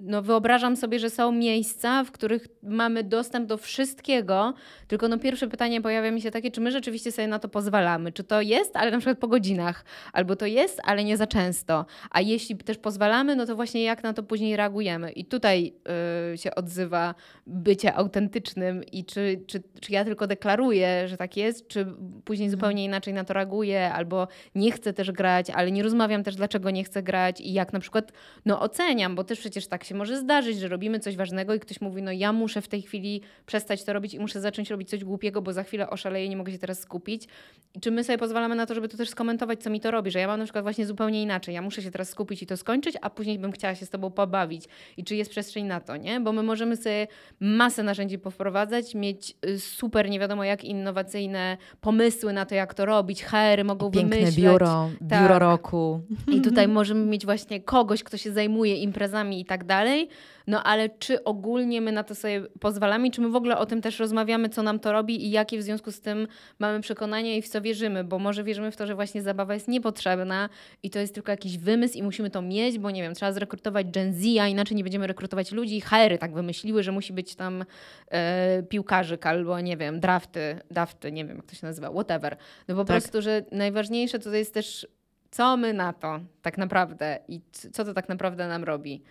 no 0.00 0.22
wyobrażam 0.22 0.76
sobie, 0.76 0.98
że 0.98 1.10
są 1.10 1.32
miejsca, 1.32 2.04
w 2.04 2.12
których 2.12 2.48
mamy 2.62 3.04
dostęp 3.04 3.48
do 3.48 3.56
wszystkiego, 3.56 4.54
tylko 4.88 5.08
no 5.08 5.18
pierwsze 5.18 5.48
pytanie 5.48 5.80
pojawia 5.80 6.10
mi 6.10 6.20
się 6.20 6.30
takie, 6.30 6.50
czy 6.50 6.60
my 6.60 6.70
rzeczywiście 6.70 7.12
sobie 7.12 7.28
na 7.28 7.38
to 7.38 7.48
pozwalamy? 7.48 8.12
Czy 8.12 8.24
to 8.24 8.40
jest, 8.40 8.76
ale 8.76 8.90
na 8.90 8.98
przykład 8.98 9.18
po 9.18 9.28
godzinach? 9.28 9.84
Albo 10.12 10.36
to 10.36 10.46
jest, 10.46 10.80
ale 10.84 11.04
nie 11.04 11.16
za 11.16 11.26
często? 11.26 11.86
A 12.10 12.20
jeśli 12.20 12.56
też 12.56 12.78
pozwalamy, 12.78 13.36
no 13.36 13.46
to 13.46 13.56
właśnie 13.56 13.82
jak 13.82 14.02
na 14.02 14.12
to 14.12 14.22
później 14.22 14.56
reagujemy? 14.56 15.12
I 15.12 15.24
tutaj 15.24 15.64
yy, 15.64 16.33
się 16.38 16.54
odzywa 16.54 17.14
bycie 17.46 17.94
autentycznym 17.94 18.84
i 18.84 19.04
czy, 19.04 19.44
czy, 19.46 19.62
czy 19.80 19.92
ja 19.92 20.04
tylko 20.04 20.26
deklaruję, 20.26 21.08
że 21.08 21.16
tak 21.16 21.36
jest, 21.36 21.68
czy 21.68 21.86
później 22.24 22.46
mhm. 22.46 22.50
zupełnie 22.50 22.84
inaczej 22.84 23.14
na 23.14 23.24
to 23.24 23.34
reaguję, 23.34 23.92
albo 23.92 24.28
nie 24.54 24.72
chcę 24.72 24.92
też 24.92 25.12
grać, 25.12 25.50
ale 25.50 25.70
nie 25.70 25.82
rozmawiam 25.82 26.24
też, 26.24 26.36
dlaczego 26.36 26.70
nie 26.70 26.84
chcę 26.84 27.02
grać 27.02 27.40
i 27.40 27.52
jak 27.52 27.72
na 27.72 27.80
przykład 27.80 28.12
no, 28.44 28.60
oceniam, 28.60 29.14
bo 29.14 29.24
też 29.24 29.40
przecież 29.40 29.66
tak 29.66 29.84
się 29.84 29.94
może 29.94 30.18
zdarzyć, 30.18 30.58
że 30.58 30.68
robimy 30.68 31.00
coś 31.00 31.16
ważnego 31.16 31.54
i 31.54 31.60
ktoś 31.60 31.80
mówi, 31.80 32.02
no 32.02 32.12
ja 32.12 32.32
muszę 32.32 32.62
w 32.62 32.68
tej 32.68 32.82
chwili 32.82 33.20
przestać 33.46 33.84
to 33.84 33.92
robić 33.92 34.14
i 34.14 34.18
muszę 34.18 34.40
zacząć 34.40 34.70
robić 34.70 34.90
coś 34.90 35.04
głupiego, 35.04 35.42
bo 35.42 35.52
za 35.52 35.62
chwilę 35.62 35.90
oszaleję, 35.90 36.28
nie 36.28 36.36
mogę 36.36 36.52
się 36.52 36.58
teraz 36.58 36.78
skupić. 36.78 37.28
I 37.74 37.80
czy 37.80 37.90
my 37.90 38.04
sobie 38.04 38.18
pozwalamy 38.18 38.54
na 38.54 38.66
to, 38.66 38.74
żeby 38.74 38.88
to 38.88 38.96
też 38.96 39.08
skomentować, 39.08 39.62
co 39.62 39.70
mi 39.70 39.80
to 39.80 39.90
robi, 39.90 40.10
że 40.10 40.18
ja 40.18 40.26
mam 40.26 40.38
na 40.38 40.44
przykład 40.44 40.64
właśnie 40.64 40.86
zupełnie 40.86 41.22
inaczej, 41.22 41.54
ja 41.54 41.62
muszę 41.62 41.82
się 41.82 41.90
teraz 41.90 42.08
skupić 42.08 42.42
i 42.42 42.46
to 42.46 42.56
skończyć, 42.56 42.96
a 43.00 43.10
później 43.10 43.38
bym 43.38 43.52
chciała 43.52 43.74
się 43.74 43.86
z 43.86 43.90
tobą 43.90 44.10
pobawić 44.10 44.64
i 44.96 45.04
czy 45.04 45.16
jest 45.16 45.30
przestrzeń 45.30 45.66
na 45.66 45.80
to, 45.80 45.96
nie? 45.96 46.20
Bo 46.24 46.32
my 46.32 46.42
możemy 46.42 46.76
sobie 46.76 47.06
masę 47.40 47.82
narzędzi 47.82 48.18
powprowadzać, 48.18 48.94
mieć 48.94 49.36
y, 49.46 49.60
super 49.60 50.10
nie 50.10 50.20
wiadomo 50.20 50.44
jak 50.44 50.64
innowacyjne 50.64 51.56
pomysły 51.80 52.32
na 52.32 52.46
to, 52.46 52.54
jak 52.54 52.74
to 52.74 52.84
robić. 52.86 53.24
HR 53.24 53.64
mogą 53.64 53.90
Piękne 53.90 54.16
wymyślać. 54.16 54.36
biuro, 54.44 54.90
tak. 55.08 55.22
biuro 55.22 55.38
roku. 55.38 56.00
I 56.32 56.40
tutaj 56.40 56.68
możemy 56.78 57.06
mieć 57.06 57.24
właśnie 57.24 57.60
kogoś, 57.60 58.02
kto 58.02 58.16
się 58.16 58.32
zajmuje 58.32 58.76
imprezami 58.76 59.40
i 59.40 59.44
tak 59.44 59.64
dalej. 59.64 60.08
No 60.46 60.62
ale 60.62 60.88
czy 60.88 61.24
ogólnie 61.24 61.80
my 61.80 61.92
na 61.92 62.04
to 62.04 62.14
sobie 62.14 62.42
pozwalamy, 62.60 63.10
czy 63.10 63.20
my 63.20 63.28
w 63.28 63.36
ogóle 63.36 63.58
o 63.58 63.66
tym 63.66 63.82
też 63.82 63.98
rozmawiamy, 63.98 64.48
co 64.48 64.62
nam 64.62 64.78
to 64.78 64.92
robi 64.92 65.26
i 65.26 65.30
jakie 65.30 65.58
w 65.58 65.62
związku 65.62 65.92
z 65.92 66.00
tym 66.00 66.28
mamy 66.58 66.80
przekonania 66.80 67.36
i 67.36 67.42
w 67.42 67.48
co 67.48 67.60
wierzymy, 67.60 68.04
bo 68.04 68.18
może 68.18 68.44
wierzymy 68.44 68.70
w 68.70 68.76
to, 68.76 68.86
że 68.86 68.94
właśnie 68.94 69.22
zabawa 69.22 69.54
jest 69.54 69.68
niepotrzebna 69.68 70.48
i 70.82 70.90
to 70.90 70.98
jest 70.98 71.14
tylko 71.14 71.32
jakiś 71.32 71.58
wymysł 71.58 71.98
i 71.98 72.02
musimy 72.02 72.30
to 72.30 72.42
mieć, 72.42 72.78
bo 72.78 72.90
nie 72.90 73.02
wiem, 73.02 73.14
trzeba 73.14 73.32
zrekrutować 73.32 73.86
Gen 73.90 74.14
Z, 74.14 74.24
a 74.40 74.48
inaczej 74.48 74.76
nie 74.76 74.82
będziemy 74.82 75.06
rekrutować 75.06 75.52
ludzi. 75.52 75.80
HR 75.80 76.18
tak 76.20 76.34
wymyśliły, 76.34 76.82
że 76.82 76.92
musi 76.92 77.12
być 77.12 77.34
tam 77.34 77.64
e, 78.10 78.62
piłkarzyk 78.62 79.26
albo 79.26 79.60
nie 79.60 79.76
wiem, 79.76 80.00
drafty, 80.00 80.60
drafty, 80.70 81.12
nie 81.12 81.24
wiem 81.24 81.36
jak 81.36 81.46
to 81.46 81.54
się 81.54 81.66
nazywa, 81.66 81.90
whatever. 81.90 82.36
No 82.68 82.74
po 82.74 82.84
tak. 82.84 83.00
prostu, 83.00 83.22
że 83.22 83.44
najważniejsze 83.52 84.18
to 84.18 84.30
jest 84.30 84.54
też 84.54 84.86
co 85.30 85.56
my 85.56 85.72
na 85.72 85.92
to 85.92 86.20
tak 86.42 86.58
naprawdę 86.58 87.18
i 87.28 87.40
co 87.72 87.84
to 87.84 87.94
tak 87.94 88.08
naprawdę 88.08 88.48
nam 88.48 88.64
robi. 88.64 89.02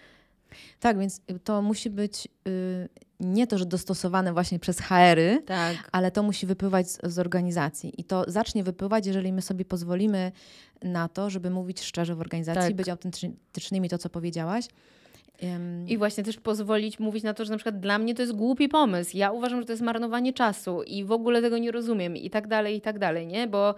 Tak, 0.79 0.99
więc 0.99 1.21
to 1.43 1.61
musi 1.61 1.89
być 1.89 2.27
y, 2.47 2.89
nie 3.19 3.47
to, 3.47 3.57
że 3.57 3.65
dostosowane 3.65 4.33
właśnie 4.33 4.59
przez 4.59 4.79
HR-y, 4.79 5.41
tak. 5.45 5.89
ale 5.91 6.11
to 6.11 6.23
musi 6.23 6.45
wypływać 6.45 6.89
z, 6.89 6.99
z, 7.03 7.19
organizacji. 7.19 7.93
I 7.97 8.03
to 8.03 8.25
zacznie 8.27 8.63
wypływać, 8.63 9.05
jeżeli 9.05 9.33
my 9.33 9.41
sobie 9.41 9.65
pozwolimy 9.65 10.31
na 10.83 11.07
to, 11.07 11.29
żeby 11.29 11.49
mówić 11.49 11.81
szczerze 11.81 12.15
w 12.15 12.21
organizacji, 12.21 12.61
tak. 12.61 12.75
być 12.75 12.89
autentycznymi, 12.89 13.89
to 13.89 13.97
co 13.97 14.09
powiedziałaś. 14.09 14.67
I 15.87 15.97
właśnie 15.97 16.23
też 16.23 16.37
pozwolić 16.37 16.99
mówić 16.99 17.23
na 17.23 17.33
to, 17.33 17.45
że 17.45 17.51
na 17.51 17.57
przykład 17.57 17.79
dla 17.79 17.97
mnie 17.97 18.15
to 18.15 18.21
jest 18.21 18.33
głupi 18.33 18.69
pomysł. 18.69 19.17
Ja 19.17 19.31
uważam, 19.31 19.59
że 19.59 19.65
to 19.65 19.71
jest 19.71 19.81
marnowanie 19.81 20.33
czasu 20.33 20.83
i 20.83 21.03
w 21.03 21.11
ogóle 21.11 21.41
tego 21.41 21.57
nie 21.57 21.71
rozumiem 21.71 22.17
i 22.17 22.29
tak 22.29 22.47
dalej, 22.47 22.77
i 22.77 22.81
tak 22.81 22.99
dalej, 22.99 23.27
nie? 23.27 23.47
Bo 23.47 23.75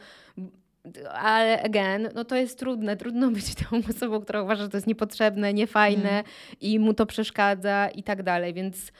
ale 1.11 1.63
again, 1.63 2.09
no 2.15 2.25
to 2.25 2.35
jest 2.35 2.59
trudne. 2.59 2.97
Trudno 2.97 3.31
być 3.31 3.55
tą 3.55 3.77
osobą, 3.95 4.21
która 4.21 4.41
uważa, 4.41 4.63
że 4.63 4.69
to 4.69 4.77
jest 4.77 4.87
niepotrzebne, 4.87 5.53
niefajne 5.53 6.09
mm. 6.09 6.25
i 6.61 6.79
mu 6.79 6.93
to 6.93 7.05
przeszkadza 7.05 7.89
i 7.89 8.03
tak 8.03 8.23
dalej, 8.23 8.53
więc 8.53 8.91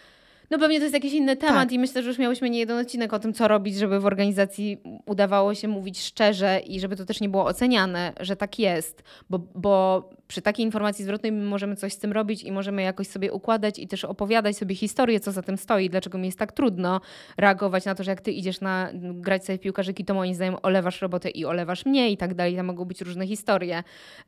no 0.49 0.59
pewnie 0.59 0.77
to 0.77 0.83
jest 0.83 0.93
jakiś 0.93 1.13
inny 1.13 1.35
temat 1.35 1.63
tak. 1.63 1.71
i 1.71 1.79
myślę, 1.79 2.03
że 2.03 2.09
już 2.09 2.17
miałyśmy 2.17 2.49
nie 2.49 2.59
jeden 2.59 2.77
odcinek 2.77 3.13
o 3.13 3.19
tym, 3.19 3.33
co 3.33 3.47
robić, 3.47 3.75
żeby 3.75 3.99
w 3.99 4.05
organizacji 4.05 4.81
udawało 5.05 5.55
się 5.55 5.67
mówić 5.67 6.01
szczerze 6.01 6.59
i 6.59 6.79
żeby 6.79 6.95
to 6.95 7.05
też 7.05 7.21
nie 7.21 7.29
było 7.29 7.45
oceniane, 7.45 8.13
że 8.19 8.35
tak 8.35 8.59
jest, 8.59 9.03
bo, 9.29 9.39
bo 9.55 10.09
przy 10.27 10.41
takiej 10.41 10.65
informacji 10.65 11.05
zwrotnej 11.05 11.31
my 11.31 11.45
możemy 11.45 11.75
coś 11.75 11.93
z 11.93 11.97
tym 11.97 12.11
robić 12.11 12.43
i 12.43 12.51
możemy 12.51 12.81
jakoś 12.81 13.07
sobie 13.07 13.31
układać 13.31 13.79
i 13.79 13.87
też 13.87 14.05
opowiadać 14.05 14.57
sobie 14.57 14.75
historię, 14.75 15.19
co 15.19 15.31
za 15.31 15.41
tym 15.41 15.57
stoi, 15.57 15.89
dlaczego 15.89 16.17
mi 16.17 16.25
jest 16.25 16.39
tak 16.39 16.51
trudno 16.51 17.01
reagować 17.37 17.85
na 17.85 17.95
to, 17.95 18.03
że 18.03 18.11
jak 18.11 18.21
ty 18.21 18.31
idziesz 18.31 18.61
na 18.61 18.89
grać 18.93 19.45
sobie 19.45 19.57
w 19.57 19.61
piłkarzyki, 19.61 20.05
to 20.05 20.13
moim 20.13 20.35
zdaniem 20.35 20.55
olewasz 20.63 21.01
robotę 21.01 21.29
i 21.29 21.45
olewasz 21.45 21.85
mnie 21.85 22.11
i 22.11 22.17
tak 22.17 22.33
dalej, 22.33 22.55
tam 22.55 22.65
mogą 22.65 22.85
być 22.85 23.01
różne 23.01 23.27
historie, 23.27 23.83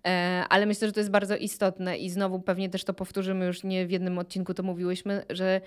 e, 0.05 0.43
ale 0.49 0.65
myślę, 0.65 0.87
że 0.87 0.93
to 0.93 0.99
jest 0.99 1.11
bardzo 1.11 1.35
istotne 1.35 1.97
i 1.97 2.09
znowu 2.09 2.39
pewnie 2.39 2.69
też 2.69 2.83
to 2.83 2.93
powtórzymy, 2.93 3.45
już 3.45 3.63
nie 3.63 3.87
w 3.87 3.91
jednym 3.91 4.17
odcinku 4.17 4.53
to 4.53 4.63
mówiłyśmy, 4.63 5.23
że 5.29 5.61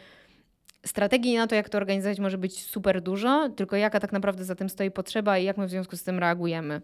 strategii 0.86 1.36
na 1.36 1.46
to, 1.46 1.54
jak 1.54 1.68
to 1.68 1.78
organizować, 1.78 2.18
może 2.18 2.38
być 2.38 2.64
super 2.64 3.02
dużo, 3.02 3.48
tylko 3.48 3.76
jaka 3.76 4.00
tak 4.00 4.12
naprawdę 4.12 4.44
za 4.44 4.54
tym 4.54 4.68
stoi 4.68 4.90
potrzeba 4.90 5.38
i 5.38 5.44
jak 5.44 5.56
my 5.56 5.66
w 5.66 5.70
związku 5.70 5.96
z 5.96 6.02
tym 6.02 6.18
reagujemy. 6.18 6.82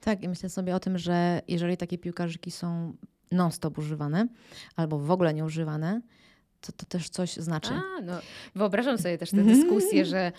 Tak, 0.00 0.22
i 0.22 0.28
myślę 0.28 0.48
sobie 0.48 0.74
o 0.74 0.80
tym, 0.80 0.98
że 0.98 1.42
jeżeli 1.48 1.76
takie 1.76 1.98
piłkarzyki 1.98 2.50
są 2.50 2.96
non-stop 3.32 3.78
używane 3.78 4.26
albo 4.76 4.98
w 4.98 5.10
ogóle 5.10 5.34
nie 5.34 5.44
używane, 5.44 6.00
to 6.60 6.72
to 6.72 6.86
też 6.86 7.08
coś 7.08 7.36
znaczy. 7.36 7.70
A, 7.72 8.00
no. 8.00 8.18
Wyobrażam 8.54 8.98
sobie 8.98 9.18
też 9.18 9.30
te 9.30 9.44
dyskusje, 9.44 10.04
że 10.12 10.32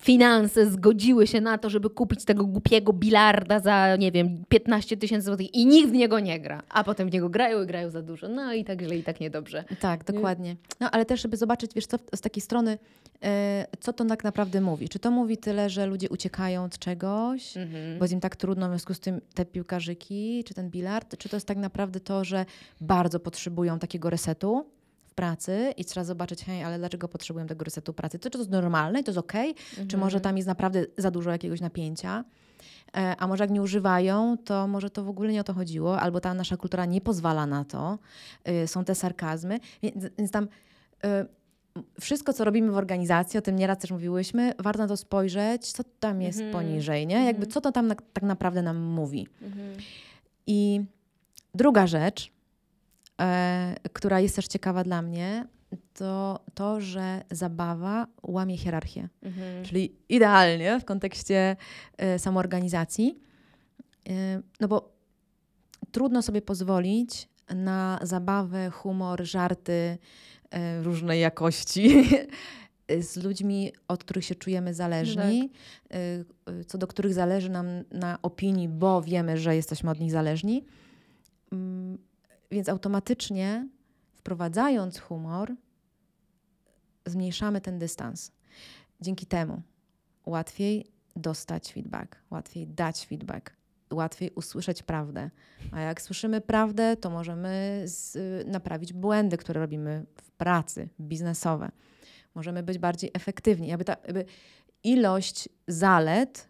finanse 0.00 0.70
zgodziły 0.70 1.26
się 1.26 1.40
na 1.40 1.58
to, 1.58 1.70
żeby 1.70 1.90
kupić 1.90 2.24
tego 2.24 2.44
głupiego 2.46 2.92
bilarda 2.92 3.60
za, 3.60 3.96
nie 3.96 4.12
wiem, 4.12 4.44
15 4.48 4.96
tysięcy 4.96 5.26
złotych 5.26 5.54
i 5.54 5.66
nikt 5.66 5.88
w 5.90 5.92
niego 5.92 6.20
nie 6.20 6.40
gra, 6.40 6.62
a 6.68 6.84
potem 6.84 7.08
w 7.08 7.12
niego 7.12 7.28
grają 7.28 7.62
i 7.62 7.66
grają 7.66 7.90
za 7.90 8.02
dużo. 8.02 8.28
No 8.28 8.52
i 8.52 8.64
tak 8.64 8.82
źle 8.82 8.96
i 8.96 9.02
tak 9.02 9.20
niedobrze. 9.20 9.64
Tak, 9.80 10.04
dokładnie. 10.04 10.56
No 10.80 10.90
ale 10.90 11.04
też, 11.06 11.22
żeby 11.22 11.36
zobaczyć, 11.36 11.70
wiesz 11.74 11.86
co, 11.86 11.96
z 12.14 12.20
takiej 12.20 12.40
strony, 12.42 12.78
e, 13.24 13.66
co 13.80 13.92
to 13.92 14.04
tak 14.04 14.24
naprawdę 14.24 14.60
mówi. 14.60 14.88
Czy 14.88 14.98
to 14.98 15.10
mówi 15.10 15.36
tyle, 15.36 15.70
że 15.70 15.86
ludzie 15.86 16.08
uciekają 16.08 16.64
od 16.64 16.78
czegoś, 16.78 17.56
Mhm. 17.56 17.98
bo 17.98 18.04
jest 18.04 18.12
im 18.14 18.20
tak 18.20 18.36
trudno, 18.36 18.66
w 18.66 18.70
związku 18.70 18.94
z 18.94 19.00
tym 19.00 19.20
te 19.34 19.44
piłkarzyki, 19.44 20.44
czy 20.46 20.54
ten 20.54 20.70
bilard, 20.70 21.16
czy 21.18 21.28
to 21.28 21.36
jest 21.36 21.46
tak 21.46 21.58
naprawdę 21.58 22.00
to, 22.00 22.24
że 22.24 22.44
bardzo 22.80 23.20
potrzebują 23.20 23.78
takiego 23.78 24.10
resetu 24.10 24.66
pracy 25.16 25.72
i 25.76 25.84
trzeba 25.84 26.04
zobaczyć, 26.04 26.44
hej, 26.44 26.64
ale 26.64 26.78
dlaczego 26.78 27.08
potrzebują 27.08 27.46
tego 27.46 27.64
resetu 27.64 27.92
pracy? 27.94 28.18
To, 28.18 28.22
czy 28.22 28.30
to 28.30 28.38
jest 28.38 28.50
normalne 28.50 29.02
to 29.02 29.10
jest 29.10 29.18
okej? 29.18 29.54
Czy 29.88 29.96
może 29.96 30.20
tam 30.20 30.36
jest 30.36 30.46
naprawdę 30.48 30.84
za 30.98 31.10
dużo 31.10 31.30
jakiegoś 31.30 31.60
napięcia? 31.60 32.24
E, 32.96 33.16
A 33.18 33.26
może 33.26 33.44
jak 33.44 33.50
nie 33.50 33.62
używają, 33.62 34.36
to 34.44 34.66
może 34.66 34.90
to 34.90 35.04
w 35.04 35.08
ogóle 35.08 35.32
nie 35.32 35.40
o 35.40 35.44
to 35.44 35.54
chodziło, 35.54 36.00
albo 36.00 36.20
ta 36.20 36.34
nasza 36.34 36.56
kultura 36.56 36.84
nie 36.84 37.00
pozwala 37.00 37.46
na 37.46 37.64
to. 37.64 37.98
Y, 38.48 38.66
Są 38.68 38.84
te 38.84 38.94
sarkazmy. 38.94 39.60
Więc, 39.82 40.30
tam 40.30 40.44
y, 40.44 41.08
wszystko, 42.00 42.32
co 42.32 42.44
robimy 42.44 42.72
w 42.72 42.76
organizacji, 42.76 43.38
o 43.38 43.42
tym 43.42 43.56
nieraz 43.56 43.78
też 43.78 43.90
mówiłyśmy, 43.90 44.52
warto 44.58 44.82
na 44.82 44.88
to 44.88 44.96
spojrzeć, 44.96 45.72
co 45.72 45.82
tam 46.00 46.22
jest 46.22 46.40
Mhm. 46.40 46.52
poniżej, 46.52 47.06
nie? 47.06 47.24
Jakby 47.24 47.46
co 47.46 47.60
to 47.60 47.72
tam 47.72 47.86
na, 47.86 47.94
tak 48.12 48.22
naprawdę 48.24 48.62
nam 48.62 48.76
mówi. 48.76 49.26
Mhm. 49.42 49.76
I 50.46 50.80
druga 51.54 51.86
rzecz, 51.86 52.26
e, 52.26 52.30
która 53.92 54.20
jest 54.20 54.36
też 54.36 54.46
ciekawa 54.46 54.84
dla 54.84 55.02
mnie, 55.02 55.46
to 55.94 56.44
to, 56.54 56.80
że 56.80 57.22
zabawa 57.30 58.06
łamie 58.22 58.56
hierarchię. 58.56 59.08
Mhm. 59.22 59.64
Czyli 59.64 59.96
idealnie 60.08 60.80
w 60.80 60.84
kontekście 60.84 61.56
e, 61.96 62.18
samoorganizacji. 62.18 63.18
E, 64.08 64.42
no 64.60 64.68
bo 64.68 64.92
trudno 65.92 66.22
sobie 66.22 66.42
pozwolić 66.42 67.28
na 67.54 67.98
zabawę, 68.02 68.70
humor, 68.70 69.24
żarty 69.24 69.98
e, 70.50 70.82
różnej 70.82 71.20
jakości 71.20 72.04
z 73.00 73.16
ludźmi, 73.16 73.72
od 73.88 74.04
których 74.04 74.24
się 74.24 74.34
czujemy 74.34 74.74
zależni, 74.74 75.50
e, 75.90 75.96
e, 75.96 76.64
co 76.64 76.78
do 76.78 76.86
których 76.86 77.14
zależy 77.14 77.50
nam 77.50 77.66
na 77.90 78.18
opinii, 78.22 78.68
bo 78.68 79.02
wiemy, 79.02 79.38
że 79.38 79.56
jesteśmy 79.56 79.90
od 79.90 80.00
nich 80.00 80.10
zależni. 80.10 80.64
Więc 82.50 82.68
automatycznie 82.68 83.68
wprowadzając 84.14 84.98
humor, 84.98 85.52
zmniejszamy 87.06 87.60
ten 87.60 87.78
dystans. 87.78 88.32
Dzięki 89.00 89.26
temu 89.26 89.62
łatwiej 90.26 90.86
dostać 91.16 91.72
feedback, 91.72 92.16
łatwiej 92.30 92.66
dać 92.66 93.06
feedback, 93.06 93.56
łatwiej 93.92 94.30
usłyszeć 94.30 94.82
prawdę. 94.82 95.30
A 95.72 95.80
jak 95.80 96.02
słyszymy 96.02 96.40
prawdę, 96.40 96.96
to 96.96 97.10
możemy 97.10 97.82
z, 97.84 98.16
naprawić 98.48 98.92
błędy, 98.92 99.36
które 99.36 99.60
robimy 99.60 100.06
w 100.22 100.30
pracy, 100.30 100.88
biznesowe. 101.00 101.70
Możemy 102.34 102.62
być 102.62 102.78
bardziej 102.78 103.10
efektywni. 103.14 103.68
Jakby 103.68 103.84
ta, 103.84 103.96
ilość 104.84 105.48
zalet 105.68 106.48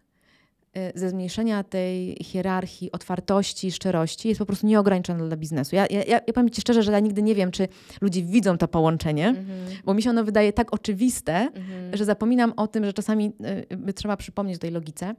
ze 0.95 1.09
zmniejszenia 1.09 1.63
tej 1.63 2.17
hierarchii, 2.23 2.91
otwartości, 2.91 3.71
szczerości 3.71 4.27
jest 4.27 4.39
po 4.39 4.45
prostu 4.45 4.67
nieograniczona 4.67 5.25
dla 5.27 5.37
biznesu. 5.37 5.75
Ja, 5.75 5.85
ja, 5.89 6.03
ja 6.03 6.19
powiem 6.33 6.49
Ci 6.49 6.61
szczerze, 6.61 6.83
że 6.83 6.91
ja 6.91 6.99
nigdy 6.99 7.21
nie 7.21 7.35
wiem, 7.35 7.51
czy 7.51 7.67
ludzie 8.01 8.23
widzą 8.23 8.57
to 8.57 8.67
połączenie, 8.67 9.27
Mhm. 9.27 9.47
bo 9.85 9.93
mi 9.93 10.01
się 10.03 10.09
ono 10.09 10.23
wydaje 10.23 10.53
tak 10.53 10.73
oczywiste, 10.73 11.33
Mhm. 11.35 11.97
że 11.97 12.05
zapominam 12.05 12.53
o 12.57 12.67
tym, 12.67 12.85
że 12.85 12.93
czasami 12.93 13.25
y, 13.71 13.89
y, 13.89 13.93
trzeba 13.93 14.17
przypomnieć 14.17 14.55
o 14.55 14.59
tej 14.59 14.71
logice. 14.71 15.15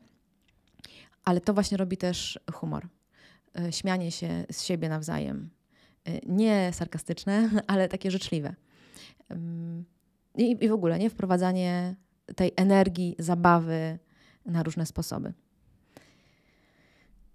Ale 1.25 1.41
to 1.41 1.55
właśnie 1.55 1.77
robi 1.77 1.97
też 1.97 2.39
humor. 2.53 2.87
Y, 3.69 3.73
Śmianie 3.73 4.11
się 4.11 4.45
z 4.53 4.65
siebie 4.65 4.89
nawzajem. 4.89 5.51
Y, 6.09 6.21
Nie 6.27 6.71
sarkastyczne, 6.73 7.51
ale 7.67 7.89
takie 7.89 8.11
życzliwe. 8.11 8.55
I 10.37 10.69
w 10.69 10.73
ogóle 10.73 10.99
nie 10.99 11.11
wprowadzanie 11.11 11.95
tej 12.37 12.53
energii, 12.57 13.17
zabawy 13.19 13.99
na 14.49 14.63
różne 14.63 14.87
sposoby. 14.87 15.33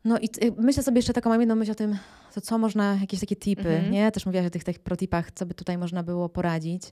No 0.05 0.19
i 0.19 0.25
y, 0.25 0.53
myślę 0.57 0.83
sobie 0.83 0.97
jeszcze 0.97 1.13
taką, 1.13 1.29
mam 1.29 1.39
jedną 1.39 1.55
myśl 1.55 1.71
o 1.71 1.75
tym, 1.75 1.97
to 2.33 2.41
co 2.41 2.57
można, 2.57 2.95
jakieś 3.01 3.19
takie 3.19 3.35
tipy, 3.35 3.69
Mhm. 3.69 3.91
nie? 3.91 4.11
Też 4.11 4.25
mówiłaś 4.25 4.47
o 4.47 4.49
tych, 4.49 4.63
tych 4.63 4.79
protipach, 4.79 5.31
co 5.31 5.45
by 5.45 5.53
tutaj 5.53 5.77
można 5.77 6.03
było 6.03 6.29
poradzić. 6.29 6.83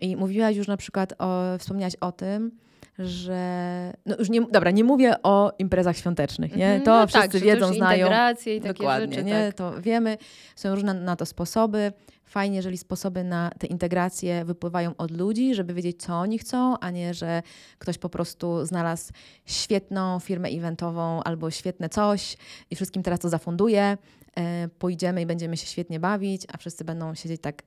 I 0.00 0.16
mówiłaś 0.16 0.56
już 0.56 0.68
na 0.68 0.76
przykład, 0.76 1.14
o, 1.18 1.42
wspomniałaś 1.58 1.96
o 2.00 2.12
tym, 2.12 2.50
że, 2.98 3.92
no 4.06 4.16
już 4.18 4.30
nie, 4.30 4.40
dobra, 4.40 4.70
nie 4.70 4.84
mówię 4.84 5.14
o 5.22 5.52
imprezach 5.58 5.96
świątecznych, 5.96 6.56
nie? 6.56 6.66
Mhm. 6.66 6.82
To 6.82 7.00
No 7.00 7.06
wszyscy 7.06 7.30
tak, 7.30 7.42
wiedzą, 7.42 7.68
też 7.68 7.76
znają. 7.76 7.98
integracje 8.06 8.56
i 8.56 8.60
takie 8.60 8.74
Dokładnie, 8.78 9.14
rzeczy, 9.14 9.24
nie? 9.24 9.46
tak. 9.46 9.54
To 9.54 9.82
wiemy, 9.82 10.18
są 10.56 10.74
różne 10.74 10.94
na 10.94 11.16
to 11.16 11.26
sposoby. 11.26 11.92
Fajnie, 12.24 12.56
jeżeli 12.56 12.78
sposoby 12.78 13.24
na 13.24 13.50
te 13.58 13.66
integracje 13.66 14.44
wypływają 14.44 14.96
od 14.96 15.10
ludzi, 15.10 15.54
żeby 15.54 15.74
wiedzieć, 15.74 16.02
co 16.02 16.14
oni 16.14 16.38
chcą, 16.38 16.78
a 16.78 16.90
nie, 16.90 17.14
że 17.14 17.42
ktoś 17.78 17.98
po 17.98 18.08
prostu 18.08 18.66
znalazł 18.66 19.12
świetną 19.46 20.18
firmę 20.20 20.48
eventową 20.48 21.22
albo 21.22 21.50
świetne 21.50 21.88
coś 21.88 22.36
i 22.70 22.76
wszystkim 22.76 23.02
teraz 23.02 23.20
to 23.20 23.28
zafunduje. 23.28 23.98
E, 24.36 24.68
pójdziemy 24.78 25.22
i 25.22 25.26
będziemy 25.26 25.56
się 25.56 25.66
świetnie 25.66 26.00
bawić, 26.00 26.42
a 26.54 26.56
wszyscy 26.56 26.84
będą 26.84 27.14
siedzieć 27.14 27.40
tak, 27.40 27.62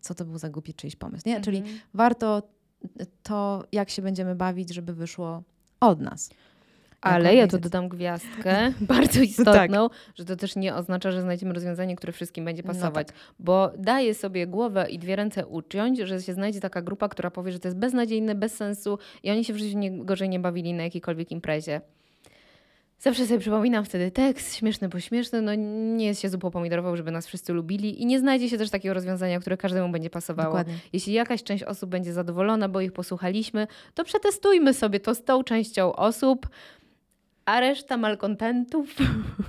co 0.00 0.14
to 0.14 0.24
był 0.24 0.38
za 0.38 0.48
głupi 0.50 0.74
czyjś 0.74 0.96
pomysł, 0.96 1.22
nie? 1.28 1.40
Czyli 1.40 1.58
Mhm. 1.58 1.78
warto 1.94 2.42
to, 3.22 3.64
jak 3.72 3.90
się 3.90 4.02
będziemy 4.02 4.34
bawić, 4.34 4.74
żeby 4.74 4.94
wyszło 4.94 5.42
od 5.80 6.00
nas. 6.00 6.30
Ale 7.00 7.34
ja 7.34 7.48
tu 7.48 7.58
dodam 7.58 7.88
gwiazdkę, 7.88 8.72
bardzo 8.80 9.20
istotną, 9.20 9.88
że 10.14 10.24
to 10.24 10.36
też 10.36 10.56
nie 10.56 10.74
oznacza, 10.74 11.12
że 11.12 11.22
znajdziemy 11.22 11.54
rozwiązanie, 11.54 11.96
które 11.96 12.12
wszystkim 12.12 12.44
będzie 12.44 12.62
No 12.62 12.66
pasować. 12.66 13.08
Bo 13.38 13.72
daje 13.78 14.14
sobie 14.14 14.46
głowę 14.46 14.86
i 14.90 14.98
dwie 14.98 15.16
ręce 15.16 15.46
uciąć, 15.46 15.98
że 15.98 16.22
się 16.22 16.34
znajdzie 16.34 16.60
taka 16.60 16.82
grupa, 16.82 17.08
która 17.08 17.30
powie, 17.30 17.52
że 17.52 17.58
to 17.58 17.68
jest 17.68 17.78
beznadziejne, 17.78 18.34
bez 18.34 18.54
sensu 18.54 18.98
i 19.22 19.30
oni 19.30 19.44
się 19.44 19.52
w 19.52 19.56
życiu 19.56 19.78
nie, 19.78 20.04
gorzej 20.04 20.28
nie 20.28 20.40
bawili 20.40 20.74
na 20.74 20.82
jakiejkolwiek 20.82 21.32
imprezie. 21.32 21.80
Zawsze 23.00 23.26
sobie 23.26 23.40
przypominam 23.40 23.84
wtedy 23.84 24.10
tekst, 24.10 24.54
śmieszny 24.54 24.88
bo 24.88 25.00
śmieszny, 25.00 25.42
no 25.42 25.54
nie 25.54 26.06
jest 26.06 26.20
się 26.20 26.28
zupą 26.28 26.50
pomidorową, 26.50 26.96
żeby 26.96 27.10
nas 27.10 27.26
wszyscy 27.26 27.52
lubili 27.52 28.02
i 28.02 28.06
nie 28.06 28.18
znajdzie 28.18 28.48
się 28.48 28.58
też 28.58 28.70
takiego 28.70 28.94
rozwiązania, 28.94 29.40
które 29.40 29.56
każdemu 29.56 29.92
będzie 29.92 30.10
pasowało. 30.10 30.48
Dokładnie. 30.48 30.74
Jeśli 30.92 31.12
jakaś 31.12 31.42
część 31.42 31.64
osób 31.64 31.90
będzie 31.90 32.12
zadowolona, 32.12 32.68
bo 32.68 32.80
ich 32.80 32.92
posłuchaliśmy, 32.92 33.66
to 33.94 34.04
przetestujmy 34.04 34.74
sobie 34.74 35.00
to 35.00 35.14
z 35.14 35.24
tą 35.24 35.44
częścią 35.44 35.92
osób, 35.92 36.48
a 37.48 37.60
reszta 37.60 37.96
malkontentów, 37.96 38.94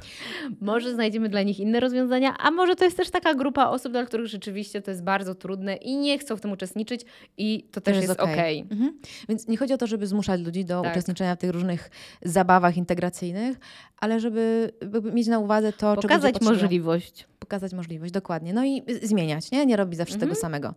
może 0.62 0.94
znajdziemy 0.94 1.30
dla 1.30 1.42
nich 1.44 1.60
inne 1.60 1.80
rozwiązania, 1.80 2.38
a 2.38 2.52
może 2.52 2.76
to 2.76 2.86
jest 2.86 2.98
też 2.98 3.10
taka 3.10 3.34
grupa 3.34 3.66
osób, 3.66 3.92
dla 3.92 4.06
których 4.06 4.28
rzeczywiście 4.28 4.82
to 4.82 4.92
jest 4.92 5.04
bardzo 5.04 5.36
trudne 5.36 5.76
i 5.76 5.98
nie 5.98 6.20
chcą 6.20 6.38
w 6.38 6.42
tym 6.42 6.52
uczestniczyć 6.52 7.02
i 7.38 7.64
to 7.72 7.82
też 7.82 7.98
jest 7.98 8.10
okej. 8.20 8.34
okej. 8.34 8.60
Mhm. 8.72 9.00
Więc 9.30 9.48
nie 9.48 9.58
chodzi 9.58 9.74
o 9.74 9.78
to, 9.78 9.88
żeby 9.88 10.08
zmuszać 10.08 10.42
ludzi 10.42 10.66
do 10.66 10.82
Tak. 10.82 10.92
uczestniczenia 10.92 11.36
w 11.36 11.40
tych 11.40 11.50
różnych 11.50 11.90
zabawach 12.22 12.78
integracyjnych, 12.78 13.58
ale 13.98 14.20
żeby, 14.20 14.72
żeby 14.94 15.12
mieć 15.12 15.28
na 15.28 15.40
uwadze 15.40 15.74
to, 15.74 15.96
Pokazać 15.96 16.42
możliwość. 16.42 17.28
Pokazać 17.40 17.74
możliwość, 17.74 18.12
dokładnie. 18.12 18.54
No 18.54 18.66
i 18.66 18.82
zmieniać, 19.02 19.52
nie? 19.52 19.66
Nie 19.66 19.76
robić 19.76 19.98
zawsze 19.98 20.14
Mhm. 20.16 20.30
tego 20.30 20.42
samego. 20.42 20.74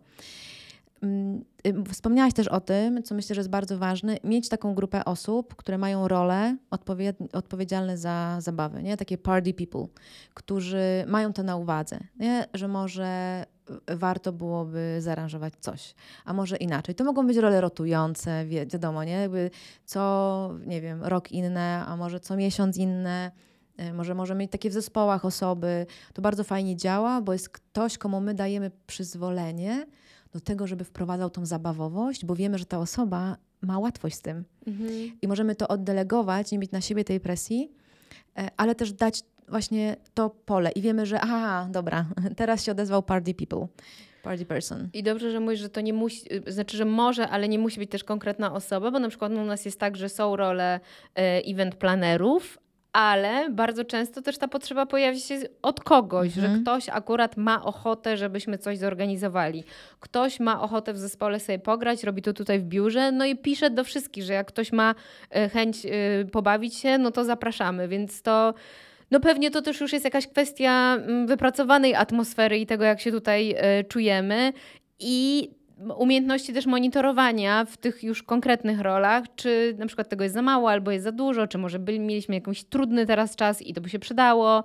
Mm, 1.03 1.43
y, 1.67 1.83
Wspomniałaś 1.93 2.33
też 2.33 2.47
o 2.47 2.61
tym, 2.61 3.03
co 3.03 3.15
myślę, 3.15 3.35
że 3.35 3.39
jest 3.39 3.49
bardzo 3.49 3.77
ważne, 3.77 4.17
mieć 4.23 4.49
taką 4.49 4.75
grupę 4.75 5.05
osób, 5.05 5.55
które 5.55 5.77
mają 5.77 6.07
role 6.07 6.57
odpowied- 6.71 7.27
odpowiedzialne 7.37 7.97
za 7.97 8.37
zabawy, 8.41 8.83
nie? 8.83 8.97
Takie 8.97 9.17
party 9.17 9.53
people, 9.53 9.87
którzy 10.33 11.03
mają 11.07 11.33
to 11.33 11.43
na 11.43 11.55
uwadze, 11.55 11.99
nie? 12.19 12.45
Że 12.53 12.67
może 12.67 13.43
warto 13.87 14.31
byłoby 14.33 14.95
zaaranżować 14.99 15.53
coś, 15.59 15.95
a 16.25 16.33
może 16.33 16.57
inaczej. 16.57 16.95
To 16.95 17.03
mogą 17.03 17.27
być 17.27 17.37
role 17.37 17.61
rotujące, 17.61 18.45
wi- 18.45 18.67
wiadomo, 18.67 19.03
nie? 19.03 19.11
Jakby 19.13 19.49
co, 19.85 20.51
nie 20.65 20.81
wiem, 20.81 21.03
rok 21.03 21.31
inne, 21.31 21.83
a 21.87 21.97
może 21.97 22.19
co 22.19 22.35
miesiąc 22.35 22.77
inne. 22.77 23.31
Y, 23.89 23.93
Może 23.93 24.15
możemy 24.15 24.39
mieć 24.39 24.51
takie 24.51 24.69
w 24.69 24.73
zespołach 24.73 25.25
osoby. 25.25 25.85
To 26.13 26.21
bardzo 26.21 26.43
fajnie 26.43 26.75
działa, 26.75 27.21
bo 27.21 27.33
jest 27.33 27.49
ktoś, 27.49 27.97
komu 27.97 28.21
my 28.21 28.33
dajemy 28.33 28.71
przyzwolenie 28.87 29.85
do 30.33 30.39
tego, 30.39 30.67
żeby 30.67 30.83
wprowadzał 30.83 31.29
tą 31.29 31.45
zabawowość, 31.45 32.25
bo 32.25 32.35
wiemy, 32.35 32.57
że 32.57 32.65
ta 32.65 32.79
osoba 32.79 33.37
ma 33.61 33.79
łatwość 33.79 34.15
z 34.15 34.21
tym. 34.21 34.43
I 35.21 35.27
możemy 35.27 35.55
to 35.55 35.67
oddelegować, 35.67 36.51
nie 36.51 36.59
mieć 36.59 36.71
na 36.71 36.81
siebie 36.81 37.03
tej 37.03 37.19
presji, 37.19 37.71
e, 38.37 38.49
ale 38.57 38.75
też 38.75 38.93
dać 38.93 39.23
właśnie 39.47 39.95
to 40.13 40.29
pole. 40.29 40.71
I 40.71 40.81
wiemy, 40.81 41.05
że 41.05 41.21
aha, 41.21 41.67
dobra, 41.71 42.05
teraz 42.37 42.63
się 42.63 42.71
odezwał 42.71 43.03
party 43.03 43.33
people, 43.33 43.67
party 44.23 44.45
person. 44.45 44.89
I 44.93 45.03
dobrze, 45.03 45.31
że 45.31 45.39
mówisz, 45.39 45.59
że 45.59 45.69
to 45.69 45.81
nie 45.81 45.93
musi, 45.93 46.33
y, 46.47 46.51
znaczy, 46.51 46.77
że 46.77 46.85
może, 46.85 47.29
ale 47.29 47.47
nie 47.47 47.59
musi 47.59 47.79
być 47.79 47.91
też 47.91 48.03
konkretna 48.03 48.53
osoba, 48.53 48.91
bo 48.91 48.99
na 48.99 49.09
przykład 49.09 49.31
u 49.31 49.45
nas 49.45 49.65
jest 49.65 49.79
tak, 49.79 49.97
że 49.97 50.09
są 50.09 50.35
role 50.35 50.79
e, 51.15 51.41
event 51.45 51.75
planerów, 51.75 52.57
ale 52.93 53.49
bardzo 53.49 53.85
często 53.85 54.21
też 54.21 54.37
ta 54.37 54.47
potrzeba 54.47 54.85
pojawia 54.85 55.19
się 55.19 55.39
od 55.61 55.79
kogoś, 55.83 56.37
Mhm. 56.37 56.55
że 56.55 56.61
ktoś 56.61 56.89
akurat 56.89 57.37
ma 57.37 57.63
ochotę, 57.65 58.17
żebyśmy 58.17 58.57
coś 58.57 58.77
zorganizowali. 58.77 59.63
Ktoś 59.99 60.39
ma 60.39 60.61
ochotę 60.61 60.93
w 60.93 60.97
zespole 60.97 61.39
sobie 61.39 61.59
pograć, 61.59 62.03
robi 62.03 62.21
to 62.21 62.33
tutaj 62.33 62.59
w 62.59 62.63
biurze, 62.63 63.11
no 63.11 63.25
i 63.25 63.35
pisze 63.35 63.69
do 63.69 63.83
wszystkich, 63.83 64.23
że 64.23 64.33
jak 64.33 64.47
ktoś 64.47 64.71
ma 64.71 64.95
e, 65.29 65.49
chęć 65.49 65.85
e, 65.85 65.89
pobawić 66.31 66.75
się, 66.75 66.97
no 66.97 67.11
to 67.11 67.23
zapraszamy, 67.25 67.87
więc 67.87 68.21
to 68.21 68.53
no 69.11 69.19
pewnie 69.19 69.51
to 69.51 69.61
też 69.61 69.81
już 69.81 69.93
jest 69.93 70.05
jakaś 70.05 70.27
kwestia 70.27 70.95
mm, 70.95 71.27
wypracowanej 71.27 71.95
atmosfery 71.95 72.57
i 72.57 72.65
tego, 72.65 72.83
jak 72.83 73.01
się 73.01 73.11
tutaj 73.11 73.55
e, 73.57 73.83
czujemy 73.83 74.53
i 74.99 75.49
umiejętności 75.97 76.53
też 76.53 76.65
monitorowania 76.65 77.65
w 77.65 77.77
tych 77.77 78.03
już 78.03 78.23
konkretnych 78.23 78.79
rolach, 78.79 79.23
czy 79.35 79.75
na 79.77 79.85
przykład 79.85 80.09
tego 80.09 80.23
jest 80.23 80.35
za 80.35 80.41
mało 80.41 80.69
albo 80.69 80.91
jest 80.91 81.03
za 81.03 81.11
dużo, 81.11 81.47
czy 81.47 81.57
może 81.57 81.79
byli, 81.79 81.99
mieliśmy 81.99 82.35
jakiś 82.35 82.63
trudny 82.63 83.05
teraz 83.05 83.35
czas 83.35 83.61
i 83.61 83.73
to 83.73 83.81
by 83.81 83.89
się 83.89 83.99
przydało. 83.99 84.63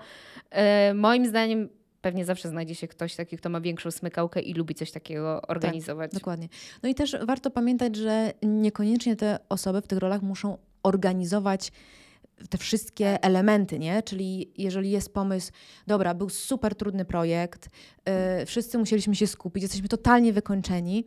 E, 0.50 0.94
moim 0.94 1.26
zdaniem 1.26 1.68
pewnie 2.00 2.24
zawsze 2.24 2.48
znajdzie 2.48 2.74
się 2.74 2.88
ktoś 2.88 3.14
taki, 3.14 3.36
kto 3.36 3.48
ma 3.48 3.60
większą 3.60 3.90
smykałkę 3.90 4.40
i 4.40 4.54
lubi 4.54 4.74
coś 4.74 4.90
takiego 4.90 5.42
organizować. 5.42 6.12
Dokładnie. 6.12 6.48
No 6.82 6.88
i 6.88 6.94
też 6.94 7.16
warto 7.26 7.50
pamiętać, 7.50 7.96
że 7.96 8.32
niekoniecznie 8.42 9.16
te 9.16 9.38
osoby 9.48 9.82
w 9.82 9.86
tych 9.86 9.98
rolach 9.98 10.22
muszą 10.22 10.58
organizować 10.82 11.72
te 12.50 12.58
wszystkie 12.58 13.22
elementy, 13.22 13.78
nie? 13.78 14.02
Czyli 14.02 14.52
jeżeli 14.58 14.90
jest 14.90 15.14
pomysł, 15.14 15.52
dobra, 15.86 16.14
był 16.14 16.28
super 16.28 16.74
trudny 16.74 17.04
projekt, 17.04 17.68
yy, 18.38 18.46
wszyscy 18.46 18.78
musieliśmy 18.78 19.14
się 19.14 19.26
skupić, 19.26 19.62
jesteśmy 19.62 19.88
totalnie 19.88 20.32
wykończeni, 20.32 21.04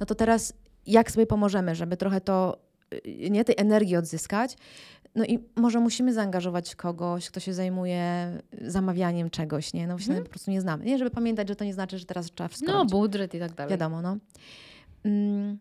no 0.00 0.06
to 0.06 0.14
teraz 0.14 0.52
jak 0.86 1.10
sobie 1.10 1.26
pomożemy, 1.26 1.74
żeby 1.74 1.96
trochę 1.96 2.20
to, 2.20 2.58
yy, 3.04 3.30
nie, 3.30 3.44
tej 3.44 3.54
energii 3.58 3.96
odzyskać? 3.96 4.56
No 5.14 5.24
i 5.24 5.38
może 5.56 5.80
musimy 5.80 6.12
zaangażować 6.12 6.74
kogoś, 6.76 7.30
kto 7.30 7.40
się 7.40 7.54
zajmuje 7.54 8.32
zamawianiem 8.60 9.30
czegoś, 9.30 9.72
nie? 9.74 9.86
No 9.86 9.96
właśnie 9.96 10.22
po 10.22 10.28
prostu 10.28 10.50
nie 10.50 10.60
znamy. 10.60 10.84
Nie, 10.84 10.98
żeby 10.98 11.10
pamiętać, 11.10 11.48
że 11.48 11.56
to 11.56 11.64
nie 11.64 11.74
znaczy, 11.74 11.98
że 11.98 12.04
teraz 12.04 12.26
trzeba 12.26 12.48
wszystko 12.48 12.72
No, 12.72 12.78
robić. 12.78 12.92
budżet 12.92 13.34
i 13.34 13.38
tak 13.38 13.52
dalej. 13.54 13.70
Wiadomo, 13.70 14.02
no. 14.02 14.16
Mm, 15.04 15.58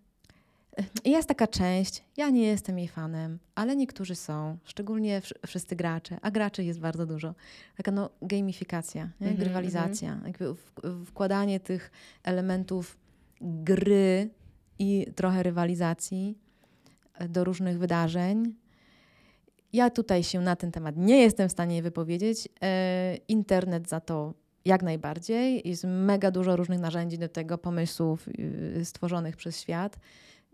Jest 1.05 1.27
taka 1.27 1.47
część, 1.47 2.03
ja 2.17 2.29
nie 2.29 2.43
jestem 2.43 2.79
jej 2.79 2.87
fanem, 2.87 3.39
ale 3.55 3.75
niektórzy 3.75 4.15
są, 4.15 4.57
szczególnie 4.63 5.21
wsz- 5.21 5.47
wszyscy 5.47 5.75
gracze, 5.75 6.17
a 6.21 6.31
graczy 6.31 6.63
jest 6.63 6.79
bardzo 6.79 7.05
dużo. 7.05 7.35
Taka 7.77 7.91
no 7.91 8.09
gamifikacja, 8.21 9.03
nie? 9.03 9.27
Mhm, 9.27 9.35
grywalizacja, 9.37 10.21
w- 10.39 11.05
wkładanie 11.05 11.59
tych 11.59 11.91
elementów 12.23 12.97
gry 13.41 14.29
i 14.79 15.07
trochę 15.15 15.43
rywalizacji 15.43 16.37
e, 17.13 17.27
do 17.29 17.43
różnych 17.43 17.79
wydarzeń. 17.79 18.55
Ja 19.73 19.89
tutaj 19.89 20.23
się 20.23 20.41
na 20.41 20.55
ten 20.55 20.71
temat 20.71 20.97
nie 20.97 21.21
jestem 21.21 21.49
w 21.49 21.51
stanie 21.51 21.83
wypowiedzieć. 21.83 22.47
E, 22.63 23.15
Internet 23.27 23.89
za 23.89 23.99
to 23.99 24.33
jak 24.65 24.83
najbardziej. 24.83 25.61
Jest 25.69 25.83
mega 25.87 26.31
dużo 26.31 26.55
różnych 26.55 26.79
narzędzi 26.79 27.17
do 27.17 27.29
tego, 27.29 27.57
pomysłów 27.57 28.27
yy, 28.75 28.85
stworzonych 28.85 29.35
przez 29.35 29.61
świat, 29.61 29.99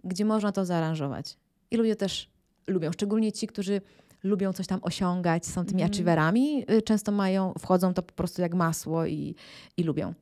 gdzie 0.04 0.26
można 0.26 0.52
to 0.52 0.66
zaaranżować. 0.66 1.38
I 1.72 1.78
ludzie 1.78 1.96
też 1.96 2.30
lubią, 2.68 2.92
szczególnie 2.92 3.32
ci, 3.32 3.48
którzy 3.48 3.82
lubią 4.24 4.54
coś 4.54 4.68
tam 4.68 4.80
osiągać, 4.82 5.46
są 5.46 5.66
tymi 5.66 5.82
Mhm. 5.82 5.92
achieverami, 5.92 6.66
yy, 6.70 6.82
często 6.82 7.12
mają, 7.12 7.54
wchodzą 7.60 7.94
to 7.94 8.04
po 8.04 8.14
prostu 8.14 8.42
jak 8.42 8.54
masło 8.54 9.06
i, 9.06 9.36
i 9.78 9.84
lubią. 9.84 10.14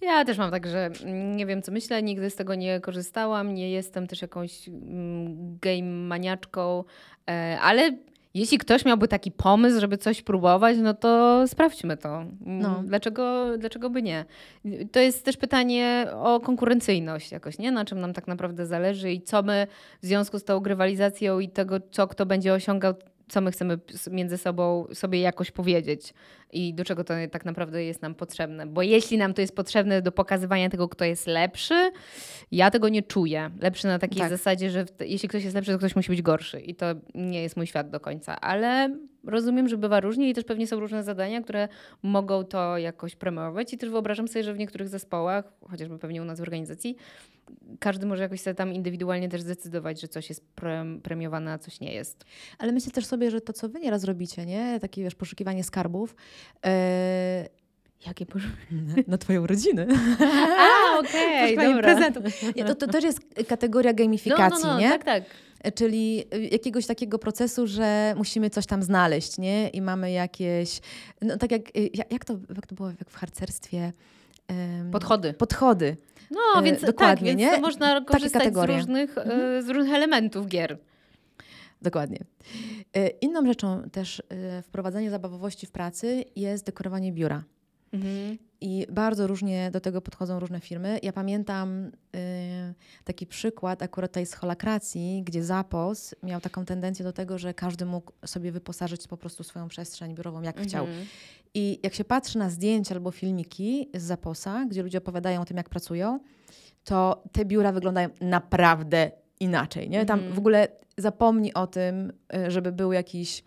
Ja 0.00 0.24
też 0.24 0.38
mam 0.38 0.50
tak, 0.50 0.66
że 0.66 0.90
mm, 1.02 1.36
nie 1.36 1.46
wiem 1.46 1.62
co 1.62 1.72
myślę, 1.72 2.02
nigdy 2.02 2.30
z 2.30 2.36
tego 2.36 2.54
nie 2.54 2.80
korzystałam, 2.80 3.54
nie 3.54 3.70
jestem 3.70 4.06
też 4.06 4.22
jakąś 4.22 4.68
mm, 4.68 5.58
game 5.58 5.82
maniaczką, 6.06 6.84
e, 7.28 7.58
ale 7.60 7.96
jeśli 8.38 8.58
ktoś 8.58 8.84
miałby 8.84 9.08
taki 9.08 9.32
pomysł, 9.32 9.80
żeby 9.80 9.98
coś 9.98 10.22
próbować, 10.22 10.76
no 10.78 10.94
to 10.94 11.42
sprawdźmy 11.48 11.96
to. 11.96 12.08
Mm, 12.18 12.36
No. 12.58 12.82
Dlaczego, 12.84 13.44
dlaczego 13.58 13.90
by 13.90 14.02
nie? 14.02 14.24
To 14.92 15.00
jest 15.00 15.24
też 15.24 15.36
pytanie 15.36 16.06
o 16.14 16.40
konkurencyjność 16.40 17.32
jakoś, 17.32 17.58
nie? 17.58 17.72
Na 17.72 17.84
czym 17.84 18.00
nam 18.00 18.12
tak 18.12 18.26
naprawdę 18.28 18.66
zależy 18.66 19.12
i 19.12 19.22
co 19.22 19.42
my 19.42 19.66
w 20.02 20.06
związku 20.06 20.38
z 20.38 20.44
tą 20.44 20.60
grywalizacją 20.60 21.38
i 21.40 21.48
tego, 21.48 21.76
co 21.90 22.06
kto 22.06 22.26
będzie 22.26 22.52
osiągał, 22.54 22.94
co 23.28 23.40
my 23.40 23.50
chcemy 23.50 23.78
między 24.10 24.38
sobą 24.38 24.86
sobie 24.92 25.20
jakoś 25.20 25.50
powiedzieć 25.50 26.14
i 26.52 26.74
do 26.74 26.84
czego 26.84 27.04
to 27.04 27.14
tak 27.30 27.44
naprawdę 27.44 27.84
jest 27.84 28.02
nam 28.02 28.14
potrzebne. 28.14 28.66
Bo 28.66 28.82
jeśli 28.82 29.18
nam 29.18 29.34
to 29.34 29.40
jest 29.40 29.56
potrzebne 29.56 30.02
do 30.02 30.12
pokazywania 30.12 30.70
tego, 30.70 30.88
kto 30.88 31.04
jest 31.04 31.26
lepszy, 31.26 31.90
ja 32.52 32.70
tego 32.70 32.88
nie 32.88 33.02
czuję. 33.02 33.50
Lepszy 33.60 33.86
na 33.86 33.98
takiej 33.98 34.18
Tak. 34.18 34.30
zasadzie, 34.30 34.70
że 34.70 34.84
jeśli 35.00 35.28
ktoś 35.28 35.44
jest 35.44 35.56
lepszy, 35.56 35.72
to 35.72 35.78
ktoś 35.78 35.96
musi 35.96 36.08
być 36.10 36.22
gorszy. 36.22 36.60
I 36.60 36.74
to 36.74 36.86
nie 37.14 37.42
jest 37.42 37.56
mój 37.56 37.66
świat 37.66 37.90
do 37.90 38.00
końca. 38.00 38.40
Ale 38.40 38.96
rozumiem, 39.24 39.68
że 39.68 39.76
bywa 39.76 40.00
różnie 40.00 40.30
i 40.30 40.34
też 40.34 40.44
pewnie 40.44 40.66
są 40.66 40.80
różne 40.80 41.04
zadania, 41.04 41.42
które 41.42 41.68
mogą 42.02 42.44
to 42.44 42.78
jakoś 42.78 43.16
promować. 43.16 43.72
I 43.72 43.78
też 43.78 43.90
wyobrażam 43.90 44.28
sobie, 44.28 44.44
że 44.44 44.54
w 44.54 44.58
niektórych 44.58 44.88
zespołach, 44.88 45.52
chociażby 45.70 45.98
pewnie 45.98 46.22
u 46.22 46.24
nas 46.24 46.38
w 46.38 46.42
organizacji, 46.42 46.96
każdy 47.78 48.06
może 48.06 48.22
jakoś 48.22 48.40
sobie 48.40 48.54
tam 48.54 48.72
indywidualnie 48.72 49.28
też 49.28 49.40
zdecydować, 49.40 50.00
że 50.00 50.08
coś 50.08 50.28
jest 50.28 50.44
pre- 50.56 51.00
premiowane, 51.00 51.52
a 51.52 51.58
coś 51.58 51.80
nie 51.80 51.94
jest. 51.94 52.24
Ale 52.58 52.72
myślę 52.72 52.92
też 52.92 53.06
sobie, 53.06 53.30
że 53.30 53.40
to, 53.40 53.52
co 53.52 53.68
wy 53.68 53.80
nieraz 53.80 54.04
robicie, 54.04 54.46
nie? 54.46 54.80
Takie, 54.80 55.02
wiesz, 55.02 55.14
poszukiwanie 55.14 55.64
skarbów, 55.64 56.16
e, 56.66 57.48
Jakie 58.06 58.26
posz... 58.26 58.42
na 59.08 59.18
twoją 59.18 59.46
rodzinę. 59.46 59.86
A, 60.58 60.98
okej, 60.98 61.40
Poszukiwanie 61.40 61.74
dobra. 61.74 61.94
prezentów. 61.94 62.42
Nie, 62.56 62.64
to, 62.64 62.74
to 62.74 62.86
też 62.86 63.04
jest 63.04 63.20
kategoria 63.48 63.92
gamifikacji, 63.92 64.62
no, 64.62 64.68
no, 64.68 64.74
no, 64.74 64.80
nie? 64.80 64.90
tak, 64.90 65.04
tak. 65.04 65.24
Czyli 65.74 66.24
y, 66.34 66.48
jakiegoś 66.52 66.86
takiego 66.86 67.18
procesu, 67.18 67.66
że 67.66 68.14
musimy 68.16 68.50
coś 68.50 68.66
tam 68.66 68.82
znaleźć, 68.82 69.38
nie? 69.38 69.68
I 69.68 69.82
mamy 69.82 70.10
jakieś, 70.10 70.80
no 71.22 71.36
tak 71.36 71.52
jak, 71.52 71.62
jak, 72.10 72.24
to, 72.24 72.38
jak 72.54 72.66
to 72.66 72.74
było 72.74 72.88
jak 72.88 73.10
w 73.10 73.16
harcerstwie? 73.16 73.92
Em, 74.48 74.90
Podchody. 74.90 75.32
Podchody. 75.32 75.96
No, 76.30 76.60
E, 76.60 76.62
więc 76.62 76.80
dokładnie, 76.80 77.30
tak, 77.30 77.38
nie? 77.38 77.50
więc 77.50 77.62
można 77.62 78.00
korzystać 78.00 78.54
z 78.54 78.56
różnych, 78.56 79.18
e, 79.18 79.62
z 79.62 79.68
różnych 79.68 79.94
elementów 79.94 80.46
gier. 80.46 80.78
Dokładnie. 81.82 82.18
Y, 82.96 83.08
Inną 83.20 83.46
rzeczą 83.46 83.82
też 83.92 84.22
wprowadzenie 84.62 85.10
zabawowości 85.10 85.66
w 85.66 85.70
pracy 85.70 86.24
jest 86.36 86.66
dekorowanie 86.66 87.12
biura. 87.12 87.44
Mhm. 87.92 88.38
I 88.60 88.86
bardzo 88.90 89.26
różnie 89.26 89.70
do 89.70 89.80
tego 89.80 90.00
podchodzą 90.00 90.40
różne 90.40 90.60
firmy. 90.60 90.98
Ja 91.02 91.12
pamiętam 91.12 91.90
taki 93.04 93.26
przykład 93.26 93.82
akurat 93.82 94.12
tej 94.12 94.26
z 94.26 94.34
holakracji, 94.34 95.22
gdzie 95.24 95.44
Zapos 95.44 96.14
miał 96.22 96.40
taką 96.40 96.64
tendencję 96.64 97.04
do 97.04 97.12
tego, 97.12 97.38
że 97.38 97.54
każdy 97.54 97.84
mógł 97.84 98.12
sobie 98.26 98.52
wyposażyć 98.52 99.08
po 99.08 99.16
prostu 99.16 99.44
swoją 99.44 99.68
przestrzeń 99.68 100.14
biurową 100.14 100.42
jak 100.42 100.60
chciał. 100.60 100.86
I 101.58 101.80
jak 101.82 101.94
się 101.94 102.04
patrzy 102.04 102.38
na 102.38 102.50
zdjęcia 102.50 102.94
albo 102.94 103.10
filmiki 103.10 103.88
z 103.94 104.02
Zaposa, 104.02 104.64
gdzie 104.70 104.82
ludzie 104.82 104.98
opowiadają 104.98 105.40
o 105.40 105.44
tym, 105.44 105.56
jak 105.56 105.68
pracują, 105.68 106.20
to 106.84 107.22
te 107.32 107.44
biura 107.44 107.72
wyglądają 107.72 108.08
naprawdę 108.20 109.10
inaczej. 109.40 109.90
Nie? 109.90 110.06
Tam 110.06 110.18
Mhm. 110.18 110.34
w 110.34 110.38
ogóle 110.38 110.68
zapomnij 110.98 111.52
o 111.54 111.66
tym, 111.66 112.12
y, 112.46 112.50
żeby 112.50 112.72
był 112.72 112.92
jakiś, 112.92 113.38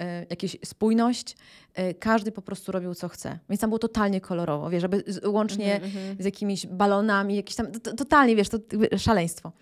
y, 0.00 0.04
jakaś 0.30 0.56
spójność. 0.64 1.36
Y, 1.78 1.94
Każdy 1.94 2.32
po 2.32 2.42
prostu 2.42 2.72
robił, 2.72 2.94
co 2.94 3.08
chce. 3.08 3.38
Więc 3.48 3.60
tam 3.60 3.70
było 3.70 3.78
totalnie 3.78 4.20
kolorowo, 4.20 4.70
wiesz, 4.70 4.82
żeby 4.82 5.04
łącznie 5.26 5.74
Mhm, 5.74 5.92
mhm. 5.96 6.16
z 6.20 6.24
jakimiś 6.24 6.66
balonami, 6.66 7.36
jakieś 7.36 7.56
tam, 7.56 7.72
to, 7.72 7.94
totalnie, 7.94 8.36
wiesz, 8.36 8.48
to 8.48 8.58
szaleństwo. 8.98 9.52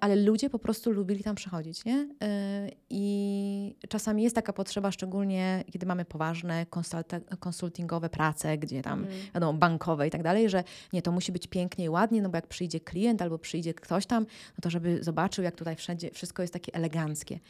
Ale 0.00 0.16
ludzie 0.16 0.50
po 0.50 0.58
prostu 0.58 0.90
lubili 0.92 1.24
tam 1.24 1.36
przychodzić, 1.36 1.84
nie? 1.84 1.96
Yy, 1.96 2.08
I 2.90 3.76
czasami 3.88 4.22
jest 4.22 4.34
taka 4.34 4.52
potrzeba, 4.52 4.92
szczególnie 4.92 5.64
kiedy 5.72 5.86
mamy 5.86 6.04
poważne 6.04 6.66
konsultingowe 7.40 8.08
prace, 8.10 8.58
gdzie 8.58 8.82
tam, 8.82 8.98
Mhm. 9.00 9.18
wiadomo, 9.34 9.58
bankowe 9.58 10.06
i 10.08 10.10
tak 10.10 10.22
dalej, 10.22 10.50
że 10.50 10.64
nie, 10.92 11.02
to 11.02 11.12
musi 11.12 11.32
być 11.32 11.46
pięknie 11.46 11.84
i 11.84 11.88
ładnie, 11.88 12.22
no 12.22 12.28
bo 12.28 12.36
jak 12.36 12.46
przyjdzie 12.46 12.80
klient 12.80 13.22
albo 13.22 13.38
przyjdzie 13.38 13.74
ktoś 13.74 14.06
tam, 14.06 14.22
no 14.50 14.62
to 14.62 14.70
żeby 14.70 15.02
zobaczył, 15.04 15.44
jak 15.44 15.56
tutaj 15.56 15.76
wszędzie 15.76 16.10
wszystko 16.10 16.42
jest 16.42 16.52
takie 16.52 16.74
eleganckie. 16.74 17.40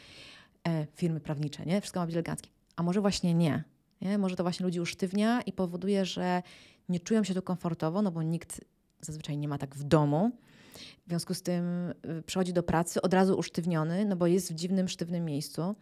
E, 0.69 0.87
firmy 0.95 1.21
prawnicze, 1.21 1.67
nie? 1.67 1.81
Wszystko 1.81 2.01
ma 2.01 2.07
być 2.07 2.15
eleganckie. 2.15 2.51
A 2.77 2.83
może 2.83 3.01
właśnie 3.01 3.35
nie. 3.35 3.65
nie? 4.01 4.19
Może 4.19 4.37
to 4.37 4.43
właśnie 4.43 4.65
ludzi 4.65 4.81
usztywnia 4.81 5.43
i 5.43 5.53
powoduje, 5.53 6.05
że 6.05 6.43
nie 6.89 7.01
czują 7.01 7.25
się 7.25 7.35
tu 7.35 7.43
komfortowo, 7.43 8.03
no 8.03 8.11
bo 8.11 8.23
nikt 8.23 8.61
zazwyczaj 9.01 9.39
nie 9.39 9.49
ma 9.49 9.59
tak 9.59 9.75
w 9.75 9.85
domu. 9.85 10.31
W 11.07 11.09
związku 11.09 11.35
z 11.35 11.43
tym 11.43 11.93
y, 12.19 12.23
przychodzi 12.27 12.53
do 12.53 12.63
pracy 12.63 13.03
od 13.03 13.15
razu 13.15 13.39
usztywniony, 13.39 14.05
no 14.05 14.17
bo 14.17 14.27
jest 14.27 14.53
w 14.53 14.55
dziwnym, 14.55 14.89
sztywnym 14.89 15.25
miejscu. 15.25 15.75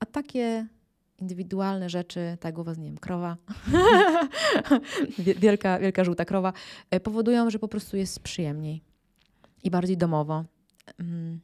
A 0.00 0.06
takie 0.06 0.66
indywidualne 1.18 1.90
rzeczy, 1.90 2.36
tak 2.40 2.58
u 2.58 2.64
was, 2.64 2.78
nie 2.78 2.84
wiem, 2.84 2.98
krowa, 2.98 3.36
Wie- 5.18 5.34
wielka, 5.34 5.78
wielka 5.78 6.04
żółta 6.04 6.24
krowa, 6.24 6.52
e, 6.90 7.00
powodują, 7.00 7.50
że 7.50 7.58
po 7.58 7.68
prostu 7.68 7.96
jest 7.96 8.20
przyjemniej 8.20 8.82
i 9.64 9.70
bardziej 9.70 9.96
domowo. 9.96 10.44
Mm. 10.98 11.40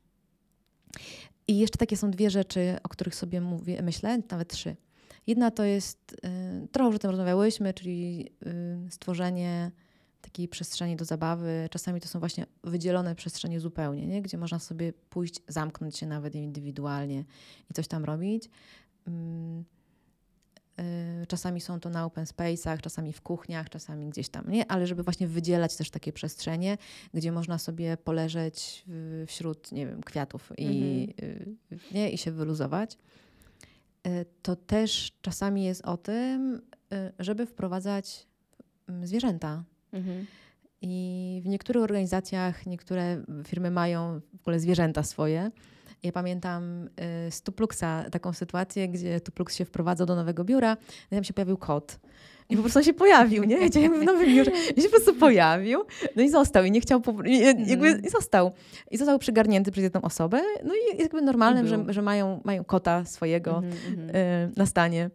I 1.49 1.59
jeszcze 1.59 1.79
takie 1.79 1.97
są 1.97 2.11
dwie 2.11 2.31
rzeczy, 2.31 2.77
o 2.83 2.89
których 2.89 3.15
sobie 3.15 3.41
mówię, 3.41 3.83
myślę, 3.83 4.19
nawet 4.31 4.53
trzy. 4.53 4.77
Jedna 5.27 5.51
to 5.51 5.65
jest, 5.65 6.13
y, 6.65 6.69
trochę 6.69 6.87
już 6.87 6.97
o 6.97 6.99
tym 6.99 7.11
rozmawiałyśmy, 7.11 7.75
czyli 7.75 8.29
y, 8.87 8.91
stworzenie 8.91 9.71
takiej 10.23 10.49
przestrzeni 10.49 10.97
do 10.97 11.05
zabawy. 11.05 11.69
Czasami 11.71 12.01
to 12.01 12.09
są 12.09 12.19
właśnie 12.19 12.47
wydzielone 12.65 13.15
przestrzenie 13.15 13.61
zupełnie, 13.61 14.07
nie? 14.07 14.23
gdzie 14.23 14.39
można 14.39 14.59
sobie 14.59 14.93
pójść, 14.93 15.41
zamknąć 15.49 15.99
się 15.99 16.07
nawet 16.07 16.35
indywidualnie 16.35 17.25
i 17.71 17.75
coś 17.75 17.89
tam 17.89 18.05
robić. 18.05 18.51
mm, 19.07 19.65
y, 21.23 21.27
czasami 21.27 21.61
są 21.61 21.81
to 21.81 21.91
na 21.91 22.05
open 22.05 22.25
space'ach, 22.25 22.81
czasami 22.81 23.13
w 23.13 23.21
kuchniach, 23.21 23.71
czasami 23.71 24.09
gdzieś 24.11 24.29
tam, 24.29 24.51
nie? 24.51 24.71
Ale 24.71 24.87
żeby 24.87 25.03
właśnie 25.03 25.29
wydzielać 25.29 25.77
też 25.77 25.91
takie 25.91 26.13
przestrzenie, 26.13 26.79
gdzie 27.15 27.33
można 27.33 27.59
sobie 27.59 27.97
poleżeć 27.97 28.85
wśród, 29.27 29.73
nie 29.73 29.87
wiem, 29.87 30.03
kwiatów 30.03 30.53
i, 30.59 31.09
y, 31.23 31.57
nie? 31.93 32.11
I 32.11 32.19
się 32.19 32.33
wyluzować. 32.33 32.99
Y, 34.07 34.27
to 34.43 34.57
też 34.57 35.13
czasami 35.23 35.65
jest 35.65 35.85
o 35.85 35.97
tym, 35.97 36.63
żeby 37.19 37.47
wprowadzać 37.47 38.27
mm, 38.89 39.07
zwierzęta. 39.07 39.65
Mhm. 39.93 40.27
I 40.83 41.41
w 41.45 41.49
niektórych 41.49 41.83
organizacjach, 41.83 42.67
niektóre 42.67 43.23
firmy 43.47 43.71
mają 43.71 44.21
w 44.39 44.41
ogóle 44.41 44.61
zwierzęta 44.61 45.03
swoje. 45.03 45.51
Ja 46.03 46.13
pamiętam 46.13 46.89
y, 47.27 47.31
z 47.31 47.43
Tupluxa 47.43 48.05
taką 48.11 48.33
sytuację, 48.33 48.89
gdzie 48.89 49.21
Tuplux 49.21 49.55
się 49.57 49.65
wprowadzał 49.65 50.07
do 50.07 50.17
nowego 50.17 50.45
biura 50.45 50.77
i 51.13 51.15
tam 51.15 51.25
się 51.25 51.35
pojawił 51.35 51.57
kot. 51.57 51.99
I 52.49 52.57
po 52.57 52.63
prostu 52.63 52.79
on 52.79 52.85
się 52.85 52.93
pojawił, 52.93 53.45
nie? 53.45 53.69
Gdzie 53.69 53.91
w 53.91 54.05
nowym 54.05 54.27
biurze. 54.35 54.51
I 54.77 54.83
się 54.83 54.89
po 54.89 54.97
prostu 54.97 55.15
pojawił, 55.15 55.85
no 56.17 56.23
i 56.23 56.31
został. 56.31 56.65
I 56.65 56.71
nie 56.71 56.81
chciał, 56.81 57.01
po, 57.01 57.23
i, 57.25 57.39
jakby, 57.39 57.87
Mhm. 57.87 58.05
i 58.05 58.11
został. 58.11 58.53
I 58.91 58.97
został 58.99 59.19
przygarnięty 59.19 59.71
przez 59.71 59.85
jedną 59.85 60.03
osobę. 60.03 60.41
No 60.65 60.75
i 60.75 61.03
jakby 61.03 61.23
normalnym, 61.23 61.67
że, 61.67 61.85
że 61.89 62.03
mają, 62.03 62.41
mają 62.45 62.65
kota 62.65 63.05
swojego 63.05 63.57
Mhm, 63.57 63.73
mhm. 64.01 64.17
y, 64.17 64.53
na 64.57 64.67
stanie, 64.67 65.11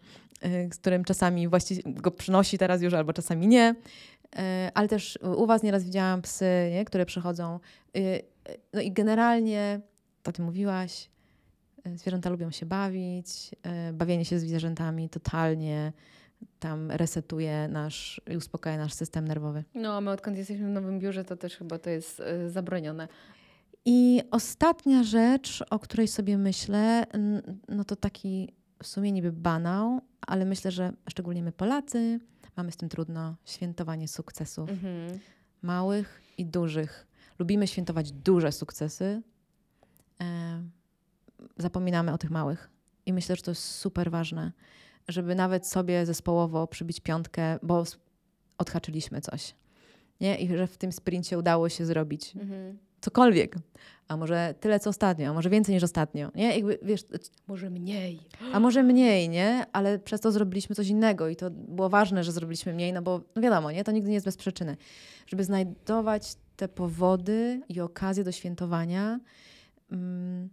y, 0.46 0.70
z 0.74 0.78
którym 0.78 1.04
czasami 1.04 1.48
właściciel 1.48 1.94
go 1.94 2.12
przynosi 2.12 2.58
teraz 2.58 2.82
już, 2.82 2.94
albo 2.94 3.14
czasami 3.14 3.48
nie. 3.48 3.76
Y, 4.36 4.40
Ale 4.74 4.88
też 4.88 5.20
u 5.38 5.46
was 5.46 5.64
nieraz 5.64 5.84
widziałam 5.84 6.22
psy, 6.22 6.46
nie, 6.72 6.86
które 6.86 7.06
przychodzą. 7.06 7.60
Y, 7.98 8.22
No 8.74 8.82
i 8.82 8.92
generalnie, 8.92 9.82
to 10.24 10.32
ty 10.32 10.42
mówiłaś, 10.42 11.10
y, 11.88 11.98
zwierzęta 11.98 12.30
lubią 12.30 12.52
się 12.52 12.66
bawić. 12.66 13.52
Bawienie 13.94 14.26
się 14.26 14.40
z 14.40 14.42
zwierzętami 14.42 15.10
totalnie 15.10 15.94
tam 16.60 16.92
resetuje 16.92 17.68
nasz 17.68 18.22
i 18.32 18.38
uspokaja 18.38 18.78
nasz 18.78 18.94
system 18.94 19.28
nerwowy. 19.28 19.64
No, 19.76 19.94
a 19.98 20.02
my 20.02 20.12
odkąd 20.12 20.38
jesteśmy 20.38 20.66
w 20.66 20.70
nowym 20.70 21.00
biurze, 21.00 21.26
to 21.26 21.36
też 21.36 21.58
chyba 21.58 21.80
to 21.80 21.90
jest 21.90 22.22
zabronione. 22.48 23.08
I 23.86 24.22
ostatnia 24.32 25.04
rzecz, 25.04 25.64
o 25.70 25.80
której 25.80 26.08
sobie 26.08 26.38
myślę, 26.38 27.06
no 27.68 27.84
to 27.84 27.96
taki 27.96 28.54
w 28.84 28.88
sumie 28.88 29.12
niby 29.12 29.32
banał, 29.32 30.02
ale 30.28 30.46
myślę, 30.46 30.72
że 30.72 30.94
szczególnie 31.10 31.44
my 31.44 31.52
Polacy 31.52 32.20
mamy 32.58 32.72
z 32.72 32.78
tym 32.78 32.90
trudno. 32.90 33.36
Świętowanie 33.46 34.08
sukcesów 34.08 34.70
Mhm. 34.70 35.20
małych 35.62 36.22
i 36.38 36.46
dużych. 36.46 37.08
Lubimy 37.40 37.68
świętować 37.68 38.12
duże 38.12 38.52
sukcesy. 38.52 39.22
E, 40.22 40.64
zapominamy 41.58 42.14
o 42.14 42.18
tych 42.18 42.30
małych. 42.32 42.70
I 43.06 43.14
myślę, 43.14 43.36
że 43.36 43.42
to 43.42 43.52
jest 43.52 43.64
super 43.64 44.12
ważne, 44.12 44.52
żeby 45.08 45.36
nawet 45.36 45.68
sobie 45.68 46.06
zespołowo 46.06 46.68
przybić 46.68 47.00
piątkę, 47.00 47.60
bo 47.64 47.84
odhaczyliśmy 48.58 49.22
coś. 49.22 49.56
Nie? 50.22 50.38
I 50.38 50.58
że 50.58 50.68
w 50.68 50.78
tym 50.78 50.92
sprincie 50.92 51.38
udało 51.38 51.70
się 51.70 51.86
zrobić 51.86 52.36
Mhm. 52.36 52.78
Cokolwiek. 53.02 53.56
A 54.08 54.18
może 54.18 54.56
tyle, 54.60 54.80
co 54.80 54.90
ostatnio, 54.90 55.30
a 55.30 55.34
może 55.34 55.50
więcej 55.50 55.76
niż 55.76 55.84
ostatnio. 55.84 56.32
Nie? 56.36 56.56
Jakby, 56.56 56.80
wiesz, 56.84 57.02
Może 57.48 57.70
mniej. 57.70 58.20
a 58.54 58.60
może 58.60 58.84
mniej, 58.84 59.30
nie? 59.30 59.66
Ale 59.74 60.00
przez 60.00 60.22
to 60.22 60.32
zrobiliśmy 60.32 60.76
coś 60.76 60.88
innego 60.88 61.30
i 61.30 61.36
to 61.36 61.50
było 61.52 61.90
ważne, 61.90 62.24
że 62.24 62.32
zrobiliśmy 62.32 62.74
mniej, 62.74 62.94
no 62.94 63.02
bo 63.02 63.22
no 63.36 63.42
wiadomo, 63.42 63.72
nie? 63.72 63.84
To 63.84 63.92
nigdy 63.92 64.10
nie 64.10 64.14
jest 64.16 64.26
bez 64.26 64.38
przyczyny. 64.38 64.78
Żeby 65.28 65.44
znajdować 65.44 66.36
te 66.56 66.68
powody 66.68 67.62
i 67.70 67.82
okazje 67.82 68.24
do 68.24 68.32
świętowania, 68.32 69.20
mm, 69.92 70.50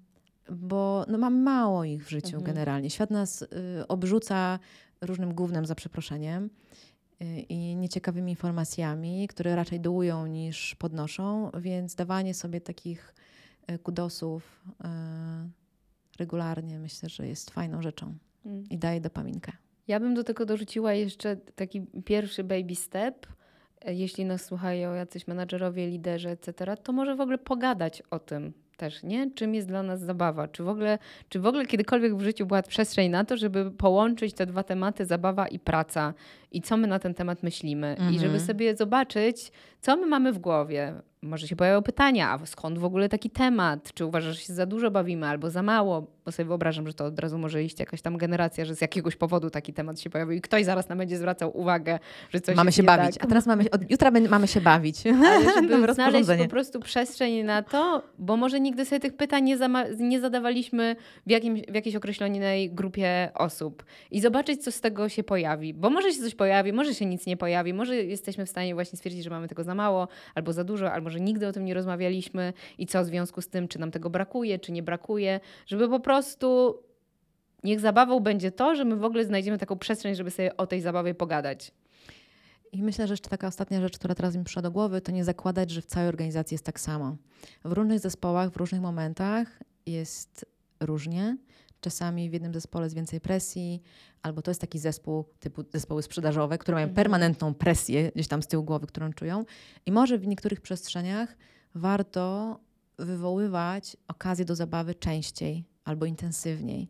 bo 0.51 1.05
no, 1.09 1.18
mam 1.18 1.42
mało 1.42 1.84
ich 1.84 2.07
w 2.07 2.11
życiu 2.11 2.36
Mhm. 2.36 2.45
generalnie. 2.45 2.90
Świat 2.90 3.11
nas 3.11 3.42
y, 3.42 3.47
obrzuca 3.88 4.59
różnym 5.01 5.34
gównem, 5.34 5.66
za 5.66 5.74
przeproszeniem, 5.74 6.51
i 7.48 7.76
nieciekawymi 7.76 8.32
informacjami, 8.32 9.28
które 9.28 9.56
raczej 9.56 9.80
dołują 9.80 10.26
niż 10.26 10.74
podnoszą, 10.74 11.50
więc 11.58 11.94
dawanie 11.94 12.34
sobie 12.34 12.60
takich 12.60 13.14
y, 13.70 13.78
kudosów 13.78 14.62
y, 14.68 16.18
regularnie 16.18 16.78
myślę, 16.78 17.08
że 17.08 17.28
jest 17.28 17.50
fajną 17.50 17.82
rzeczą 17.82 18.14
Mm. 18.46 18.64
i 18.70 18.78
daje 18.78 19.00
dopaminkę. 19.00 19.52
Ja 19.88 20.00
bym 20.00 20.14
do 20.14 20.24
tego 20.24 20.46
dorzuciła 20.46 20.92
jeszcze 20.92 21.36
taki 21.36 21.82
pierwszy 22.04 22.44
baby 22.44 22.74
step. 22.74 23.26
Jeśli 23.86 24.24
nas 24.24 24.44
słuchają 24.44 24.94
jacyś 24.94 25.26
menadżerowie, 25.26 25.86
liderzy, 25.86 26.28
etc., 26.28 26.76
to 26.82 26.92
może 26.92 27.16
w 27.16 27.20
ogóle 27.20 27.38
pogadać 27.38 28.02
o 28.10 28.18
tym 28.18 28.52
też, 28.76 29.02
nie? 29.02 29.30
Czym 29.30 29.54
jest 29.54 29.68
dla 29.68 29.82
nas 29.82 30.00
zabawa? 30.00 30.48
Czy 30.48 30.62
w 30.62 30.68
ogóle, 30.68 30.98
czy 31.28 31.40
w 31.40 31.46
ogóle 31.46 31.66
kiedykolwiek 31.66 32.16
w 32.16 32.20
życiu 32.20 32.46
była 32.46 32.62
przestrzeń 32.62 33.10
na 33.10 33.24
to, 33.24 33.36
żeby 33.36 33.70
połączyć 33.70 34.34
te 34.34 34.46
dwa 34.46 34.62
tematy, 34.62 35.06
zabawa 35.06 35.48
i 35.48 35.58
praca 35.58 36.14
i 36.57 36.62
co 36.62 36.76
my 36.76 36.86
na 36.86 36.98
ten 36.98 37.14
temat 37.14 37.42
myślimy 37.42 37.96
i 37.98 38.14
żeby 38.14 38.24
Mhm. 38.24 38.40
sobie 38.46 38.76
zobaczyć, 38.76 39.52
co 39.80 39.96
my 39.96 40.07
mamy 40.07 40.32
w 40.32 40.38
głowie. 40.38 40.94
Może 41.22 41.48
się 41.48 41.57
pojawią 41.57 41.82
pytania, 41.82 42.30
a 42.30 42.46
skąd 42.46 42.78
w 42.78 42.84
ogóle 42.84 43.09
taki 43.09 43.30
temat? 43.30 43.92
Czy 43.94 44.05
uważasz, 44.05 44.36
że 44.36 44.42
się 44.42 44.55
za 44.55 44.66
dużo 44.66 44.90
bawimy 44.90 45.26
albo 45.26 45.50
za 45.50 45.62
mało? 45.62 46.07
Bo 46.24 46.32
sobie 46.32 46.46
wyobrażam, 46.46 46.86
że 46.86 46.94
to 46.94 47.05
od 47.05 47.18
razu 47.18 47.38
może 47.38 47.62
iść 47.64 47.80
jakaś 47.80 48.02
tam 48.02 48.16
generacja, 48.16 48.64
że 48.64 48.76
z 48.76 48.80
jakiegoś 48.80 49.16
powodu 49.16 49.50
taki 49.50 49.72
temat 49.72 50.00
się 50.00 50.11
pojawił 50.11 50.32
i 50.36 50.40
ktoś 50.40 50.64
zaraz 50.64 50.88
nam 50.88 50.98
będzie 50.98 51.16
zwracał 51.18 51.59
uwagę, 51.59 51.98
że 52.30 52.40
coś 52.40 52.57
mamy 52.57 52.72
się 52.72 52.82
bawić, 52.82 53.14
Tak. 53.14 53.24
a 53.24 53.26
teraz 53.26 53.46
mamy, 53.46 53.70
od 53.70 53.90
jutra 53.90 54.11
mamy 54.28 54.48
się 54.48 54.61
bawić. 54.61 55.02
Ale 55.28 55.44
żeby 55.55 55.92
znaleźć 55.94 56.28
po 56.38 56.48
prostu 56.48 56.80
przestrzeń 56.80 57.42
na 57.42 57.62
to, 57.62 58.02
bo 58.18 58.36
może 58.36 58.61
nigdy 58.61 58.84
sobie 58.84 59.00
tych 59.00 59.16
pytań 59.16 59.44
nie, 59.44 59.57
nie 59.98 60.20
zadawaliśmy 60.20 60.96
w, 61.26 61.30
jakimś, 61.30 61.61
w 61.68 61.74
jakiejś 61.74 61.96
określonej 61.96 62.70
grupie 62.70 63.30
osób 63.34 63.84
i 64.11 64.20
zobaczyć, 64.20 64.64
co 64.64 64.72
z 64.72 64.80
tego 64.80 65.09
się 65.09 65.24
pojawi. 65.24 65.74
Bo 65.74 65.90
może 65.90 66.12
się 66.12 66.20
coś 66.22 66.34
pojawi, 66.34 66.43
może 66.72 66.95
się 66.95 67.07
nic 67.07 67.26
nie 67.26 67.36
pojawi, 67.36 67.74
może 67.74 67.97
jesteśmy 67.97 68.47
w 68.47 68.51
stanie 68.51 68.74
właśnie 68.74 68.97
stwierdzić, 68.97 69.24
że 69.24 69.30
mamy 69.30 69.49
tego 69.49 69.64
za 69.64 69.74
mało, 69.74 70.09
albo 70.34 70.53
za 70.53 70.64
dużo, 70.64 70.92
albo 70.92 71.11
że 71.11 71.20
nigdy 71.20 71.47
o 71.47 71.53
tym 71.53 71.64
nie 71.64 71.74
rozmawialiśmy 71.74 72.53
i 72.78 72.86
co 72.86 73.03
w 73.03 73.07
związku 73.07 73.40
z 73.40 73.49
tym, 73.49 73.68
czy 73.68 73.78
nam 73.78 73.90
tego 73.90 74.11
brakuje, 74.11 74.59
czy 74.59 74.72
nie 74.72 74.82
brakuje, 74.82 75.40
żeby 75.66 75.88
po 75.88 76.01
prostu 76.01 76.78
niech 77.64 77.80
zabawą 77.80 78.20
będzie 78.20 78.53
to, 78.53 78.74
że 78.74 78.84
my 78.84 78.97
w 78.97 79.05
ogóle 79.05 79.24
znajdziemy 79.24 79.59
taką 79.59 79.78
przestrzeń, 79.78 80.14
żeby 80.14 80.30
sobie 80.30 80.57
o 80.57 80.66
tej 80.66 80.80
zabawie 80.80 81.14
pogadać. 81.14 81.72
I 82.72 82.82
myślę, 82.82 83.07
że 83.07 83.12
jeszcze 83.12 83.28
taka 83.28 83.47
ostatnia 83.47 83.80
rzecz, 83.80 83.99
która 83.99 84.14
teraz 84.14 84.36
mi 84.36 84.45
przyszła 84.45 84.62
do 84.62 84.70
głowy, 84.70 85.01
to 85.01 85.12
nie 85.12 85.24
zakładać, 85.24 85.70
że 85.70 85.82
w 85.82 85.86
całej 85.86 86.09
organizacji 86.09 86.55
jest 86.55 86.64
tak 86.64 86.80
samo. 86.80 87.16
W 87.64 87.72
różnych 87.72 87.99
zespołach, 87.99 88.51
w 88.51 88.57
różnych 88.57 88.80
momentach 88.80 89.59
jest 89.86 90.47
różnie. 90.80 91.36
Czasami 91.85 92.30
w 92.30 92.32
jednym 92.32 92.55
zespole 92.55 92.87
jest 92.87 92.97
więcej 92.97 93.20
presji, 93.20 93.82
albo 94.22 94.43
to 94.43 94.51
jest 94.51 94.61
taki 94.61 94.78
zespół 94.78 95.24
typu 95.41 95.64
zespoły 95.72 96.03
sprzedażowe, 96.03 96.59
które 96.59 96.74
mają 96.74 96.85
Mhm. 96.85 96.95
permanentną 96.95 97.55
presję 97.55 98.12
gdzieś 98.14 98.28
tam 98.28 98.43
z 98.43 98.47
tyłu 98.47 98.64
głowy, 98.64 98.87
którą 98.87 99.12
czują. 99.12 99.45
I 99.87 99.93
może 99.93 100.18
w 100.18 100.26
niektórych 100.26 100.61
przestrzeniach 100.61 101.37
warto 101.74 102.59
wywoływać 102.99 103.97
okazje 104.09 104.45
do 104.45 104.57
zabawy 104.57 104.95
częściej 104.95 105.64
albo 105.85 106.07
intensywniej, 106.07 106.89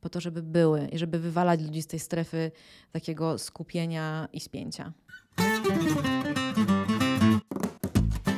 po 0.00 0.08
to, 0.08 0.20
żeby 0.20 0.42
były 0.42 0.86
i 0.86 0.98
żeby 0.98 1.18
wywalać 1.18 1.60
ludzi 1.62 1.82
z 1.82 1.86
tej 1.86 2.00
strefy 2.00 2.50
takiego 2.92 3.38
skupienia 3.38 4.28
i 4.32 4.40
spięcia. 4.40 4.92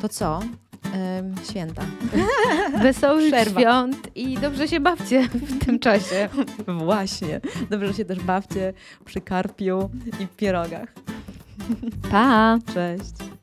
To 0.02 0.08
co? 0.08 0.40
Święta. 1.50 1.82
Wesołych 2.82 3.32
Przerwa. 3.32 3.60
świąt 3.60 4.16
i 4.16 4.38
dobrze 4.38 4.68
się 4.68 4.80
bawcie 4.80 5.28
w 5.28 5.64
tym 5.64 5.78
czasie. 5.78 6.28
Właśnie. 6.84 7.40
Dobrze 7.70 7.94
się 7.94 8.04
też 8.04 8.20
bawcie 8.20 8.72
przy 9.04 9.20
karpiu 9.20 9.90
i 10.20 10.26
pierogach. 10.26 10.88
Pa! 12.10 12.58
Cześć. 12.74 13.37